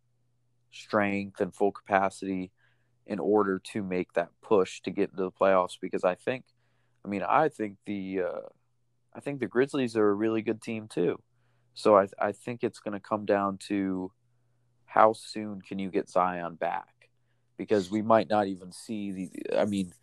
strength 0.71 1.39
and 1.39 1.53
full 1.55 1.71
capacity 1.71 2.51
in 3.05 3.17
order 3.17 3.59
to 3.59 3.81
make 3.81 4.13
that 4.13 4.29
push 4.41 4.81
to 4.81 4.91
get 4.91 5.11
into 5.11 5.23
the 5.23 5.31
playoffs. 5.31 5.77
Because 5.79 6.03
I 6.03 6.15
think, 6.15 6.43
I 7.05 7.07
mean, 7.07 7.23
I 7.23 7.49
think 7.49 7.77
the 7.85 8.21
uh, 8.27 8.49
I 9.13 9.21
think 9.21 9.39
the 9.39 9.47
Grizzlies 9.47 9.95
are 9.95 10.09
a 10.09 10.13
really 10.13 10.41
good 10.41 10.61
team 10.61 10.87
too. 10.87 11.21
So 11.73 11.97
I 11.97 12.07
I 12.19 12.31
think 12.33 12.63
it's 12.63 12.79
going 12.79 12.93
to 12.93 12.99
come 12.99 13.25
down 13.25 13.57
to 13.69 14.11
how 14.85 15.13
soon 15.13 15.61
can 15.61 15.79
you 15.79 15.89
get 15.89 16.09
Zion 16.09 16.55
back 16.55 17.09
because 17.57 17.89
we 17.89 18.01
might 18.01 18.29
not 18.29 18.47
even 18.47 18.71
see 18.71 19.11
the. 19.11 19.57
I 19.57 19.65
mean, 19.65 19.93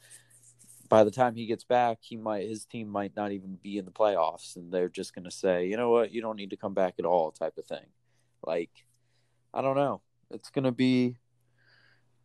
by 0.89 1.05
the 1.05 1.11
time 1.11 1.35
he 1.35 1.47
gets 1.47 1.65
back, 1.65 1.99
he 2.01 2.17
might 2.17 2.49
his 2.49 2.65
team 2.65 2.89
might 2.89 3.17
not 3.17 3.33
even 3.33 3.59
be 3.63 3.79
in 3.79 3.85
the 3.85 3.91
playoffs, 3.91 4.57
and 4.57 4.73
they're 4.73 4.89
just 4.89 5.15
going 5.15 5.25
to 5.25 5.31
say, 5.31 5.67
you 5.67 5.77
know 5.77 5.91
what, 5.91 6.13
you 6.13 6.21
don't 6.21 6.37
need 6.37 6.51
to 6.51 6.57
come 6.57 6.75
back 6.75 6.95
at 6.99 7.05
all, 7.05 7.31
type 7.31 7.57
of 7.59 7.67
thing. 7.67 7.87
Like, 8.45 8.71
I 9.53 9.63
don't 9.63 9.77
know. 9.77 10.03
It's 10.31 10.51
going 10.51 10.65
to 10.65 10.73
be. 10.73 11.17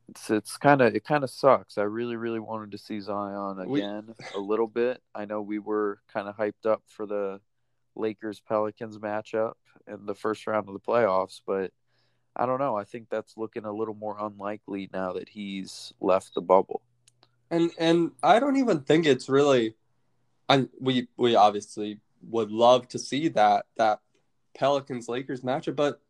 It's 0.10 0.30
it's 0.30 0.58
kind 0.58 0.82
of 0.82 0.94
it 0.94 1.06
kind 1.06 1.24
of 1.24 1.30
sucks. 1.30 1.78
I 1.78 1.84
really 1.84 2.18
really 2.18 2.40
wanted 2.40 2.72
to 2.72 2.78
see 2.78 3.00
Zion 3.00 3.60
again 3.60 4.14
we... 4.18 4.26
a 4.36 4.40
little 4.40 4.68
bit. 4.68 5.02
I 5.16 5.26
know 5.26 5.42
we 5.42 5.60
were 5.60 6.02
kind 6.12 6.28
of 6.28 6.36
hyped 6.36 6.66
up 6.66 6.84
for 6.88 7.06
the 7.06 7.40
Lakers 7.96 8.42
Pelicans 8.42 8.98
matchup 8.98 9.54
in 9.88 10.06
the 10.06 10.16
first 10.16 10.46
round 10.48 10.68
of 10.68 10.74
the 10.74 10.80
playoffs, 10.80 11.42
but 11.46 11.72
I 12.36 12.46
don't 12.46 12.60
know. 12.60 12.76
I 12.76 12.84
think 12.84 13.08
that's 13.10 13.38
looking 13.38 13.66
a 13.66 13.72
little 13.72 13.94
more 13.94 14.18
unlikely 14.20 14.90
now 14.92 15.14
that 15.14 15.30
he's 15.30 15.94
left 16.02 16.34
the 16.34 16.42
bubble 16.42 16.82
and 17.52 17.70
and 17.78 18.12
I 18.24 18.40
don't 18.40 18.56
even 18.56 18.80
think 18.82 19.06
it's 19.06 19.30
really. 19.30 19.76
And 20.50 20.70
we 20.80 21.08
we 21.18 21.36
obviously 21.36 22.00
would 22.30 22.52
love 22.52 22.88
to 22.90 23.00
see 23.00 23.28
that 23.30 23.66
that 23.78 24.00
Pelicans 24.56 25.08
Lakers 25.08 25.42
matchup, 25.42 25.76
but 25.76 26.02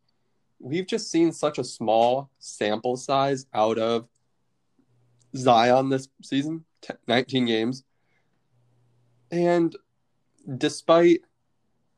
we've 0.58 0.86
just 0.86 1.10
seen 1.10 1.32
such 1.32 1.58
a 1.58 1.64
small 1.64 2.30
sample 2.38 2.96
size 2.96 3.46
out 3.52 3.78
of 3.78 4.08
Zion 5.36 5.88
this 5.88 6.08
season, 6.22 6.64
19 7.08 7.46
games. 7.46 7.84
And 9.30 9.74
despite 10.58 11.22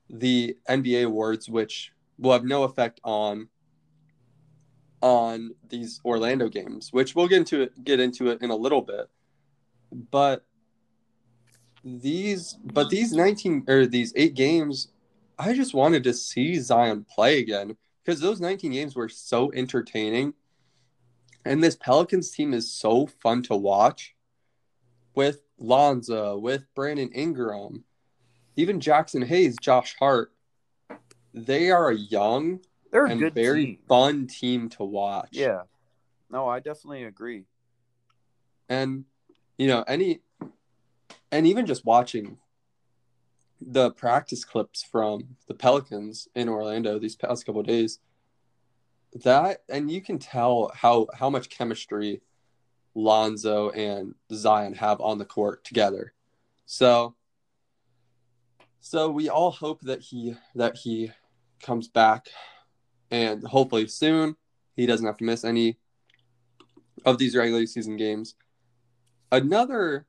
the 0.09 0.57
NBA 0.69 1.05
awards, 1.05 1.49
which 1.49 1.93
will 2.19 2.33
have 2.33 2.45
no 2.45 2.65
effect 2.65 3.01
on 3.05 3.49
on 5.03 5.55
these 5.69 6.01
Orlando 6.05 6.49
games, 6.49 6.91
which 6.93 7.15
we'll 7.15 7.29
get 7.29 7.39
into 7.39 7.63
it, 7.63 7.85
get 7.85 8.01
into 8.01 8.31
it 8.31 8.41
in 8.41 8.51
a 8.51 8.57
little 8.57 8.81
bit 8.81 9.11
but 10.11 10.45
these 11.85 12.55
but 12.65 12.89
these 12.91 13.13
19 13.13 13.65
or 13.69 13.87
these 13.87 14.13
eight 14.17 14.35
games 14.35 14.89
i 15.39 15.53
just 15.53 15.75
wanted 15.75 16.03
to 16.03 16.15
see 16.15 16.59
zion 16.59 17.05
play 17.09 17.39
again 17.39 17.77
because 18.03 18.21
those 18.21 18.41
19 18.41 18.73
games 18.73 18.95
were 18.95 19.09
so 19.09 19.51
entertaining. 19.53 20.35
And 21.47 21.63
this 21.63 21.77
pelicans 21.77 22.31
team 22.31 22.55
is 22.55 22.71
so 22.71 23.07
fun 23.07 23.43
to 23.45 23.57
watch 23.57 24.15
with 25.15 25.43
lonzo 25.59 26.39
with 26.39 26.67
brandon 26.75 27.11
ingram 27.13 27.85
even 28.57 28.81
Jaxson 28.81 29.25
Hayes 29.25 29.57
josh 29.61 29.97
hart. 29.99 30.33
They 31.33 31.71
are 31.71 31.91
a 31.91 31.97
young 31.97 32.61
they're 32.91 33.07
a 33.07 33.11
and 33.11 33.21
good 33.21 33.35
very 33.35 33.67
team. 33.67 33.79
fun 33.89 34.27
team 34.27 34.69
to 34.71 34.85
watch. 34.85 35.31
Yeah. 35.33 35.63
No 36.31 36.49
i 36.49 36.61
definitely 36.61 37.05
agree. 37.05 37.45
And 38.69 39.05
you 39.59 39.67
know, 39.67 39.85
any 39.87 40.21
and 41.31 41.47
even 41.47 41.67
just 41.67 41.85
watching 41.85 42.39
the 43.61 43.91
practice 43.93 44.45
clips 44.45 44.83
from 44.83 45.37
the 45.49 45.55
Pelicans 45.55 46.29
in 46.35 46.49
Orlando 46.49 46.99
these 46.99 47.17
past 47.17 47.47
couple 47.47 47.63
days, 47.63 47.99
that 49.25 49.63
and 49.69 49.91
you 49.91 50.01
can 50.01 50.19
tell 50.19 50.71
how 50.75 51.07
how 51.15 51.31
much 51.31 51.51
chemistry 51.51 52.21
Lonzo 52.95 53.71
and 53.71 54.15
Zion 54.33 54.75
have 54.75 55.01
on 55.01 55.19
the 55.19 55.25
court 55.25 55.65
together. 55.65 56.13
So 56.67 57.15
so 58.81 59.11
we 59.11 59.29
all 59.29 59.51
hope 59.51 59.81
that 59.83 60.01
he 60.01 60.37
that 60.55 60.77
he 60.77 61.11
comes 61.63 61.89
back 61.89 62.27
and 63.11 63.43
hopefully 63.43 63.87
soon 63.87 64.37
he 64.77 64.87
doesn't 64.87 65.07
have 65.07 65.17
to 65.17 65.25
miss 65.25 65.45
any 65.45 65.79
of 67.05 67.19
these 67.19 67.37
regular 67.37 67.67
season 67.67 67.97
games. 67.97 68.35
Another 69.35 70.07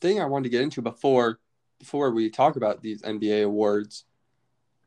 thing 0.00 0.20
I 0.20 0.24
wanted 0.24 0.44
to 0.44 0.48
get 0.50 0.62
into 0.62 0.82
before 0.82 1.38
before 1.78 2.10
we 2.10 2.28
talk 2.28 2.56
about 2.56 2.82
these 2.82 3.00
NBA 3.02 3.44
awards 3.44 4.04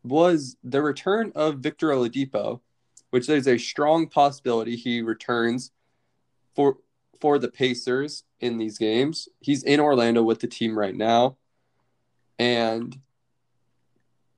was 0.04 0.58
the 0.62 0.82
return 0.82 1.32
of 1.36 1.60
Victor 1.60 1.88
Oladipo, 1.88 2.60
which 3.12 3.28
there's 3.28 3.48
a 3.48 3.58
strong 3.58 4.08
possibility 4.08 4.76
he 4.76 5.02
returns 5.02 5.72
for 6.54 6.80
for 7.22 7.40
the 7.40 7.48
Pacers 7.48 8.26
in 8.42 8.58
these 8.58 8.78
games. 8.78 9.30
He's 9.40 9.64
in 9.64 9.80
Orlando 9.80 10.22
with 10.22 10.42
the 10.42 10.48
team 10.48 10.78
right 10.78 10.96
now. 10.96 11.38
And 12.38 13.00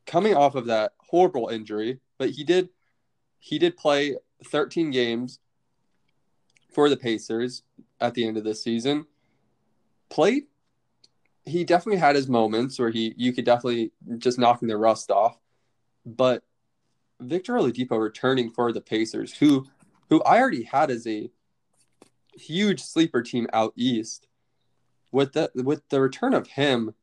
coming 0.06 0.36
off 0.36 0.54
of 0.54 0.68
that 0.68 0.94
horrible 1.00 1.48
injury, 1.48 2.02
but 2.20 2.30
he 2.30 2.44
did 2.44 2.70
he 3.40 3.58
did 3.58 3.78
play 3.78 4.18
13 4.46 4.92
games 4.92 5.40
for 6.72 6.88
the 6.88 6.98
Pacers 6.98 7.64
at 8.00 8.14
the 8.14 8.28
end 8.28 8.38
of 8.38 8.44
this 8.44 8.64
season. 8.64 9.06
Played 10.10 10.44
he 11.48 11.64
definitely 11.64 12.00
had 12.00 12.16
his 12.16 12.28
moments 12.28 12.78
where 12.78 12.90
he 12.90 13.14
you 13.18 13.34
could 13.34 13.46
definitely 13.46 13.92
just 14.18 14.38
knocking 14.38 14.68
the 14.68 14.78
rust 14.78 15.10
off. 15.10 15.40
But 16.06 16.44
Victor 17.20 17.54
Oladipo 17.54 18.00
returning 18.00 18.52
for 18.52 18.72
the 18.72 18.82
Pacers, 18.82 19.34
who 19.34 19.66
who 20.10 20.22
I 20.24 20.40
already 20.40 20.64
had 20.64 20.92
as 20.92 21.08
a 21.08 21.30
huge 22.34 22.82
sleeper 22.82 23.22
team 23.22 23.48
out 23.54 23.74
east, 23.76 24.28
with 25.12 25.34
the 25.34 25.50
with 25.56 25.88
the 25.90 26.02
return 26.02 26.34
of 26.34 26.48
him, 26.48 26.94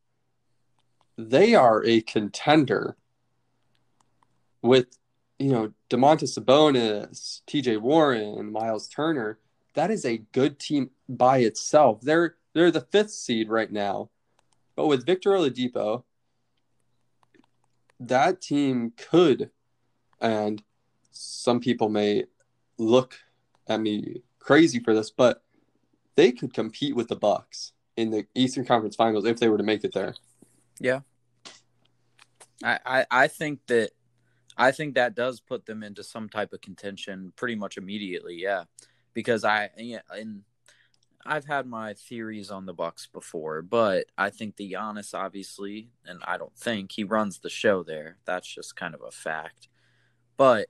they 1.16 1.54
are 1.54 1.82
a 1.84 2.02
contender. 2.02 2.96
With 4.62 4.86
you 5.38 5.50
know 5.50 5.72
Domantas 5.90 6.38
Sabonis, 6.38 7.40
T.J. 7.46 7.78
Warren, 7.78 8.52
Miles 8.52 8.88
Turner, 8.88 9.38
that 9.74 9.90
is 9.90 10.04
a 10.04 10.18
good 10.32 10.58
team 10.58 10.90
by 11.08 11.38
itself. 11.38 12.00
They're 12.00 12.36
they're 12.54 12.70
the 12.70 12.80
fifth 12.80 13.10
seed 13.10 13.48
right 13.48 13.70
now 13.70 14.10
but 14.76 14.86
with 14.86 15.06
Victor 15.06 15.30
Oladipo, 15.30 16.04
that 18.00 18.40
team 18.40 18.92
could, 18.96 19.50
and 20.20 20.62
some 21.10 21.60
people 21.60 21.88
may 21.88 22.24
look 22.78 23.18
at 23.68 23.80
me 23.80 24.22
crazy 24.40 24.80
for 24.80 24.94
this, 24.94 25.10
but 25.10 25.42
they 26.16 26.32
could 26.32 26.52
compete 26.52 26.96
with 26.96 27.08
the 27.08 27.16
Bucks 27.16 27.72
in 27.96 28.10
the 28.10 28.26
Eastern 28.34 28.64
Conference 28.64 28.96
Finals 28.96 29.24
if 29.24 29.38
they 29.38 29.48
were 29.48 29.58
to 29.58 29.64
make 29.64 29.84
it 29.84 29.94
there. 29.94 30.14
Yeah. 30.80 31.00
I, 32.62 32.78
I, 32.84 33.06
I 33.10 33.28
think 33.28 33.60
that 33.68 33.90
I 34.56 34.70
think 34.70 34.94
that 34.94 35.16
does 35.16 35.40
put 35.40 35.66
them 35.66 35.82
into 35.82 36.04
some 36.04 36.28
type 36.28 36.52
of 36.52 36.60
contention 36.60 37.32
pretty 37.36 37.56
much 37.56 37.76
immediately, 37.76 38.36
yeah. 38.40 38.64
Because 39.14 39.44
I 39.44 39.70
and 40.10 40.42
I've 41.26 41.46
had 41.46 41.66
my 41.66 41.94
theories 41.94 42.50
on 42.50 42.66
the 42.66 42.74
Bucks 42.74 43.06
before, 43.06 43.62
but 43.62 44.06
I 44.18 44.30
think 44.30 44.56
the 44.56 44.72
Giannis 44.72 45.14
obviously, 45.14 45.88
and 46.04 46.20
I 46.26 46.36
don't 46.36 46.56
think 46.56 46.92
he 46.92 47.04
runs 47.04 47.38
the 47.38 47.48
show 47.48 47.82
there. 47.82 48.18
That's 48.26 48.46
just 48.46 48.76
kind 48.76 48.94
of 48.94 49.00
a 49.02 49.10
fact. 49.10 49.68
But 50.36 50.68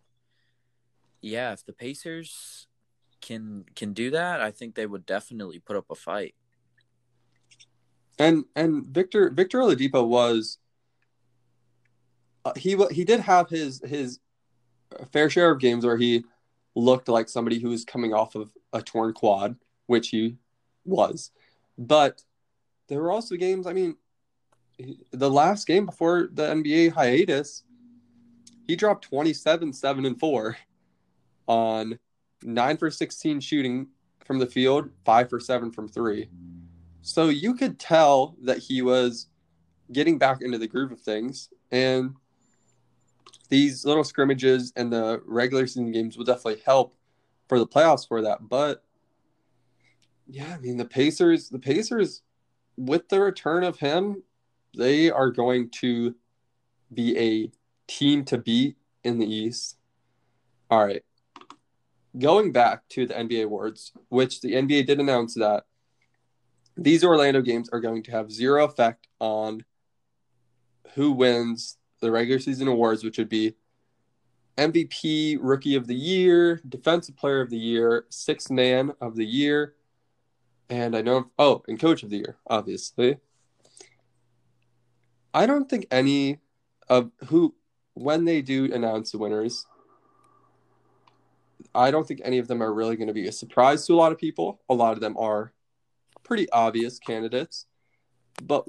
yeah, 1.20 1.52
if 1.52 1.64
the 1.64 1.72
Pacers 1.72 2.68
can 3.20 3.64
can 3.74 3.92
do 3.94 4.10
that, 4.10 4.40
I 4.40 4.50
think 4.50 4.74
they 4.74 4.86
would 4.86 5.06
definitely 5.06 5.58
put 5.58 5.76
up 5.76 5.86
a 5.90 5.94
fight. 5.94 6.34
And 8.18 8.44
and 8.54 8.86
Victor 8.86 9.30
Victor 9.30 9.58
Oladipo 9.58 10.06
was 10.06 10.58
uh, 12.44 12.52
he 12.56 12.76
he 12.90 13.04
did 13.04 13.20
have 13.20 13.48
his 13.48 13.82
his 13.84 14.20
fair 15.12 15.28
share 15.30 15.50
of 15.50 15.60
games 15.60 15.84
where 15.84 15.96
he 15.96 16.24
looked 16.74 17.08
like 17.08 17.28
somebody 17.28 17.58
who 17.58 17.70
was 17.70 17.84
coming 17.84 18.12
off 18.12 18.34
of 18.34 18.50
a 18.72 18.82
torn 18.82 19.12
quad, 19.12 19.56
which 19.86 20.08
he 20.08 20.36
was. 20.84 21.30
But 21.78 22.22
there 22.88 23.00
were 23.00 23.12
also 23.12 23.36
games, 23.36 23.66
I 23.66 23.72
mean, 23.72 23.96
the 25.12 25.30
last 25.30 25.66
game 25.66 25.86
before 25.86 26.28
the 26.32 26.48
NBA 26.48 26.92
hiatus, 26.92 27.62
he 28.66 28.76
dropped 28.76 29.04
27, 29.04 29.72
7, 29.72 30.04
and 30.04 30.18
4 30.18 30.56
on 31.46 31.98
9 32.42 32.76
for 32.76 32.90
16 32.90 33.40
shooting 33.40 33.88
from 34.24 34.38
the 34.38 34.46
field, 34.46 34.90
5 35.04 35.30
for 35.30 35.38
7 35.38 35.70
from 35.70 35.88
3. 35.88 36.28
So 37.02 37.28
you 37.28 37.54
could 37.54 37.78
tell 37.78 38.36
that 38.42 38.58
he 38.58 38.82
was 38.82 39.28
getting 39.92 40.18
back 40.18 40.40
into 40.40 40.58
the 40.58 40.66
groove 40.66 40.92
of 40.92 41.00
things. 41.00 41.50
And 41.70 42.14
these 43.48 43.84
little 43.84 44.04
scrimmages 44.04 44.72
and 44.76 44.92
the 44.92 45.20
regular 45.26 45.66
season 45.66 45.92
games 45.92 46.16
will 46.16 46.24
definitely 46.24 46.62
help 46.64 46.94
for 47.48 47.58
the 47.58 47.66
playoffs 47.66 48.06
for 48.06 48.22
that. 48.22 48.48
But 48.48 48.82
yeah, 50.26 50.54
I 50.54 50.58
mean 50.58 50.76
the 50.76 50.84
Pacers, 50.84 51.48
the 51.48 51.58
Pacers, 51.58 52.22
with 52.76 53.08
the 53.08 53.20
return 53.20 53.64
of 53.64 53.78
him, 53.78 54.22
they 54.76 55.10
are 55.10 55.30
going 55.30 55.70
to 55.70 56.14
be 56.92 57.18
a 57.18 57.50
team 57.86 58.24
to 58.24 58.38
beat 58.38 58.76
in 59.02 59.18
the 59.18 59.26
East. 59.26 59.76
All 60.70 60.84
right. 60.84 61.02
Going 62.18 62.52
back 62.52 62.88
to 62.90 63.06
the 63.06 63.14
NBA 63.14 63.44
awards, 63.44 63.92
which 64.08 64.40
the 64.40 64.52
NBA 64.52 64.86
did 64.86 65.00
announce 65.00 65.34
that 65.34 65.64
these 66.76 67.04
Orlando 67.04 67.42
games 67.42 67.68
are 67.70 67.80
going 67.80 68.02
to 68.04 68.10
have 68.12 68.32
zero 68.32 68.64
effect 68.64 69.06
on 69.20 69.64
who 70.94 71.12
wins 71.12 71.76
the 72.04 72.12
regular 72.12 72.38
season 72.38 72.68
awards, 72.68 73.02
which 73.02 73.18
would 73.18 73.28
be 73.28 73.54
MVP, 74.56 75.38
Rookie 75.40 75.74
of 75.74 75.86
the 75.86 75.94
Year, 75.94 76.60
Defensive 76.68 77.16
Player 77.16 77.40
of 77.40 77.50
the 77.50 77.58
Year, 77.58 78.04
Sixth 78.10 78.50
Man 78.50 78.92
of 79.00 79.16
the 79.16 79.24
Year, 79.24 79.74
and 80.70 80.96
I 80.96 81.02
know 81.02 81.30
oh, 81.38 81.62
and 81.66 81.78
coach 81.78 82.02
of 82.02 82.10
the 82.10 82.18
year, 82.18 82.36
obviously. 82.46 83.18
I 85.32 85.46
don't 85.46 85.68
think 85.68 85.86
any 85.90 86.38
of 86.88 87.10
who 87.26 87.54
when 87.94 88.24
they 88.24 88.42
do 88.42 88.72
announce 88.72 89.12
the 89.12 89.18
winners, 89.18 89.66
I 91.74 91.90
don't 91.90 92.06
think 92.06 92.20
any 92.24 92.38
of 92.38 92.48
them 92.48 92.62
are 92.62 92.72
really 92.72 92.96
going 92.96 93.08
to 93.08 93.14
be 93.14 93.26
a 93.26 93.32
surprise 93.32 93.86
to 93.86 93.94
a 93.94 93.96
lot 93.96 94.12
of 94.12 94.18
people. 94.18 94.60
A 94.68 94.74
lot 94.74 94.92
of 94.92 95.00
them 95.00 95.16
are 95.16 95.52
pretty 96.22 96.48
obvious 96.50 96.98
candidates, 96.98 97.66
but 98.42 98.66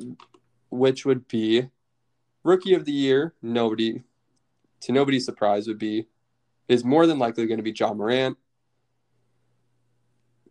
which 0.70 1.06
would 1.06 1.28
be 1.28 1.70
rookie 2.46 2.76
of 2.76 2.86
the 2.86 2.94
year, 2.94 3.34
nobody 3.42 4.04
to 4.82 4.92
nobody's 4.92 5.26
surprise 5.26 5.68
would 5.68 5.80
be 5.80 6.08
is 6.68 6.86
more 6.86 7.08
than 7.08 7.20
likely 7.20 7.46
going 7.48 7.58
to 7.58 7.64
be 7.64 7.74
Ja 7.78 7.94
Morant. 7.94 8.38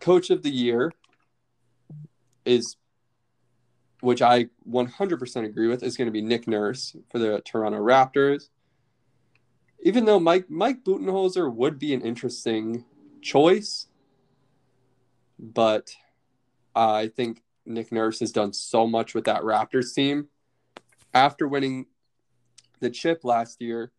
Coach 0.01 0.29
of 0.29 0.43
the 0.43 0.51
year 0.51 0.93
is, 2.45 2.77
which 4.01 4.21
I 4.21 4.47
100% 4.69 5.45
agree 5.45 5.69
with, 5.69 5.83
is 5.83 5.97
going 5.97 6.07
to 6.07 6.13
be 6.13 6.21
Nick 6.21 6.47
Nurse 6.47 6.97
for 7.11 7.19
the 7.19 7.41
Toronto 7.45 7.79
Raptors. 7.79 8.49
Even 9.81 10.05
though 10.05 10.19
Mike 10.19 10.51
Mike 10.51 10.83
Budenholzer 10.83 11.53
would 11.53 11.79
be 11.79 11.95
an 11.95 12.01
interesting 12.01 12.85
choice, 13.23 13.87
but 15.39 15.95
I 16.75 17.09
think 17.09 17.43
Nick 17.67 17.93
Nurse 17.93 18.21
has 18.21 18.33
done 18.33 18.53
so 18.53 18.87
much 18.87 19.15
with 19.15 19.25
that 19.25 19.43
Raptors 19.43 19.95
team. 19.95 20.29
After 21.15 21.47
winning 21.47 21.87
the 22.81 22.91
chip 22.91 23.25
last 23.25 23.63
year, 23.63 23.93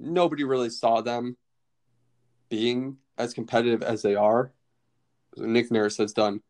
nobody 0.00 0.44
really 0.44 0.70
saw 0.70 1.00
them 1.00 1.36
being 2.48 2.96
as 3.18 3.34
competitive 3.34 3.82
as 3.82 4.02
they 4.02 4.14
are. 4.14 4.52
Nick 5.36 5.70
Nurse 5.70 5.98
has 5.98 6.12
done 6.12 6.40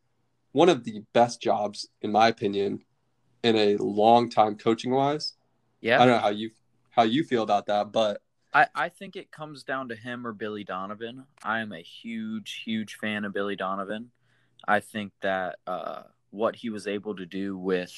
one 0.53 0.69
of 0.69 0.85
the 0.85 1.03
best 1.13 1.43
jobs, 1.43 1.89
in 2.01 2.13
my 2.13 2.29
opinion, 2.29 2.85
in 3.43 3.57
a 3.57 3.77
long 3.77 4.31
time 4.31 4.57
coaching 4.57 4.93
wise. 4.93 5.35
Yeah. 5.81 6.01
I 6.01 6.07
don't 6.07 6.17
know 6.17 6.23
how 6.23 6.31
you 6.31 6.51
how 6.91 7.03
you 7.03 7.25
feel 7.25 7.43
about 7.43 7.67
that, 7.67 7.93
but 7.93 8.21
I, 8.53 8.67
I 8.75 8.89
think 8.89 9.15
it 9.15 9.31
comes 9.31 9.63
down 9.63 9.89
to 9.89 9.95
him 9.95 10.27
or 10.27 10.33
Billy 10.33 10.65
Donovan. 10.65 11.25
I 11.45 11.61
am 11.61 11.73
a 11.73 11.83
huge, 11.83 12.63
huge 12.65 12.97
fan 12.97 13.25
of 13.25 13.33
Billy 13.33 13.57
Donovan. 13.57 14.11
I 14.67 14.81
think 14.81 15.13
that 15.21 15.59
uh, 15.67 16.03
what 16.31 16.57
he 16.57 16.71
was 16.71 16.87
able 16.87 17.15
to 17.17 17.27
do 17.27 17.57
with 17.57 17.93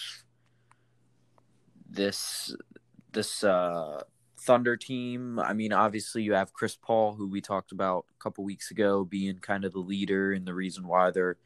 this 1.91 2.55
this 3.12 3.45
uh, 3.45 4.03
Thunder 4.38 4.76
team. 4.76 5.38
I 5.38 5.53
mean, 5.53 5.72
obviously 5.72 6.22
you 6.22 6.32
have 6.32 6.53
Chris 6.53 6.76
Paul, 6.76 7.14
who 7.14 7.28
we 7.28 7.41
talked 7.41 7.72
about 7.72 8.07
a 8.11 8.22
couple 8.22 8.45
weeks 8.45 8.70
ago, 8.70 9.05
being 9.05 9.38
kind 9.38 9.64
of 9.64 9.72
the 9.72 9.80
leader 9.80 10.32
and 10.32 10.47
the 10.47 10.55
reason 10.55 10.86
why 10.86 11.11
they're 11.11 11.36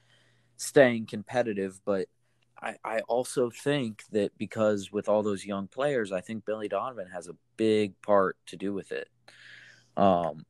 staying 0.56 1.06
competitive, 1.06 1.80
but 1.84 2.08
I, 2.60 2.76
I 2.84 3.00
also 3.00 3.50
think 3.50 4.04
that 4.12 4.36
because 4.38 4.92
with 4.92 5.08
all 5.08 5.22
those 5.22 5.44
young 5.44 5.68
players, 5.68 6.12
I 6.12 6.20
think 6.20 6.44
Billy 6.44 6.68
Donovan 6.68 7.08
has 7.12 7.28
a 7.28 7.36
big 7.56 8.00
part 8.00 8.36
to 8.46 8.56
do 8.56 8.72
with 8.72 8.92
it. 8.92 9.08
Um, 9.96 10.46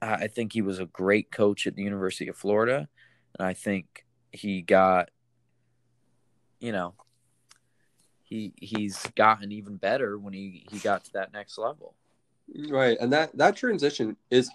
I 0.00 0.26
think 0.26 0.52
he 0.52 0.62
was 0.62 0.80
a 0.80 0.86
great 0.86 1.30
coach 1.30 1.66
at 1.66 1.76
the 1.76 1.82
University 1.82 2.28
of 2.28 2.36
Florida, 2.36 2.88
and 3.38 3.46
I 3.46 3.54
think 3.54 4.04
he 4.32 4.60
got, 4.60 5.10
you 6.60 6.72
know, 6.72 6.94
he 8.34 8.52
he's 8.56 9.06
gotten 9.14 9.52
even 9.52 9.76
better 9.76 10.18
when 10.18 10.32
he 10.32 10.66
he 10.70 10.78
got 10.78 11.04
to 11.04 11.12
that 11.12 11.32
next 11.32 11.56
level. 11.56 11.94
Right, 12.68 12.98
and 13.00 13.12
that 13.12 13.36
that 13.38 13.56
transition 13.56 14.16
is 14.30 14.50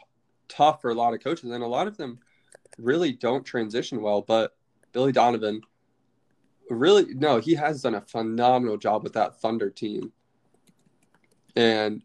tough 0.47 0.81
for 0.81 0.91
a 0.91 0.93
lot 0.93 1.13
of 1.13 1.23
coaches, 1.23 1.49
and 1.49 1.63
a 1.63 1.67
lot 1.67 1.87
of 1.87 1.97
them 1.97 2.19
really 2.77 3.13
don't 3.13 3.45
transition 3.45 4.01
well. 4.01 4.21
But 4.21 4.55
Billy 4.91 5.11
Donovan, 5.11 5.61
really, 6.69 7.13
no, 7.13 7.39
he 7.39 7.55
has 7.55 7.81
done 7.81 7.95
a 7.95 8.01
phenomenal 8.01 8.77
job 8.77 9.03
with 9.03 9.13
that 9.13 9.39
Thunder 9.39 9.69
team, 9.69 10.11
and 11.55 12.01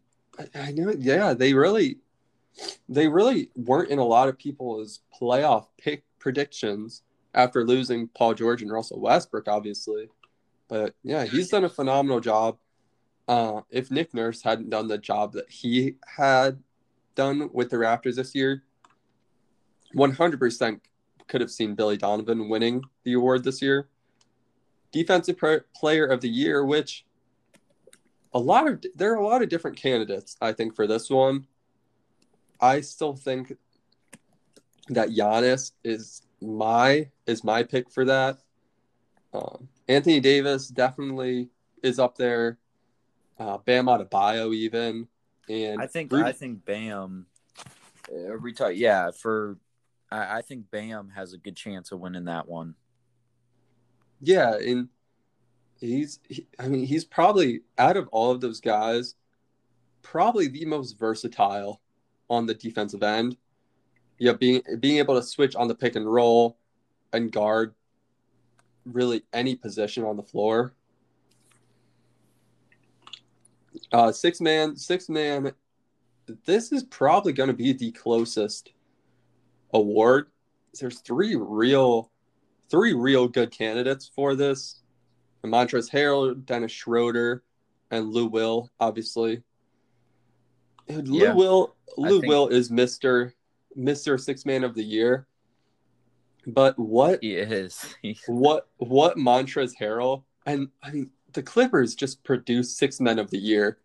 I 0.53 0.71
know, 0.71 0.93
yeah, 0.97 1.33
they 1.33 1.53
really, 1.53 1.97
they 2.87 3.07
really 3.07 3.49
weren't 3.55 3.89
in 3.89 3.99
a 3.99 4.03
lot 4.03 4.29
of 4.29 4.37
people's 4.37 5.01
playoff 5.19 5.67
pick 5.77 6.03
predictions 6.19 7.03
after 7.33 7.65
losing 7.65 8.07
Paul 8.07 8.33
George 8.33 8.61
and 8.61 8.71
Russell 8.71 9.01
Westbrook, 9.01 9.47
obviously. 9.47 10.09
But 10.67 10.95
yeah, 11.03 11.25
he's 11.25 11.49
done 11.49 11.63
a 11.63 11.69
phenomenal 11.69 12.19
job. 12.19 12.57
Uh, 13.27 13.61
if 13.69 13.91
Nick 13.91 14.13
Nurse 14.13 14.41
hadn't 14.41 14.69
done 14.69 14.87
the 14.87 14.97
job 14.97 15.33
that 15.33 15.49
he 15.49 15.95
had 16.17 16.61
done 17.15 17.49
with 17.53 17.69
the 17.69 17.77
Raptors 17.77 18.15
this 18.15 18.35
year, 18.35 18.63
100% 19.95 20.79
could 21.27 21.41
have 21.41 21.51
seen 21.51 21.75
Billy 21.75 21.97
Donovan 21.97 22.49
winning 22.49 22.83
the 23.03 23.13
award 23.13 23.43
this 23.43 23.61
year. 23.61 23.89
Defensive 24.91 25.37
Player 25.75 26.05
of 26.05 26.21
the 26.21 26.29
Year, 26.29 26.63
which 26.65 27.05
a 28.33 28.39
lot 28.39 28.67
of 28.67 28.83
there 28.95 29.13
are 29.13 29.17
a 29.17 29.25
lot 29.25 29.41
of 29.41 29.49
different 29.49 29.77
candidates. 29.77 30.37
I 30.41 30.53
think 30.53 30.75
for 30.75 30.87
this 30.87 31.09
one, 31.09 31.47
I 32.59 32.81
still 32.81 33.15
think 33.15 33.53
that 34.89 35.09
Giannis 35.09 35.71
is 35.83 36.21
my 36.41 37.09
is 37.25 37.43
my 37.43 37.63
pick 37.63 37.89
for 37.89 38.05
that. 38.05 38.37
Um, 39.33 39.67
Anthony 39.87 40.19
Davis 40.19 40.67
definitely 40.67 41.49
is 41.83 41.99
up 41.99 42.17
there. 42.17 42.57
Uh, 43.37 43.57
Bam 43.57 43.85
Adebayo 43.85 44.53
even, 44.53 45.07
and 45.49 45.81
I 45.81 45.87
think 45.87 46.11
Rudy- 46.11 46.29
I 46.29 46.31
think 46.31 46.65
Bam. 46.65 47.27
Every 48.09 48.53
uh, 48.53 48.55
time, 48.55 48.75
yeah, 48.75 49.11
for 49.11 49.57
I, 50.11 50.37
I 50.37 50.41
think 50.41 50.71
Bam 50.71 51.09
has 51.09 51.33
a 51.33 51.37
good 51.37 51.55
chance 51.55 51.91
of 51.91 51.99
winning 51.99 52.25
that 52.25 52.47
one. 52.47 52.75
Yeah, 54.21 54.55
and 54.55 54.87
he's 55.79 56.19
he, 56.29 56.47
I 56.57 56.67
mean 56.67 56.85
he's 56.85 57.03
probably 57.03 57.61
out 57.77 57.97
of 57.97 58.07
all 58.09 58.31
of 58.31 58.41
those 58.41 58.61
guys, 58.61 59.15
probably 60.01 60.47
the 60.47 60.65
most 60.65 60.97
versatile 60.97 61.81
on 62.29 62.45
the 62.45 62.53
defensive 62.53 63.03
end. 63.03 63.37
Yeah, 64.17 64.33
being 64.33 64.61
being 64.79 64.97
able 64.97 65.15
to 65.15 65.23
switch 65.23 65.55
on 65.55 65.67
the 65.67 65.75
pick 65.75 65.95
and 65.97 66.11
roll 66.11 66.57
and 67.11 67.31
guard 67.31 67.75
really 68.85 69.23
any 69.33 69.55
position 69.55 70.03
on 70.03 70.17
the 70.17 70.23
floor. 70.23 70.73
Uh, 73.91 74.11
six 74.11 74.39
man, 74.39 74.75
six 74.75 75.09
man. 75.09 75.51
This 76.45 76.71
is 76.71 76.83
probably 76.83 77.33
going 77.33 77.49
to 77.49 77.53
be 77.53 77.73
the 77.73 77.91
closest 77.91 78.71
award. 79.73 80.27
There's 80.79 80.99
three 81.01 81.35
real, 81.35 82.09
three 82.69 82.93
real 82.93 83.27
good 83.27 83.51
candidates 83.51 84.09
for 84.15 84.35
this. 84.35 84.81
Montrezl 85.43 85.91
Harrell, 85.91 86.45
Dennis 86.45 86.71
Schroeder, 86.71 87.43
and 87.91 88.09
Lou 88.09 88.25
Will, 88.25 88.71
obviously. 88.79 89.43
Lou 90.89 91.19
yeah, 91.19 91.33
Will, 91.33 91.75
Lou 91.97 92.21
think... 92.21 92.29
Will 92.29 92.47
is 92.47 92.71
Mister 92.71 93.33
Mister 93.75 94.17
Six 94.17 94.45
Man 94.45 94.63
of 94.63 94.73
the 94.73 94.83
Year. 94.83 95.27
But 96.47 96.77
what 96.77 97.19
he 97.21 97.35
is, 97.35 97.95
what 98.27 98.67
what 98.77 99.17
Montrezl 99.17 99.75
Harrell, 99.79 100.23
and 100.45 100.69
I 100.83 100.91
mean 100.91 101.11
the 101.33 101.43
Clippers 101.43 101.95
just 101.95 102.23
produce 102.23 102.75
six 102.75 102.99
men 102.99 103.19
of 103.19 103.29
the 103.29 103.37
year. 103.37 103.77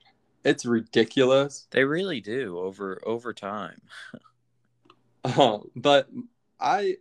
It's 0.45 0.65
ridiculous. 0.65 1.67
They 1.71 1.85
really 1.85 2.21
do 2.21 2.59
over 2.59 3.01
over 3.05 3.33
time. 3.33 3.81
um, 5.25 5.71
but 5.77 6.09
I 6.59 6.97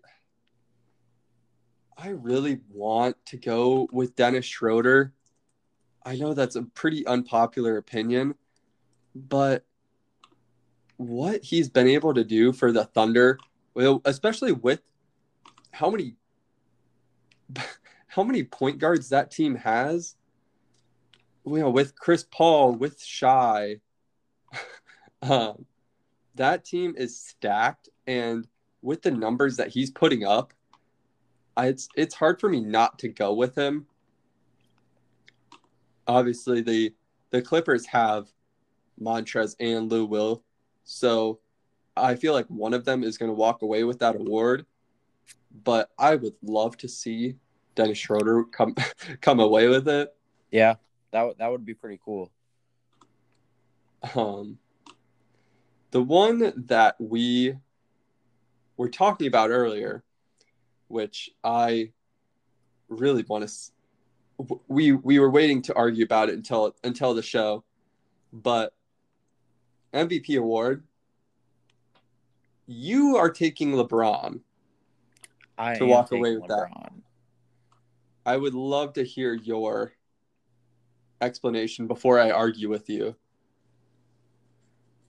I 1.97 2.10
really 2.10 2.60
want 2.70 3.18
to 3.28 3.38
go 3.38 3.88
with 3.91 4.16
Dennis 4.16 4.45
Schroeder. 4.45 5.14
I 6.05 6.16
know 6.16 6.34
that's 6.34 6.55
a 6.55 6.64
pretty 6.64 7.05
unpopular 7.05 7.78
opinion, 7.78 8.36
but 9.14 9.66
what 10.95 11.43
he's 11.43 11.70
been 11.70 11.88
able 11.88 12.14
to 12.14 12.24
do 12.24 12.53
for 12.53 12.72
the 12.72 12.86
Thunder, 12.86 13.38
well, 13.74 14.01
especially 14.05 14.53
with 14.53 14.82
how 15.72 15.89
many 15.89 16.15
how 18.07 18.24
many 18.24 18.43
point 18.43 18.80
guards 18.80 19.09
that 19.09 19.32
team 19.32 19.55
has. 19.55 20.15
You 21.45 21.59
know, 21.59 21.70
with 21.70 21.95
Chris 21.95 22.26
Paul, 22.30 22.74
with 22.74 23.01
Shai, 23.01 23.78
um, 25.22 25.65
that 26.36 26.65
team 26.65 26.93
is 26.97 27.20
stacked, 27.20 27.89
and 28.05 28.47
with 28.82 29.01
the 29.01 29.11
numbers 29.11 29.57
that 29.57 29.70
he's 29.70 29.89
putting 29.89 30.26
up, 30.26 30.53
it's 31.57 31.88
it's 31.95 32.13
hard 32.13 32.39
for 32.39 32.49
me 32.49 32.61
not 32.61 32.99
to 32.99 33.07
go 33.07 33.34
with 33.34 33.55
him. 33.55 33.88
Obviously, 36.07 36.61
the 36.61 36.93
the 37.32 37.41
Clippers 37.41 37.86
have 37.88 38.28
Montrez 39.01 39.55
and 39.59 39.89
Lou 39.91 40.05
Will, 40.05 40.43
so 40.84 41.39
I 41.95 42.15
feel 42.15 42.34
like 42.34 42.47
one 42.47 42.74
of 42.74 42.86
them 42.86 43.03
is 43.03 43.17
going 43.17 43.30
to 43.30 43.36
walk 43.36 43.61
away 43.61 43.84
with 43.84 43.99
that 43.99 44.15
award 44.15 44.65
but 45.63 45.89
I 45.97 46.15
would 46.15 46.35
love 46.41 46.77
to 46.77 46.87
see 46.87 47.35
Dennis 47.75 47.97
Schroeder 47.97 48.43
come 48.45 48.75
come 49.21 49.39
away 49.39 49.67
with 49.67 49.87
it. 49.87 50.15
Yeah, 50.51 50.75
that 51.11 51.37
that 51.37 51.51
would 51.51 51.65
be 51.65 51.73
pretty 51.73 51.99
cool. 52.03 52.31
Um, 54.15 54.57
the 55.91 56.01
one 56.01 56.53
that 56.67 56.95
we 56.99 57.55
were 58.77 58.89
talking 58.89 59.27
about 59.27 59.49
earlier, 59.49 60.03
which 60.87 61.29
I 61.43 61.91
really 62.87 63.23
want 63.27 63.47
to, 63.47 64.61
we 64.67 64.93
we 64.93 65.19
were 65.19 65.29
waiting 65.29 65.61
to 65.63 65.75
argue 65.75 66.05
about 66.05 66.29
it 66.29 66.35
until 66.35 66.75
until 66.83 67.13
the 67.13 67.23
show, 67.23 67.63
but 68.31 68.73
MVP 69.93 70.37
award. 70.37 70.83
You 72.71 73.17
are 73.17 73.31
taking 73.31 73.71
LeBron. 73.71 74.41
I 75.60 75.76
to 75.76 75.86
walk 75.86 76.12
away 76.12 76.38
with 76.38 76.49
LeBron. 76.49 76.72
that. 76.74 76.91
I 78.26 78.38
would 78.38 78.53
love 78.53 78.93
to 78.93 79.03
hear 79.03 79.34
your 79.34 79.91
explanation 81.22 81.86
before 81.86 82.20
I 82.20 82.32
argue 82.32 82.70
with 82.70 82.89
you. 82.89 83.16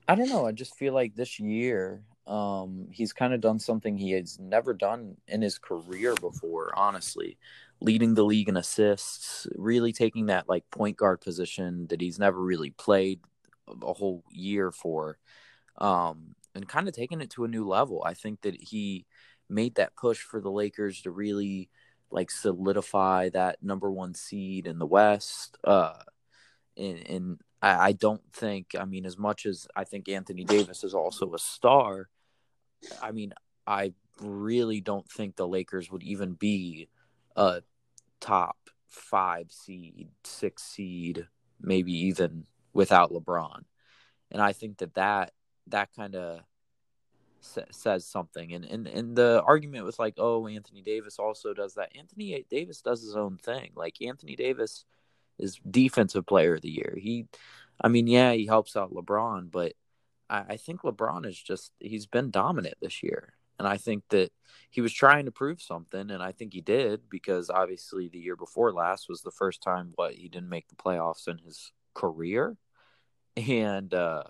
I 0.09 0.17
don't 0.17 0.29
know. 0.29 0.45
I 0.45 0.53
just 0.53 0.75
feel 0.75 0.93
like 0.93 1.15
this 1.15 1.39
year, 1.39 2.03
um, 2.27 2.89
he's 2.91 3.13
kind 3.13 3.33
of 3.33 3.41
done 3.41 3.61
something 3.61 3.97
he 3.97 4.11
has 4.13 4.41
never 4.41 4.75
done 4.75 5.17
in 5.29 5.41
his 5.41 5.57
career 5.59 6.15
before, 6.17 6.73
honestly. 6.77 7.39
Leading 7.81 8.15
the 8.15 8.25
league 8.25 8.49
in 8.49 8.57
assists, 8.57 9.47
really 9.55 9.93
taking 9.93 10.27
that 10.27 10.49
like 10.49 10.69
point 10.71 10.97
guard 10.97 11.21
position 11.21 11.87
that 11.89 12.01
he's 12.01 12.19
never 12.19 12.41
really 12.41 12.71
played 12.71 13.21
a 13.83 13.93
whole 13.93 14.25
year 14.33 14.73
for. 14.73 15.17
Um, 15.79 16.35
and 16.55 16.69
kind 16.69 16.89
of 16.89 16.95
taking 16.95 17.21
it 17.21 17.31
to 17.31 17.45
a 17.45 17.49
new 17.49 17.67
level. 17.67 18.03
I 18.05 18.15
think 18.15 18.43
that 18.43 18.61
he 18.61 19.07
made 19.51 19.75
that 19.75 19.97
push 19.97 20.21
for 20.21 20.41
the 20.41 20.51
Lakers 20.51 21.03
to 21.03 21.11
really 21.11 21.69
like 22.11 22.31
solidify 22.31 23.29
that 23.31 23.63
number 23.63 23.91
one 23.91 24.15
seed 24.15 24.67
in 24.67 24.79
the 24.79 24.87
West. 24.87 25.57
Uh, 25.65 25.95
and, 26.77 27.07
and 27.09 27.41
I, 27.63 27.89
I 27.89 27.93
don't 27.93 28.23
think, 28.33 28.75
I 28.79 28.85
mean, 28.85 29.07
as 29.07 29.19
much 29.19 29.47
as 29.47 29.67
I 29.77 29.85
think 29.85 30.09
Anthony 30.09 30.45
Davis 30.45 30.83
is 30.85 30.95
also 30.95 31.35
a 31.35 31.39
star, 31.39 32.09
I 33.03 33.13
mean, 33.13 33.33
I 33.67 33.93
really 34.21 34.81
don't 34.81 35.09
think 35.09 35.37
the 35.37 35.47
Lakers 35.47 35.91
would 35.91 36.03
even 36.03 36.33
be 36.33 36.89
a 37.37 37.63
top 38.21 38.57
five 38.89 39.53
seed, 39.53 40.09
six 40.25 40.63
seed, 40.63 41.27
maybe 41.61 41.93
even 42.07 42.45
without 42.73 43.13
LeBron. 43.13 43.63
And 44.31 44.43
I 44.43 44.53
think 44.53 44.79
that 44.79 44.95
that, 44.95 45.33
that 45.69 45.91
kind 45.95 46.17
of 46.17 46.41
says 47.41 48.07
something 48.07 48.53
and, 48.53 48.65
and 48.65 48.87
and 48.87 49.17
the 49.17 49.43
argument 49.47 49.85
was 49.85 49.99
like 49.99 50.15
oh 50.19 50.47
anthony 50.47 50.83
davis 50.83 51.19
also 51.19 51.55
does 51.55 51.75
that. 51.75 51.91
Anthony 51.97 52.45
davis 52.51 52.81
does 52.81 53.03
his 53.03 53.17
own 53.17 53.39
thing. 53.39 53.71
Like 53.75 54.01
anthony 54.03 54.37
davis 54.37 54.85
is 55.39 55.61
defensive 55.69 56.27
player 56.27 56.55
of 56.55 56.63
the 56.63 56.71
year. 56.71 56.97
He 56.99 57.27
i 57.81 57.89
mean 57.89 58.07
yeah 58.07 58.33
he 58.33 58.47
helps 58.47 58.77
out 58.77 58.93
lebron 58.93 59.51
but 59.51 59.73
i, 60.29 60.45
I 60.51 60.57
think 60.57 60.83
lebron 60.83 61.27
is 61.27 61.41
just 61.41 61.73
he's 61.81 62.07
been 62.07 62.31
dominant 62.31 62.75
this 62.81 63.03
year. 63.03 63.35
And 63.59 63.69
I 63.69 63.77
think 63.77 64.05
that 64.09 64.33
he 64.71 64.81
was 64.81 64.91
trying 64.91 65.27
to 65.27 65.31
prove 65.31 65.61
something, 65.61 66.11
and 66.11 66.23
I 66.23 66.33
think 66.33 66.55
he 66.55 66.63
did 66.63 67.11
because 67.11 67.51
obviously 67.51 68.09
the 68.09 68.19
year 68.19 68.35
before 68.35 68.73
last 68.73 69.07
was 69.07 69.21
the 69.21 69.31
first 69.31 69.63
time 69.63 69.93
what 69.97 70.15
he 70.15 70.31
didn't 70.31 70.49
make 70.49 70.69
the 70.69 70.77
playoffs 70.77 71.29
in 71.29 71.37
his 71.37 71.71
career, 71.93 72.57
and 73.37 73.93
uh, 73.93 74.23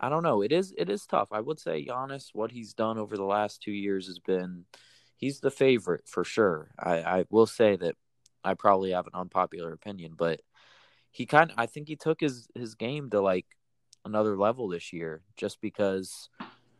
I 0.00 0.08
don't 0.08 0.22
know. 0.22 0.42
It 0.42 0.52
is 0.52 0.72
it 0.76 0.88
is 0.88 1.06
tough. 1.06 1.28
I 1.32 1.40
would 1.40 1.58
say 1.58 1.84
Giannis, 1.84 2.30
what 2.32 2.52
he's 2.52 2.74
done 2.74 2.98
over 2.98 3.16
the 3.16 3.24
last 3.24 3.62
two 3.62 3.72
years 3.72 4.06
has 4.06 4.18
been 4.18 4.64
he's 5.16 5.40
the 5.40 5.50
favorite 5.50 6.04
for 6.06 6.24
sure. 6.24 6.70
I, 6.78 6.98
I 7.02 7.24
will 7.30 7.46
say 7.46 7.76
that 7.76 7.96
I 8.44 8.54
probably 8.54 8.92
have 8.92 9.06
an 9.06 9.14
unpopular 9.14 9.72
opinion, 9.72 10.14
but 10.16 10.40
he 11.10 11.26
kind 11.26 11.52
I 11.56 11.66
think 11.66 11.88
he 11.88 11.96
took 11.96 12.20
his 12.20 12.48
his 12.54 12.74
game 12.74 13.10
to 13.10 13.20
like 13.20 13.46
another 14.04 14.36
level 14.36 14.68
this 14.68 14.92
year 14.92 15.22
just 15.36 15.60
because 15.60 16.28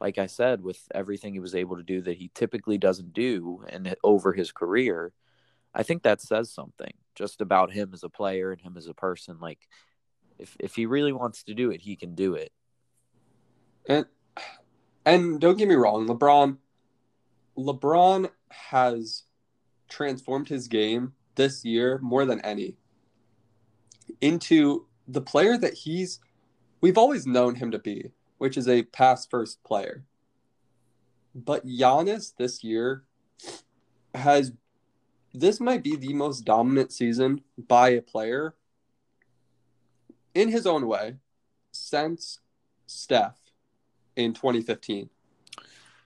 like 0.01 0.19
I 0.19 0.27
said 0.27 0.63
with 0.63 0.81
everything 0.95 1.33
he 1.33 1.41
was 1.41 1.55
able 1.55 1.77
to 1.77 1.83
do 1.83 2.01
that 2.03 2.17
he 2.17 2.31
typically 2.35 2.79
doesn't 2.79 3.13
do 3.13 3.65
and 3.69 3.95
over 4.05 4.33
his 4.33 4.53
career 4.53 5.13
I 5.75 5.83
think 5.83 6.03
that 6.03 6.21
says 6.21 6.53
something 6.53 6.93
just 7.15 7.41
about 7.41 7.73
him 7.73 7.91
as 7.93 8.05
a 8.05 8.09
player 8.09 8.53
and 8.53 8.61
him 8.61 8.77
as 8.77 8.87
a 8.87 8.95
person 8.95 9.39
like 9.41 9.67
if 10.39 10.57
if 10.61 10.77
he 10.77 10.87
really 10.87 11.13
wants 11.13 11.43
to 11.45 11.55
do 11.55 11.71
it 11.71 11.83
he 11.83 11.97
can 11.97 12.15
do 12.15 12.35
it 12.35 12.53
and 13.89 14.07
and 15.05 15.41
don't 15.41 15.59
get 15.59 15.69
me 15.69 15.75
wrong 15.75 16.07
LeBron 16.07 16.59
LeBron 17.57 18.31
has 18.51 19.25
transformed 19.89 20.49
his 20.49 20.69
game 20.69 21.15
this 21.35 21.65
year 21.65 21.99
more 22.03 22.25
than 22.25 22.41
any 22.43 22.77
into 24.21 24.87
the 25.07 25.21
player 25.21 25.57
that 25.57 25.75
he's 25.75 26.21
we've 26.81 26.99
always 26.99 27.27
known 27.27 27.57
him 27.57 27.71
to 27.71 27.79
be, 27.79 28.11
which 28.39 28.57
is 28.57 28.69
a 28.69 28.83
pass 28.85 29.27
first 29.27 29.63
player. 29.65 30.05
But 31.35 31.67
Giannis 31.67 32.35
this 32.37 32.63
year 32.63 33.05
has 34.15 34.53
this 35.35 35.61
might 35.61 35.83
be 35.83 35.97
the 35.97 36.15
most 36.15 36.45
dominant 36.45 36.93
season 36.93 37.43
by 37.57 37.91
a 37.91 38.03
player 38.03 38.55
in 40.35 40.49
his 40.49 40.67
own 40.67 40.87
way 40.87 41.17
since 41.71 42.41
Steph 42.87 43.39
in 44.19 44.35
2015. 44.35 45.09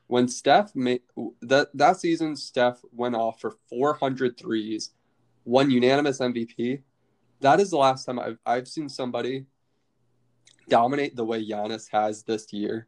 When 0.07 0.29
Steph 0.29 0.75
made 0.77 1.03
that 1.41 1.69
that 1.75 1.97
season 1.97 2.37
Steph 2.37 2.81
went 2.93 3.17
off 3.17 3.41
for 3.41 3.57
400 3.71 4.39
threes, 4.39 4.91
won 5.45 5.71
unanimous 5.71 6.19
MVP 6.19 6.83
that 7.43 7.61
is 7.61 7.71
the 7.71 7.77
last 7.77 8.05
time 8.05 8.19
I've 8.19 8.39
I've 8.47 8.69
seen 8.69 8.89
somebody 8.89 9.45
dominate 10.69 11.15
the 11.15 11.25
way 11.25 11.45
Giannis 11.47 11.89
has 11.93 12.23
this 12.23 12.53
year. 12.53 12.87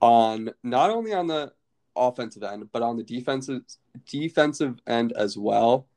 On 0.00 0.50
not 0.62 0.90
only 0.90 1.12
on 1.12 1.26
the 1.26 1.52
offensive 1.96 2.42
end, 2.42 2.68
but 2.72 2.82
on 2.82 2.96
the 2.96 3.02
defensive 3.02 3.62
defensive 4.06 4.78
end 4.86 5.12
as 5.12 5.36
well. 5.36 5.88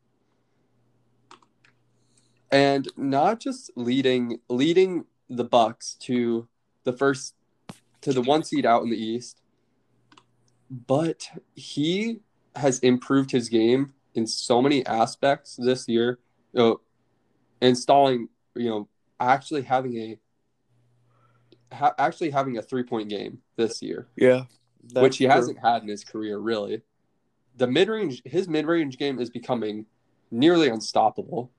And 2.51 2.87
not 2.95 3.39
just 3.39 3.71
leading 3.75 4.39
leading 4.49 5.05
the 5.29 5.43
Bucks 5.43 5.95
to 6.01 6.47
the 6.83 6.93
first 6.93 7.34
to 8.05 8.13
the 8.13 8.21
one 8.21 8.43
seed 8.43 8.67
out 8.67 8.83
in 8.83 8.91
the 8.91 9.03
East, 9.03 9.41
but 10.69 11.27
he 11.55 12.19
has 12.55 12.77
improved 12.79 13.31
his 13.31 13.49
game 13.49 13.93
in 14.13 14.27
so 14.27 14.61
many 14.61 14.85
aspects 14.85 15.55
this 15.55 15.87
year. 15.87 16.19
You 16.53 16.59
know, 16.59 16.81
installing, 17.61 18.29
you 18.53 18.69
know, 18.69 18.87
actually 19.19 19.63
having 19.63 19.97
a 19.97 20.19
ha- 21.75 21.95
actually 21.97 22.29
having 22.29 22.59
a 22.59 22.61
three 22.61 22.83
point 22.83 23.09
game 23.09 23.39
this 23.55 23.81
year. 23.81 24.07
Yeah, 24.15 24.43
which 24.93 25.17
he 25.17 25.25
true. 25.25 25.33
hasn't 25.33 25.57
had 25.57 25.81
in 25.81 25.87
his 25.87 26.03
career 26.03 26.37
really. 26.37 26.83
The 27.57 27.65
mid 27.65 27.87
range, 27.87 28.21
his 28.23 28.47
mid 28.47 28.67
range 28.67 28.99
game 28.99 29.19
is 29.19 29.31
becoming 29.31 29.87
nearly 30.29 30.69
unstoppable. 30.69 31.51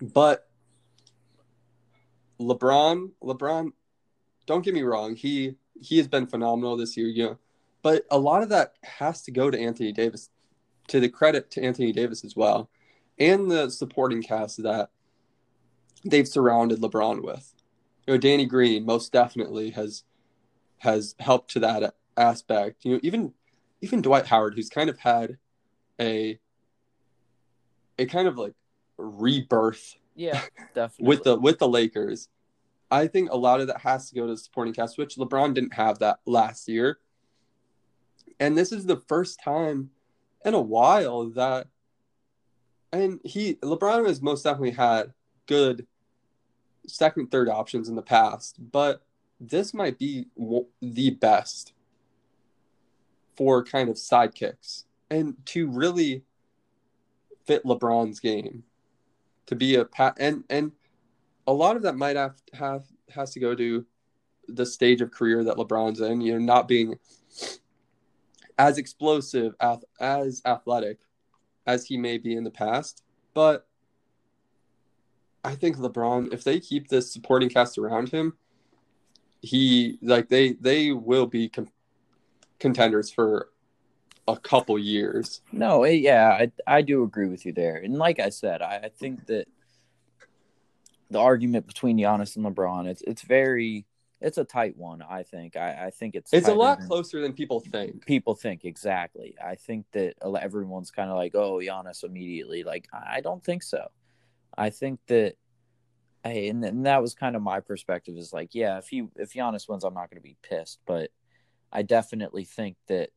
But 0.00 0.48
LeBron, 2.40 3.10
LeBron, 3.22 3.72
don't 4.50 4.64
get 4.64 4.74
me 4.74 4.82
wrong, 4.82 5.14
he 5.14 5.54
he 5.80 5.96
has 5.96 6.08
been 6.08 6.26
phenomenal 6.26 6.76
this 6.76 6.96
year, 6.96 7.06
you 7.06 7.24
know, 7.24 7.38
but 7.82 8.04
a 8.10 8.18
lot 8.18 8.42
of 8.42 8.48
that 8.50 8.74
has 8.82 9.22
to 9.22 9.30
go 9.30 9.50
to 9.50 9.58
Anthony 9.58 9.92
Davis, 9.92 10.28
to 10.88 11.00
the 11.00 11.08
credit 11.08 11.50
to 11.52 11.62
Anthony 11.62 11.92
Davis 11.92 12.24
as 12.24 12.34
well 12.36 12.68
and 13.20 13.50
the 13.50 13.70
supporting 13.70 14.22
cast 14.22 14.62
that 14.62 14.90
they've 16.04 16.26
surrounded 16.26 16.80
LeBron 16.80 17.22
with. 17.22 17.54
You 18.06 18.14
know, 18.14 18.18
Danny 18.18 18.46
Green 18.46 18.84
most 18.84 19.12
definitely 19.12 19.70
has 19.70 20.02
has 20.78 21.14
helped 21.20 21.50
to 21.52 21.60
that 21.60 21.94
aspect. 22.16 22.84
You 22.84 22.94
know, 22.94 23.00
even 23.02 23.34
even 23.82 24.02
Dwight 24.02 24.26
Howard, 24.26 24.54
who's 24.54 24.70
kind 24.70 24.90
of 24.90 24.98
had 24.98 25.38
a 26.00 26.40
a 27.98 28.06
kind 28.06 28.26
of 28.26 28.38
like 28.38 28.54
rebirth. 28.96 29.96
Yeah, 30.16 30.40
definitely. 30.74 31.08
with 31.08 31.22
the 31.22 31.36
with 31.38 31.58
the 31.58 31.68
Lakers. 31.68 32.28
I 32.90 33.06
think 33.06 33.30
a 33.30 33.36
lot 33.36 33.60
of 33.60 33.68
that 33.68 33.80
has 33.80 34.08
to 34.08 34.14
go 34.14 34.26
to 34.26 34.32
the 34.32 34.38
supporting 34.38 34.74
cast, 34.74 34.98
which 34.98 35.16
LeBron 35.16 35.54
didn't 35.54 35.74
have 35.74 36.00
that 36.00 36.20
last 36.26 36.68
year. 36.68 36.98
And 38.38 38.56
this 38.56 38.72
is 38.72 38.86
the 38.86 38.96
first 39.08 39.40
time 39.42 39.90
in 40.44 40.54
a 40.54 40.60
while 40.60 41.28
that 41.30 41.68
and 42.92 43.20
he 43.24 43.54
LeBron 43.56 44.06
has 44.06 44.20
most 44.20 44.42
definitely 44.42 44.72
had 44.72 45.12
good 45.46 45.86
second, 46.86 47.30
third 47.30 47.48
options 47.48 47.88
in 47.88 47.94
the 47.94 48.02
past, 48.02 48.56
but 48.72 49.02
this 49.40 49.72
might 49.72 49.98
be 49.98 50.26
the 50.80 51.10
best 51.10 51.72
for 53.36 53.64
kind 53.64 53.88
of 53.88 53.96
sidekicks 53.96 54.84
and 55.10 55.34
to 55.46 55.68
really 55.68 56.24
fit 57.46 57.64
LeBron's 57.64 58.20
game 58.20 58.64
to 59.46 59.54
be 59.54 59.74
a 59.76 59.84
pat 59.84 60.16
and 60.20 60.44
and 60.50 60.72
a 61.50 61.52
lot 61.52 61.74
of 61.74 61.82
that 61.82 61.96
might 61.96 62.14
have 62.14 62.36
have 62.52 62.84
has 63.12 63.32
to 63.32 63.40
go 63.40 63.56
to 63.56 63.84
the 64.46 64.64
stage 64.64 65.00
of 65.00 65.10
career 65.10 65.42
that 65.42 65.56
LeBron's 65.56 66.00
in, 66.00 66.20
you 66.20 66.32
know, 66.32 66.38
not 66.38 66.68
being 66.68 66.96
as 68.56 68.78
explosive 68.78 69.54
as 70.00 70.42
athletic 70.46 71.00
as 71.66 71.86
he 71.86 71.96
may 71.96 72.18
be 72.18 72.36
in 72.36 72.44
the 72.44 72.52
past. 72.52 73.02
But 73.34 73.66
I 75.42 75.56
think 75.56 75.76
LeBron, 75.76 76.32
if 76.32 76.44
they 76.44 76.60
keep 76.60 76.86
this 76.86 77.12
supporting 77.12 77.48
cast 77.48 77.78
around 77.78 78.10
him, 78.10 78.34
he 79.42 79.98
like 80.02 80.28
they 80.28 80.52
they 80.52 80.92
will 80.92 81.26
be 81.26 81.48
com- 81.48 81.72
contenders 82.60 83.10
for 83.10 83.48
a 84.28 84.36
couple 84.36 84.78
years. 84.78 85.40
No, 85.50 85.82
yeah, 85.84 86.28
I 86.28 86.52
I 86.64 86.82
do 86.82 87.02
agree 87.02 87.26
with 87.26 87.44
you 87.44 87.52
there. 87.52 87.74
And 87.74 87.98
like 87.98 88.20
I 88.20 88.28
said, 88.28 88.62
I, 88.62 88.82
I 88.84 88.90
think 88.96 89.26
that 89.26 89.48
the 91.10 91.18
argument 91.18 91.66
between 91.66 91.98
Giannis 91.98 92.36
and 92.36 92.44
LeBron, 92.44 92.86
it's 92.86 93.02
it's 93.02 93.22
very 93.22 93.86
it's 94.20 94.38
a 94.38 94.44
tight 94.44 94.76
one. 94.76 95.02
I 95.02 95.22
think. 95.22 95.56
I, 95.56 95.86
I 95.86 95.90
think 95.90 96.14
it's 96.14 96.32
it's 96.32 96.48
a 96.48 96.54
lot 96.54 96.80
closer 96.80 97.20
than 97.20 97.32
people 97.32 97.60
think. 97.60 98.06
People 98.06 98.34
think 98.34 98.64
exactly. 98.64 99.34
I 99.44 99.56
think 99.56 99.86
that 99.92 100.14
everyone's 100.40 100.90
kind 100.90 101.10
of 101.10 101.16
like, 101.16 101.34
oh, 101.34 101.58
Giannis 101.58 102.04
immediately. 102.04 102.62
Like, 102.62 102.86
I 102.92 103.20
don't 103.20 103.42
think 103.42 103.62
so. 103.62 103.88
I 104.56 104.70
think 104.70 105.00
that. 105.08 105.34
Hey, 106.22 106.50
and, 106.50 106.62
and 106.62 106.84
that 106.84 107.00
was 107.00 107.14
kind 107.14 107.34
of 107.34 107.40
my 107.40 107.60
perspective. 107.60 108.16
Is 108.18 108.32
like, 108.32 108.54
yeah, 108.54 108.76
if 108.78 108.88
he 108.88 109.08
if 109.16 109.32
Giannis 109.32 109.68
wins, 109.68 109.84
I'm 109.84 109.94
not 109.94 110.10
going 110.10 110.20
to 110.20 110.28
be 110.28 110.36
pissed, 110.42 110.80
but 110.86 111.10
I 111.72 111.82
definitely 111.82 112.44
think 112.44 112.76
that. 112.88 113.10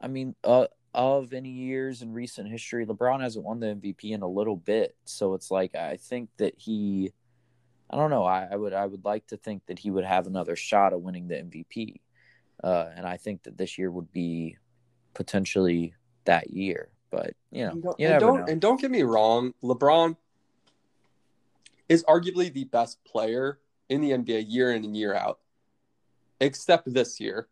I 0.00 0.08
mean, 0.08 0.36
uh, 0.44 0.66
of 0.96 1.34
any 1.34 1.50
years 1.50 2.00
in 2.00 2.12
recent 2.12 2.48
history, 2.48 2.86
LeBron 2.86 3.20
hasn't 3.20 3.44
won 3.44 3.60
the 3.60 3.66
MVP 3.66 4.12
in 4.12 4.22
a 4.22 4.28
little 4.28 4.56
bit, 4.56 4.96
so 5.04 5.34
it's 5.34 5.50
like 5.50 5.74
I 5.74 5.98
think 5.98 6.30
that 6.38 6.54
he 6.56 7.12
I 7.90 7.96
don't 7.96 8.10
know. 8.10 8.24
I, 8.24 8.48
I, 8.50 8.56
would 8.56 8.72
I 8.72 8.84
would 8.84 9.04
like 9.04 9.26
to 9.28 9.36
think 9.36 9.66
that 9.66 9.78
he 9.78 9.90
would 9.90 10.04
have 10.04 10.26
another 10.26 10.56
shot 10.56 10.92
at 10.92 11.00
winning 11.00 11.28
the 11.28 11.36
MVP, 11.36 12.00
uh, 12.64 12.88
and 12.96 13.06
I 13.06 13.16
think 13.16 13.44
that 13.44 13.56
this 13.56 13.78
year 13.78 13.90
would 13.90 14.10
be 14.10 14.56
potentially 15.14 15.94
that 16.24 16.50
year. 16.50 16.88
But 17.10 17.34
you 17.52 17.64
know, 17.64 17.72
and 17.72 17.82
don't, 17.82 18.00
you 18.00 18.08
and 18.08 18.20
don't, 18.20 18.40
know. 18.40 18.46
and 18.46 18.60
don't 18.60 18.80
get 18.80 18.90
me 18.90 19.02
wrong, 19.02 19.54
LeBron 19.62 20.16
is 21.88 22.02
arguably 22.04 22.52
the 22.52 22.64
best 22.64 23.04
player 23.04 23.60
in 23.88 24.00
the 24.00 24.10
NBA 24.10 24.46
year 24.48 24.72
in 24.72 24.84
and 24.84 24.96
year 24.96 25.14
out, 25.14 25.38
except 26.40 26.92
this 26.92 27.20
year. 27.20 27.48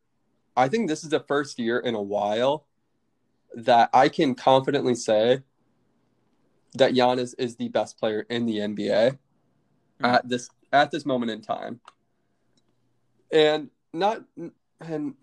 I 0.57 0.68
think 0.68 0.88
this 0.88 1.05
is 1.05 1.11
the 1.11 1.20
first 1.20 1.59
year 1.59 1.78
in 1.78 1.95
a 1.95 2.03
while 2.03 2.66
that 3.57 3.90
I 3.92 4.09
can 4.09 4.34
confidently 4.34 4.94
say 4.94 5.42
that 6.74 6.92
Giannis 6.92 7.34
is 7.38 7.57
the 7.57 7.68
best 7.68 7.98
player 7.98 8.26
in 8.28 8.46
the 8.46 8.59
NBA 8.59 9.11
mm-hmm. 9.12 10.05
at 10.05 10.28
this 10.28 10.48
at 10.72 10.90
this 10.90 11.07
moment 11.07 11.30
in 11.30 11.40
time. 11.40 11.80
And 13.32 13.70
not 13.92 14.22
and 14.80 15.14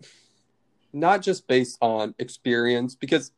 not 0.92 1.22
just 1.22 1.46
based 1.46 1.78
on 1.80 2.14
experience 2.18 2.94
because 2.94 3.32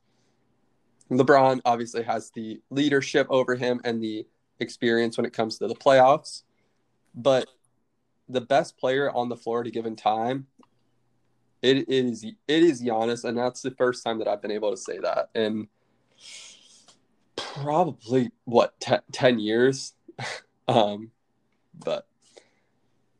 LeBron 1.10 1.60
obviously 1.64 2.02
has 2.02 2.30
the 2.30 2.60
leadership 2.70 3.26
over 3.30 3.54
him 3.54 3.80
and 3.84 4.02
the 4.02 4.26
experience 4.58 5.16
when 5.16 5.26
it 5.26 5.32
comes 5.32 5.58
to 5.58 5.68
the 5.68 5.74
playoffs 5.74 6.42
but 7.14 7.46
the 8.28 8.40
best 8.40 8.76
player 8.76 9.10
on 9.10 9.28
the 9.28 9.36
floor 9.36 9.60
at 9.60 9.66
a 9.66 9.70
given 9.70 9.94
time 9.94 10.46
It 11.64 11.88
is 11.88 12.24
it 12.24 12.62
is 12.62 12.82
Giannis, 12.82 13.24
and 13.24 13.38
that's 13.38 13.62
the 13.62 13.70
first 13.70 14.04
time 14.04 14.18
that 14.18 14.28
I've 14.28 14.42
been 14.42 14.50
able 14.50 14.70
to 14.70 14.76
say 14.76 14.98
that 14.98 15.30
in 15.34 15.68
probably 17.36 18.30
what 18.44 18.78
te- 18.80 18.96
ten 19.12 19.38
years. 19.38 19.94
um, 20.68 21.10
but 21.74 22.06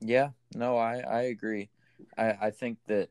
Yeah, 0.03 0.31
no, 0.55 0.77
I 0.77 0.99
I 0.99 1.21
agree. 1.23 1.71
I 2.19 2.37
I 2.39 2.51
think 2.51 2.77
that 2.87 3.09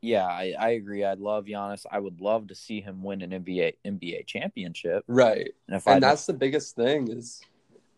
yeah, 0.00 0.26
I, 0.26 0.54
I 0.58 0.70
agree. 0.70 1.04
I 1.04 1.14
love 1.14 1.44
Giannis. 1.44 1.86
I 1.88 2.00
would 2.00 2.20
love 2.20 2.48
to 2.48 2.56
see 2.56 2.80
him 2.80 3.04
win 3.04 3.22
an 3.22 3.30
NBA 3.30 3.74
NBA 3.86 4.26
championship. 4.26 5.04
right, 5.06 5.52
And 5.68 5.76
if 5.76 5.86
I 5.86 5.94
and 5.94 6.02
that's 6.02 6.26
the 6.26 6.32
biggest 6.32 6.74
thing 6.74 7.06
is 7.12 7.42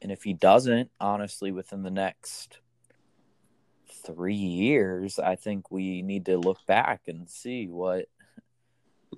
and 0.02 0.12
if 0.12 0.24
he 0.24 0.34
doesn't, 0.34 0.90
honestly, 1.00 1.52
within 1.52 1.82
the 1.82 1.90
next 1.90 2.58
three 4.04 4.34
years, 4.34 5.18
I 5.18 5.36
think 5.36 5.70
we 5.70 6.02
need 6.02 6.26
to 6.26 6.36
look 6.38 6.58
back 6.66 7.02
and 7.08 7.28
see 7.28 7.68
what 7.68 8.06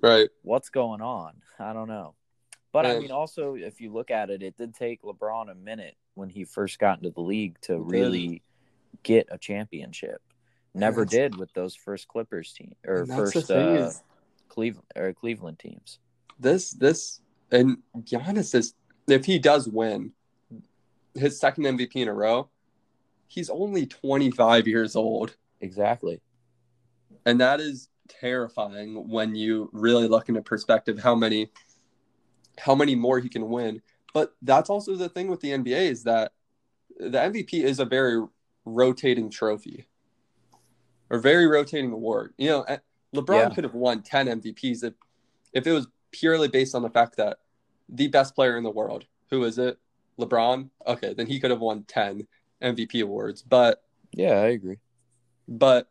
right, 0.01 0.29
what's 0.43 0.69
going 0.69 1.01
on. 1.01 1.41
I 1.59 1.73
don't 1.73 1.87
know. 1.87 2.13
But 2.73 2.85
I 2.85 2.99
mean, 2.99 3.11
also, 3.11 3.55
if 3.55 3.81
you 3.81 3.91
look 3.91 4.11
at 4.11 4.29
it, 4.29 4.43
it 4.43 4.55
did 4.57 4.75
take 4.75 5.01
LeBron 5.01 5.49
a 5.51 5.55
minute 5.55 5.95
when 6.13 6.29
he 6.29 6.43
first 6.43 6.77
got 6.79 6.99
into 6.99 7.09
the 7.09 7.21
league 7.21 7.59
to 7.61 7.73
It 7.73 7.77
did. 7.77 7.85
really 7.91 8.43
get 9.03 9.27
a 9.31 9.37
championship. 9.37 10.21
Never 10.73 11.05
that's- 11.05 11.31
did 11.31 11.37
with 11.39 11.51
those 11.53 11.75
first 11.75 12.07
Clippers 12.07 12.53
team 12.53 12.75
or 12.85 13.01
and 13.01 13.09
that's 13.09 13.33
the 13.33 13.41
first 13.41 13.51
uh, 13.51 13.91
Cleveland 14.49 14.85
or 14.95 15.13
Cleveland 15.13 15.59
teams. 15.59 15.99
this 16.39 16.71
this 16.71 17.21
and 17.51 17.77
Giannis 17.99 18.53
is 18.53 18.75
if 19.07 19.25
he 19.25 19.39
does 19.39 19.67
win 19.67 20.11
his 21.15 21.39
second 21.39 21.63
MVP 21.63 21.95
in 21.95 22.07
a 22.09 22.13
row, 22.13 22.49
he's 23.27 23.49
only 23.49 23.85
25 23.85 24.67
years 24.67 24.95
old. 24.95 25.35
Exactly. 25.61 26.21
And 27.25 27.39
that 27.41 27.59
is 27.59 27.89
terrifying 28.07 29.09
when 29.09 29.35
you 29.35 29.69
really 29.73 30.07
look 30.07 30.29
into 30.29 30.41
perspective 30.41 30.99
how 30.99 31.13
many 31.15 31.49
how 32.59 32.73
many 32.73 32.95
more 32.95 33.19
he 33.19 33.29
can 33.29 33.49
win. 33.49 33.81
But 34.13 34.33
that's 34.41 34.69
also 34.69 34.95
the 34.95 35.09
thing 35.09 35.27
with 35.27 35.41
the 35.41 35.51
NBA 35.51 35.91
is 35.91 36.03
that 36.03 36.31
the 36.97 37.19
MVP 37.19 37.63
is 37.63 37.79
a 37.79 37.85
very 37.85 38.25
rotating 38.65 39.29
trophy. 39.29 39.87
Or 41.09 41.19
very 41.19 41.47
rotating 41.47 41.91
award. 41.91 42.33
You 42.37 42.49
know, 42.49 42.61
eh, 42.63 42.77
LeBron 43.15 43.49
Yeah. 43.49 43.49
could 43.55 43.63
have 43.63 43.75
won 43.75 44.01
10 44.01 44.27
MVPs 44.27 44.83
if 44.83 44.93
if 45.53 45.67
it 45.67 45.71
was 45.71 45.87
purely 46.11 46.47
based 46.47 46.75
on 46.75 46.81
the 46.81 46.89
fact 46.89 47.15
that 47.17 47.37
the 47.89 48.07
best 48.07 48.35
player 48.35 48.57
in 48.57 48.63
the 48.63 48.71
world, 48.71 49.05
who 49.29 49.43
is 49.43 49.57
it? 49.57 49.77
LeBron? 50.19 50.69
Okay, 50.85 51.13
then 51.13 51.27
he 51.27 51.39
could 51.39 51.51
have 51.51 51.61
won 51.61 51.83
10 51.83 52.27
MVP 52.61 53.01
awards. 53.01 53.41
But 53.41 53.83
Yeah, 54.13 54.39
I 54.41 54.47
agree. 54.47 54.79
but 55.47 55.89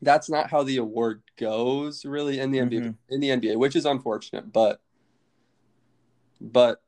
that's 0.00 0.28
not 0.30 0.50
how 0.50 0.62
the 0.62 0.76
award 0.76 1.22
goes 1.36 2.04
really 2.04 2.38
in 2.38 2.52
the 2.52 2.58
NBA 2.60 2.80
Mhm. 2.80 2.94
in 3.08 3.20
the 3.20 3.30
NBA, 3.30 3.56
which 3.58 3.74
is 3.74 3.84
unfortunate. 3.84 4.52
But 4.52 4.80
but 6.40 6.82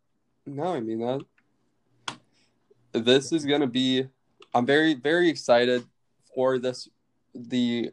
no, 0.46 0.74
I 0.74 0.80
mean 0.80 1.00
that 1.00 1.22
this 2.92 3.32
is 3.32 3.44
gonna 3.44 3.66
be. 3.66 4.08
I'm 4.54 4.66
very 4.66 4.94
very 4.94 5.28
excited 5.28 5.84
for 6.34 6.58
this. 6.58 6.88
The 7.34 7.90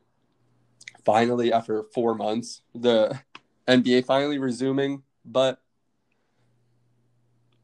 finally 1.03 1.51
after 1.53 1.83
four 1.93 2.13
months, 2.15 2.61
the 2.73 3.19
NBA 3.67 4.01
finally 4.05 4.37
resuming. 4.37 5.03
But 5.25 5.61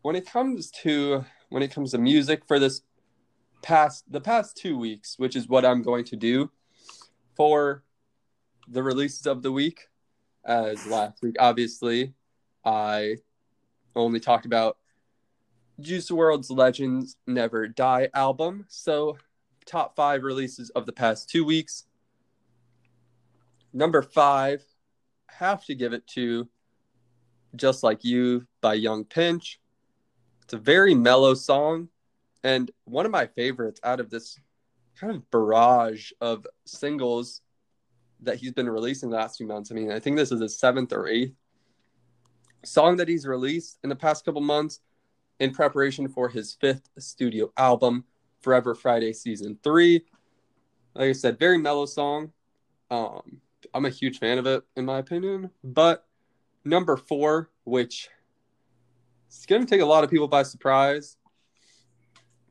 when 0.01 0.15
it 0.15 0.25
comes 0.25 0.69
to 0.71 1.25
when 1.49 1.63
it 1.63 1.71
comes 1.71 1.91
to 1.91 1.97
music 1.97 2.45
for 2.45 2.59
this 2.59 2.81
past 3.63 4.03
the 4.11 4.21
past 4.21 4.55
two 4.55 4.77
weeks, 4.77 5.15
which 5.17 5.35
is 5.35 5.47
what 5.47 5.65
I'm 5.65 5.81
going 5.81 6.03
to 6.05 6.15
do 6.15 6.51
for 7.35 7.83
the 8.67 8.83
releases 8.83 9.25
of 9.25 9.41
the 9.41 9.51
week. 9.51 9.87
As 10.45 10.85
last 10.85 11.23
week, 11.23 11.37
obviously, 11.39 12.13
I 12.63 13.17
only 13.95 14.19
talked 14.19 14.45
about 14.45 14.77
Juice 15.79 16.09
WRLD's 16.09 16.51
Legends 16.51 17.15
Never 17.25 17.67
Die 17.67 18.09
album. 18.13 18.65
So, 18.67 19.17
top 19.65 19.95
five 19.95 20.23
releases 20.23 20.69
of 20.71 20.85
the 20.85 20.91
past 20.91 21.29
two 21.29 21.45
weeks. 21.45 21.85
Number 23.71 24.01
five, 24.01 24.63
have 25.29 25.65
to 25.65 25.75
give 25.75 25.93
it 25.93 26.05
to 26.07 26.47
Just 27.55 27.81
Like 27.81 28.03
You 28.03 28.45
by 28.61 28.73
Yung 28.75 29.05
Pinch. 29.05 29.59
It's 30.43 30.53
a 30.53 30.57
very 30.57 30.93
mellow 30.93 31.33
song 31.33 31.87
and 32.43 32.69
one 32.85 33.05
of 33.05 33.11
my 33.11 33.27
favorites 33.27 33.79
out 33.83 33.99
of 33.99 34.09
this 34.09 34.39
kind 34.99 35.15
of 35.15 35.29
barrage 35.31 36.11
of 36.21 36.45
singles 36.65 37.41
that 38.21 38.37
he's 38.37 38.51
been 38.51 38.69
releasing 38.69 39.09
the 39.09 39.17
last 39.17 39.37
few 39.37 39.47
months. 39.47 39.71
I 39.71 39.75
mean, 39.75 39.91
I 39.91 39.99
think 39.99 40.17
this 40.17 40.31
is 40.31 40.41
his 40.41 40.57
seventh 40.57 40.93
or 40.93 41.07
eighth 41.07 41.33
song 42.65 42.97
that 42.97 43.07
he's 43.07 43.25
released 43.25 43.79
in 43.83 43.89
the 43.89 43.95
past 43.95 44.25
couple 44.25 44.41
months 44.41 44.79
in 45.39 45.51
preparation 45.51 46.07
for 46.07 46.29
his 46.29 46.53
fifth 46.53 46.89
studio 46.99 47.51
album, 47.57 48.05
Forever 48.41 48.75
Friday 48.75 49.13
Season 49.13 49.57
3. 49.63 50.01
Like 50.95 51.09
I 51.09 51.11
said, 51.13 51.39
very 51.39 51.57
mellow 51.57 51.85
song. 51.85 52.31
Um, 52.91 53.41
I'm 53.73 53.85
a 53.85 53.89
huge 53.89 54.19
fan 54.19 54.37
of 54.37 54.45
it, 54.45 54.63
in 54.75 54.85
my 54.85 54.99
opinion. 54.99 55.49
But 55.63 56.05
number 56.63 56.95
four, 56.97 57.49
which 57.63 58.09
is 59.31 59.45
going 59.45 59.65
to 59.65 59.67
take 59.67 59.81
a 59.81 59.85
lot 59.85 60.03
of 60.03 60.09
people 60.09 60.27
by 60.27 60.43
surprise, 60.43 61.17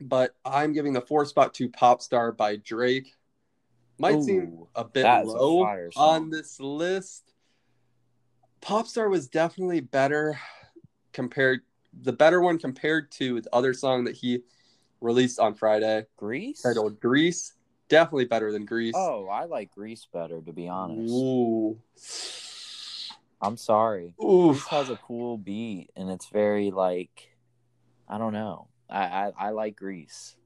but 0.03 0.35
I'm 0.45 0.73
giving 0.73 0.93
the 0.93 1.01
four 1.01 1.25
spot 1.25 1.55
to 1.55 1.69
Pop 1.69 2.03
Star 2.03 2.33
by 2.33 2.57
Drake. 2.57 3.15
Might 3.99 4.23
seem 4.23 4.65
a 4.75 4.85
bit 4.85 5.07
is 5.07 5.29
a 5.29 5.37
low 5.37 5.65
on 5.97 6.31
this 6.31 6.59
list. 6.59 7.33
Popstar 8.61 9.11
was 9.11 9.29
definitely 9.29 9.81
better 9.81 10.39
compared 11.13 11.61
the 12.03 12.13
better 12.13 12.41
one 12.41 12.59
compared 12.59 13.11
to 13.13 13.41
the 13.41 13.55
other 13.55 13.75
song 13.75 14.05
that 14.05 14.17
he 14.17 14.41
released 15.01 15.39
on 15.39 15.55
Friday 15.55 16.07
Greece? 16.17 16.63
titled 16.63 17.01
Greece. 17.01 17.55
Definitely 17.89 18.25
better 18.25 18.51
than 18.51 18.65
Greece. 18.65 18.95
Oh, 18.97 19.27
I 19.27 19.45
like 19.45 19.73
Greece 19.73 20.07
better 20.11 20.41
to 20.41 20.53
be 20.53 20.69
honest. 20.69 21.13
Ooh. 21.13 21.79
I'm 23.43 23.57
sorry. 23.57 24.15
Ooh. 24.23 24.53
Greece 24.53 24.67
has 24.69 24.91
a 24.91 24.97
cool 24.97 25.37
beat 25.37 25.91
and 25.97 26.09
it's 26.11 26.29
very 26.29 26.71
like 26.71 27.37
I 28.09 28.17
don't 28.17 28.33
know. 28.33 28.69
I 28.93 29.03
I, 29.05 29.33
I 29.39 29.51
like 29.51 29.77
Greece. 29.77 30.37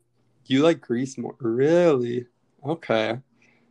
You 0.46 0.62
like 0.62 0.80
Greece 0.80 1.18
more? 1.18 1.34
Really? 1.40 2.26
Okay. 2.64 3.18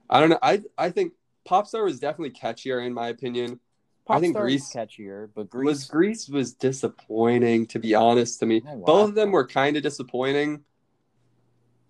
I 0.09 0.19
don't 0.19 0.29
know. 0.29 0.39
I 0.41 0.61
I 0.77 0.89
think 0.89 1.13
Popstar 1.47 1.83
was 1.85 1.99
definitely 1.99 2.31
catchier 2.31 2.85
in 2.85 2.93
my 2.93 3.07
opinion. 3.07 3.59
I 4.07 4.19
think 4.19 4.35
Popstar 4.35 4.41
Greece- 4.41 4.73
catchier, 4.73 5.29
but 5.33 5.53
Was 5.53 5.85
Greece 5.85 6.29
was 6.29 6.53
disappointing 6.53 7.67
to 7.67 7.79
be 7.79 7.95
honest 7.95 8.39
to 8.39 8.45
me. 8.45 8.61
Both 8.85 9.09
of 9.09 9.15
them 9.15 9.31
were 9.31 9.47
kind 9.47 9.77
of 9.77 9.83
disappointing, 9.83 10.63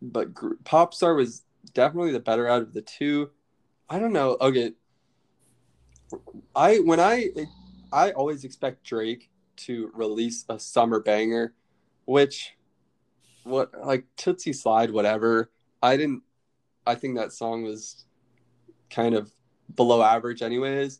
but 0.01 0.33
Gr- 0.33 0.53
Popstar 0.63 1.15
was 1.15 1.43
definitely 1.73 2.11
the 2.11 2.19
better 2.19 2.47
out 2.47 2.61
of 2.61 2.73
the 2.73 2.81
two. 2.81 3.31
I 3.89 3.99
don't 3.99 4.13
know. 4.13 4.37
Okay, 4.39 4.71
I 6.55 6.77
when 6.77 6.99
I 6.99 7.29
I 7.91 8.11
always 8.11 8.43
expect 8.43 8.83
Drake 8.83 9.29
to 9.57 9.91
release 9.93 10.45
a 10.49 10.59
summer 10.59 10.99
banger, 10.99 11.53
which 12.05 12.55
what 13.45 13.71
like 13.85 14.05
Tootsie 14.17 14.53
Slide, 14.53 14.91
whatever. 14.91 15.51
I 15.81 15.95
didn't. 15.97 16.23
I 16.85 16.95
think 16.95 17.15
that 17.15 17.31
song 17.31 17.63
was 17.63 18.05
kind 18.89 19.15
of 19.15 19.31
below 19.73 20.01
average, 20.03 20.41
anyways. 20.41 20.99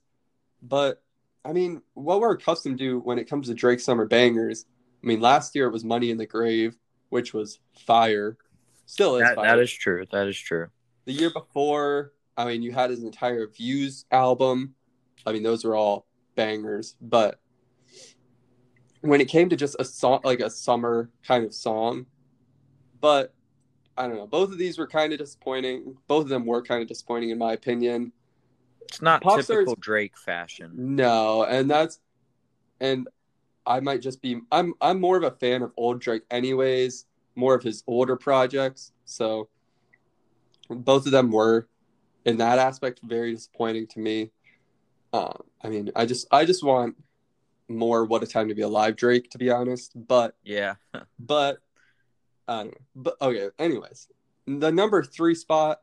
But 0.62 1.04
I 1.44 1.54
mean, 1.54 1.82
what 1.94 2.22
we're 2.22 2.34
accustomed 2.34 2.80
to 2.80 3.00
when 3.00 3.20
it 3.20 3.30
comes 3.30 3.48
to 3.48 3.54
Drake 3.54 3.80
summer 3.80 4.06
bangers. 4.06 4.66
I 5.04 5.08
mean, 5.08 5.20
last 5.20 5.54
year 5.54 5.68
it 5.68 5.72
was 5.72 5.84
Money 5.84 6.10
in 6.10 6.18
the 6.18 6.26
Grave, 6.26 6.76
which 7.10 7.34
was 7.34 7.60
fire. 7.86 8.38
Still 8.88 9.18
is 9.18 9.24
that, 9.24 9.36
fire. 9.36 9.46
that 9.46 9.60
is 9.60 9.72
true. 9.72 10.06
That 10.12 10.28
is 10.28 10.40
true. 10.40 10.68
the 11.06 11.14
year 11.14 11.30
before, 11.30 12.14
I 12.38 12.46
mean, 12.46 12.62
you 12.62 12.72
had 12.72 12.90
his 12.90 13.04
entire 13.04 13.48
Views 13.48 14.06
album. 14.12 14.74
I 15.26 15.32
mean, 15.32 15.44
those 15.44 15.64
were 15.64 15.76
all 15.76 16.08
bangers. 16.36 16.96
But 17.02 17.40
when 19.02 19.22
it 19.22 19.28
came 19.28 19.50
to 19.50 19.56
just 19.56 19.76
a 19.80 19.86
song, 19.86 20.22
like 20.24 20.40
a 20.40 20.50
summer 20.50 21.10
kind 21.26 21.46
of 21.46 21.54
song, 21.54 22.08
but 23.06 23.36
I 23.96 24.08
don't 24.08 24.18
know. 24.18 24.26
Both 24.26 24.52
of 24.52 24.58
these 24.58 24.80
were 24.80 24.88
kind 24.88 25.14
of 25.14 25.20
disappointing. 25.20 25.96
Both 26.08 26.24
of 26.24 26.30
them 26.30 26.44
were 26.44 26.64
kind 26.64 26.82
of 26.82 26.88
disappointing, 26.88 27.30
in 27.30 27.38
my 27.38 27.54
opinion. 27.54 28.12
It's 28.82 29.00
not 29.00 29.22
typical 29.22 29.76
Drake 29.76 30.18
fashion. 30.18 30.72
No, 30.74 31.44
and 31.44 31.70
that's 31.70 32.00
and 32.80 33.08
I 33.68 33.80
might 33.80 34.02
just 34.02 34.24
be 34.24 34.42
I'm 34.52 34.74
I'm 34.82 35.00
more 35.00 35.18
of 35.18 35.24
a 35.24 35.30
fan 35.30 35.62
of 35.62 35.72
old 35.78 36.02
Drake 36.02 36.24
anyways, 36.32 37.06
more 37.36 37.54
of 37.54 37.62
his 37.62 37.84
older 37.86 38.16
projects. 38.16 38.92
So 39.06 39.50
both 40.68 41.06
of 41.06 41.12
them 41.12 41.32
were 41.32 41.68
in 42.26 42.38
that 42.38 42.58
aspect 42.58 43.02
very 43.04 43.36
disappointing 43.36 43.86
to 43.86 44.00
me. 44.00 44.32
Um, 45.14 45.44
I 45.62 45.70
mean, 45.70 45.92
I 45.96 46.08
just 46.08 46.26
I 46.32 46.44
just 46.44 46.64
want 46.64 46.96
more 47.68 48.04
what 48.04 48.24
a 48.24 48.26
time 48.26 48.48
to 48.48 48.56
be 48.56 48.64
alive 48.64 48.96
Drake 48.96 49.30
to 49.30 49.38
be 49.38 49.52
honest, 49.52 49.92
but 49.96 50.36
Yeah. 50.44 50.74
but 51.20 51.60
I. 52.48 52.72
But 52.96 53.16
okay, 53.22 53.50
anyways, 53.60 54.08
the 54.46 54.72
number 54.72 55.04
three 55.04 55.36
spot 55.36 55.82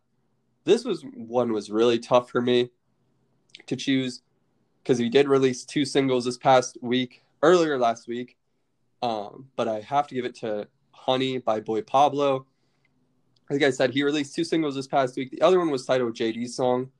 this 0.64 0.84
was 0.84 1.04
one 1.14 1.52
was 1.52 1.70
really 1.70 1.98
tough 1.98 2.30
for 2.30 2.40
me 2.40 2.70
to 3.66 3.76
choose 3.76 4.22
because 4.82 4.98
he 4.98 5.08
did 5.08 5.28
release 5.28 5.64
two 5.64 5.84
singles 5.84 6.24
this 6.24 6.38
past 6.38 6.78
week, 6.80 7.24
earlier 7.42 7.78
last 7.78 8.08
week. 8.08 8.36
Um, 9.02 9.48
but 9.56 9.68
I 9.68 9.80
have 9.80 10.06
to 10.08 10.14
give 10.14 10.24
it 10.24 10.36
to 10.36 10.68
Honey 10.92 11.38
by 11.38 11.60
Boy 11.60 11.82
Pablo. 11.82 12.46
Like 13.50 13.62
I 13.62 13.70
said, 13.70 13.90
he 13.90 14.02
released 14.02 14.34
two 14.34 14.44
singles 14.44 14.76
this 14.76 14.86
past 14.86 15.16
week. 15.16 15.30
The 15.30 15.42
other 15.42 15.58
one 15.58 15.70
was 15.70 15.84
titled 15.84 16.14
JD's 16.14 16.56
song. 16.56 16.90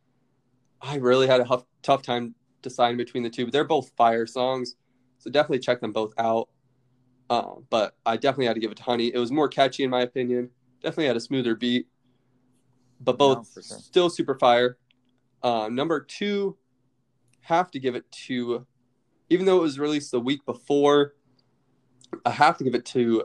I 0.81 0.97
really 0.97 1.29
had 1.29 1.41
a 1.41 1.45
huff, 1.45 1.65
tough 1.83 2.03
time 2.03 2.35
deciding 2.61 2.97
between 2.97 3.23
the 3.23 3.31
two, 3.31 3.45
but 3.45 3.53
they're 3.53 3.65
both 3.65 3.93
fire 3.97 4.27
songs. 4.27 4.75
So 5.19 5.31
definitely 5.31 5.61
check 5.61 5.81
them 5.81 5.93
both 5.93 6.13
out. 6.19 6.49
Um, 7.33 7.65
but 7.71 7.97
I 8.05 8.19
definitely 8.19 8.45
had 8.45 8.57
to 8.57 8.61
give 8.61 8.71
it 8.71 8.77
to 8.77 8.83
Honey. 8.83 9.07
It 9.07 9.17
was 9.17 9.33
more 9.33 9.49
catchy 9.49 9.85
in 9.85 9.91
my 9.91 10.03
opinion. 10.03 10.51
Definitely 10.83 11.07
had 11.07 11.17
a 11.17 11.21
smoother 11.21 11.55
beat, 11.55 11.87
but 13.01 13.17
both 13.17 13.49
no, 13.57 13.63
sure. 13.63 13.79
still 13.79 14.11
super 14.11 14.39
fire. 14.39 14.77
Uh, 15.43 15.71
number 15.73 15.99
two, 15.99 16.59
have 17.41 17.71
to 17.71 17.81
give 17.81 17.95
it 17.95 18.05
to, 18.27 18.67
even 19.31 19.47
though 19.47 19.57
it 19.57 19.63
was 19.63 19.79
released 19.79 20.11
the 20.11 20.21
week 20.21 20.45
before, 20.45 21.15
I 22.27 22.31
have 22.31 22.59
to 22.59 22.65
give 22.65 22.75
it 22.75 22.85
to 22.87 23.25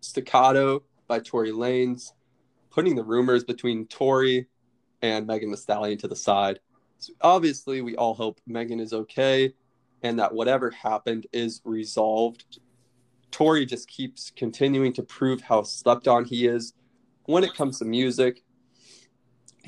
Staccato 0.00 0.84
by 1.06 1.18
Tory 1.18 1.52
Lanez, 1.52 2.12
putting 2.70 2.94
the 2.94 3.04
rumors 3.04 3.44
between 3.44 3.86
Tory 3.86 4.46
and 5.02 5.26
Megan 5.26 5.50
Thee 5.50 5.58
Stallion 5.58 5.98
to 5.98 6.08
the 6.08 6.16
side. 6.16 6.58
So 6.96 7.12
obviously, 7.20 7.82
we 7.82 7.96
all 7.96 8.14
hope 8.14 8.40
Megan 8.46 8.80
is 8.80 8.94
okay 8.94 9.52
and 10.02 10.18
that 10.18 10.32
whatever 10.32 10.70
happened 10.70 11.26
is 11.32 11.60
resolved. 11.64 12.60
Tory 13.30 13.66
just 13.66 13.88
keeps 13.88 14.30
continuing 14.30 14.92
to 14.94 15.02
prove 15.02 15.40
how 15.40 15.62
slept 15.62 16.08
on 16.08 16.24
he 16.24 16.46
is 16.46 16.72
when 17.24 17.44
it 17.44 17.54
comes 17.54 17.78
to 17.78 17.84
music. 17.84 18.42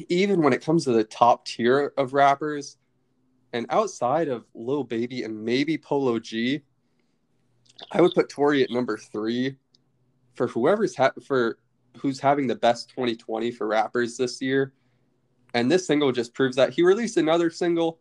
Even 0.08 0.42
when 0.42 0.52
it 0.52 0.64
comes 0.64 0.84
to 0.84 0.92
the 0.92 1.04
top 1.04 1.44
tier 1.44 1.92
of 1.96 2.12
rappers, 2.12 2.76
and 3.52 3.66
outside 3.70 4.28
of 4.28 4.44
Lil 4.54 4.84
Baby 4.84 5.22
and 5.24 5.44
maybe 5.44 5.76
Polo 5.78 6.18
G, 6.18 6.62
I 7.92 8.00
would 8.00 8.12
put 8.14 8.28
Tory 8.28 8.62
at 8.62 8.70
number 8.70 8.96
three 8.96 9.56
for 10.34 10.46
whoever's 10.46 10.96
ha- 10.96 11.12
for 11.26 11.58
who's 11.96 12.20
having 12.20 12.46
the 12.46 12.54
best 12.54 12.90
2020 12.90 13.50
for 13.50 13.66
rappers 13.66 14.16
this 14.16 14.40
year. 14.40 14.72
And 15.54 15.70
this 15.70 15.86
single 15.86 16.12
just 16.12 16.34
proves 16.34 16.56
that 16.56 16.70
he 16.70 16.82
released 16.82 17.16
another 17.16 17.50
single. 17.50 18.00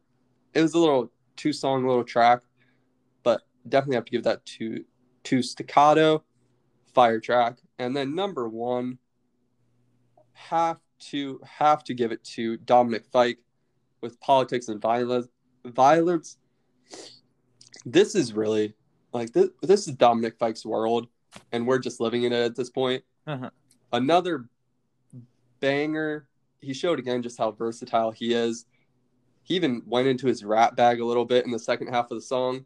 It 0.54 0.62
was 0.62 0.74
a 0.74 0.80
little 0.80 1.12
two 1.36 1.54
song 1.54 1.86
little 1.88 2.04
track, 2.04 2.42
but 3.24 3.42
definitely 3.70 3.96
have 3.96 4.06
to 4.06 4.12
give 4.12 4.24
that 4.24 4.46
to 4.46 4.84
to 5.28 5.42
Staccato, 5.42 6.24
Fire 6.94 7.20
track, 7.20 7.58
and 7.80 7.96
then 7.96 8.16
number 8.16 8.48
one, 8.48 8.98
have 10.32 10.80
to 11.00 11.40
have 11.44 11.84
to 11.84 11.94
give 11.94 12.14
it 12.14 12.24
to 12.24 12.56
Dominic 12.58 13.06
Fike 13.12 13.40
with 14.02 14.20
politics 14.22 14.70
and 14.70 14.82
violence. 14.82 15.28
Violence. 15.66 16.38
This 17.86 18.16
is 18.16 18.34
really 18.34 18.74
like 19.14 19.34
this. 19.34 19.50
This 19.62 19.88
is 19.88 19.96
Dominic 19.96 20.38
Fike's 20.40 20.66
world, 20.66 21.08
and 21.52 21.68
we're 21.68 21.80
just 21.80 22.00
living 22.00 22.24
in 22.24 22.32
it 22.32 22.44
at 22.44 22.56
this 22.56 22.70
point. 22.70 23.04
Uh-huh. 23.28 23.50
Another 23.92 24.46
banger. 25.60 26.26
He 26.62 26.74
showed 26.74 27.00
again 27.00 27.22
just 27.22 27.38
how 27.38 27.52
versatile 27.52 28.12
he 28.12 28.34
is. 28.34 28.66
He 29.44 29.56
even 29.56 29.84
went 29.86 30.08
into 30.08 30.26
his 30.26 30.44
rap 30.46 30.78
bag 30.78 31.02
a 31.02 31.06
little 31.06 31.26
bit 31.26 31.46
in 31.46 31.52
the 31.52 31.60
second 31.60 31.90
half 31.90 32.12
of 32.12 32.18
the 32.18 32.22
song. 32.22 32.64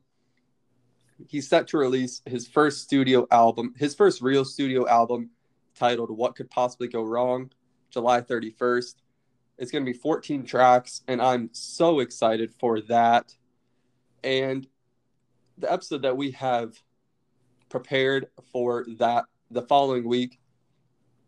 He's 1.28 1.48
set 1.48 1.68
to 1.70 1.78
release 1.78 2.22
his 2.26 2.48
first 2.48 2.82
studio 2.82 3.28
album, 3.32 3.74
his 3.78 3.96
first 3.96 4.22
real 4.22 4.46
studio 4.46 4.88
album 4.88 5.30
titled 5.76 6.10
What 6.10 6.36
Could 6.36 6.50
Possibly 6.50 6.88
Go 6.88 7.04
Wrong, 7.04 7.52
July 7.90 8.22
31st. 8.22 8.96
It's 9.58 9.72
going 9.72 9.86
to 9.86 9.92
be 9.92 9.98
14 9.98 10.46
tracks, 10.46 11.02
and 11.08 11.22
I'm 11.22 11.50
so 11.52 12.00
excited 12.00 12.54
for 12.60 12.82
that. 12.82 13.36
And 14.24 14.68
the 15.58 15.72
episode 15.72 16.02
that 16.04 16.18
we 16.18 16.32
have 16.32 16.82
prepared 17.70 18.28
for 18.52 18.86
that 18.98 19.26
the 19.50 19.62
following 19.64 20.08
week, 20.08 20.40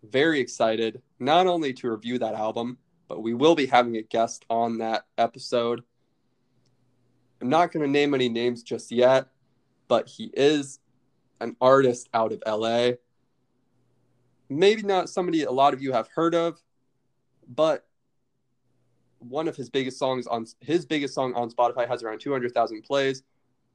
very 0.04 0.40
excited 0.40 1.02
not 1.20 1.48
only 1.48 1.74
to 1.74 1.92
review 1.92 2.20
that 2.20 2.36
album, 2.36 2.78
but 3.08 3.22
we 3.22 3.34
will 3.34 3.56
be 3.56 3.66
having 3.66 3.98
a 3.98 4.02
guest 4.02 4.46
on 4.50 4.80
that 4.80 5.06
episode. 5.18 5.84
I'm 7.42 7.50
not 7.50 7.72
going 7.72 7.86
to 7.86 7.92
name 7.92 8.14
any 8.14 8.30
names 8.30 8.64
just 8.64 8.92
yet, 8.92 9.28
but 9.94 10.08
he 10.08 10.32
is 10.34 10.80
an 11.40 11.56
artist 11.62 12.10
out 12.16 12.32
of 12.32 12.42
LA. 12.48 12.94
Maybe 14.50 14.82
not 14.82 15.08
somebody 15.08 15.44
a 15.44 15.52
lot 15.52 15.76
of 15.76 15.84
you 15.84 15.92
have 15.92 16.08
heard 16.08 16.34
of, 16.34 16.60
but 17.48 17.86
one 19.20 19.48
of 19.48 19.56
his 19.56 19.70
biggest 19.70 20.00
songs 20.00 20.26
on 20.26 20.48
his 20.62 20.84
biggest 20.84 21.14
song 21.14 21.36
on 21.36 21.52
Spotify 21.52 21.88
has 21.88 22.02
around 22.02 22.22
200,000 22.22 22.82
plays. 22.82 23.22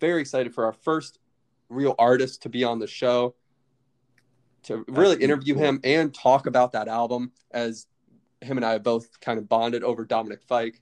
Very 0.00 0.20
excited 0.20 0.52
for 0.52 0.64
our 0.64 0.72
first 0.72 1.20
real 1.68 1.94
artist 2.00 2.42
to 2.42 2.48
be 2.48 2.64
on 2.64 2.80
the 2.80 2.88
show 2.88 3.36
to 4.64 4.84
really 4.88 5.22
interview 5.22 5.54
cool. 5.54 5.62
him 5.62 5.80
and 5.84 6.12
talk 6.12 6.46
about 6.46 6.72
that 6.72 6.88
album 6.88 7.30
as 7.52 7.86
him 8.40 8.58
and 8.58 8.66
I 8.66 8.72
have 8.72 8.82
both 8.82 9.20
kind 9.20 9.38
of 9.38 9.48
bonded 9.48 9.84
over 9.84 10.04
Dominic 10.04 10.42
Fike. 10.42 10.80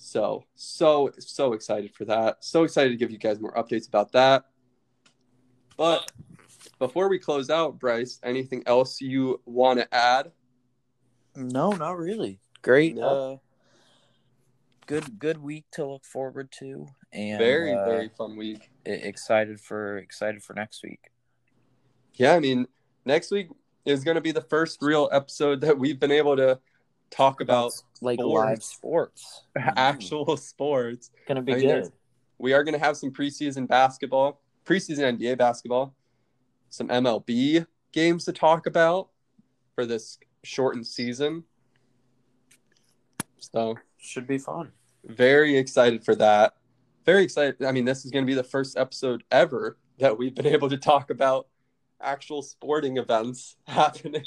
So, 0.00 0.44
so, 0.54 1.10
so 1.18 1.52
excited 1.52 1.94
for 1.94 2.06
that. 2.06 2.42
So 2.42 2.64
excited 2.64 2.88
to 2.88 2.96
give 2.96 3.10
you 3.10 3.18
guys 3.18 3.38
more 3.38 3.52
updates 3.52 3.86
about 3.86 4.12
that. 4.12 4.44
But 5.76 6.10
before 6.78 7.08
we 7.08 7.18
close 7.18 7.50
out, 7.50 7.78
Bryce, 7.78 8.18
anything 8.22 8.62
else 8.66 9.00
you 9.00 9.40
want 9.44 9.78
to 9.78 9.94
add? 9.94 10.32
No, 11.36 11.72
not 11.72 11.98
really. 11.98 12.40
Great. 12.62 12.96
No. 12.96 13.02
Uh, 13.02 13.36
good, 14.86 15.18
good 15.18 15.36
week 15.36 15.66
to 15.72 15.86
look 15.86 16.04
forward 16.04 16.50
to, 16.58 16.86
and 17.12 17.38
very, 17.38 17.74
uh, 17.74 17.84
very 17.84 18.08
fun 18.08 18.36
week. 18.36 18.70
Excited 18.86 19.60
for 19.60 19.98
excited 19.98 20.42
for 20.42 20.54
next 20.54 20.82
week. 20.82 21.10
Yeah, 22.14 22.34
I 22.34 22.40
mean, 22.40 22.66
next 23.04 23.30
week 23.30 23.48
is 23.84 24.02
going 24.02 24.14
to 24.14 24.20
be 24.20 24.32
the 24.32 24.40
first 24.40 24.78
real 24.80 25.10
episode 25.12 25.60
that 25.60 25.78
we've 25.78 26.00
been 26.00 26.10
able 26.10 26.36
to 26.36 26.58
talk 27.10 27.40
about, 27.40 27.72
like 28.00 28.18
sports, 28.18 28.34
live 28.34 28.62
sports, 28.62 29.42
actual 29.56 30.24
hmm. 30.24 30.36
sports. 30.36 31.10
Going 31.26 31.36
to 31.36 31.42
be 31.42 31.52
I 31.52 31.56
mean, 31.56 31.66
good. 31.66 31.92
We 32.38 32.52
are 32.52 32.64
going 32.64 32.78
to 32.78 32.84
have 32.84 32.96
some 32.96 33.10
preseason 33.10 33.68
basketball, 33.68 34.40
preseason 34.64 35.18
NBA 35.18 35.38
basketball, 35.38 35.94
some 36.70 36.88
MLB 36.88 37.66
games 37.92 38.24
to 38.24 38.32
talk 38.32 38.66
about 38.66 39.08
for 39.74 39.84
this 39.84 40.18
shortened 40.42 40.86
season. 40.86 41.44
So 43.38 43.76
should 43.98 44.26
be 44.26 44.38
fun. 44.38 44.72
Very 45.04 45.56
excited 45.56 46.04
for 46.04 46.14
that. 46.16 46.54
Very 47.04 47.24
excited. 47.24 47.62
I 47.64 47.72
mean, 47.72 47.84
this 47.84 48.04
is 48.04 48.10
going 48.10 48.24
to 48.24 48.26
be 48.26 48.34
the 48.34 48.44
first 48.44 48.76
episode 48.76 49.24
ever 49.30 49.78
that 49.98 50.16
we've 50.16 50.34
been 50.34 50.46
able 50.54 50.68
to 50.70 50.76
talk 50.76 51.10
about 51.10 51.46
actual 52.02 52.42
sporting 52.42 52.96
events 52.96 53.56
happening 53.66 54.24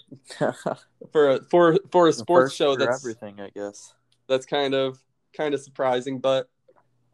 for 1.11 1.31
a, 1.31 1.43
for 1.49 1.77
for 1.91 2.07
a 2.07 2.13
sports 2.13 2.53
show 2.53 2.75
that's 2.75 3.01
everything 3.01 3.39
i 3.39 3.49
guess. 3.55 3.93
that's 4.27 4.45
kind 4.45 4.73
of 4.73 4.99
kind 5.35 5.53
of 5.53 5.59
surprising 5.59 6.19
but 6.19 6.49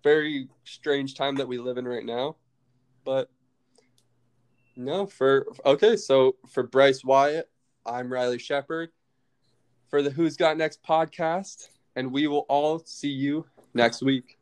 very 0.03 0.48
strange 0.64 1.15
time 1.15 1.36
that 1.36 1.48
we 1.48 1.57
live 1.57 1.77
in 1.77 1.88
right 1.88 2.06
now. 2.06 2.36
But 3.03 3.30
no 4.76 5.06
for 5.06 5.45
okay 5.65 5.98
so 5.98 6.38
for 6.48 6.64
bryce 6.64 7.03
wyatt 7.03 7.49
i'm 7.86 8.11
riley 8.11 8.38
shepard 8.38 8.90
for 9.90 10.02
the 10.02 10.10
who's 10.10 10.38
got 10.38 10.56
next 10.56 10.81
podcast 10.84 11.68
and 11.98 12.10
we 12.10 12.27
will 12.27 12.45
all 12.48 12.80
see 12.86 13.10
you 13.10 13.45
next 13.73 14.02
week 14.02 14.39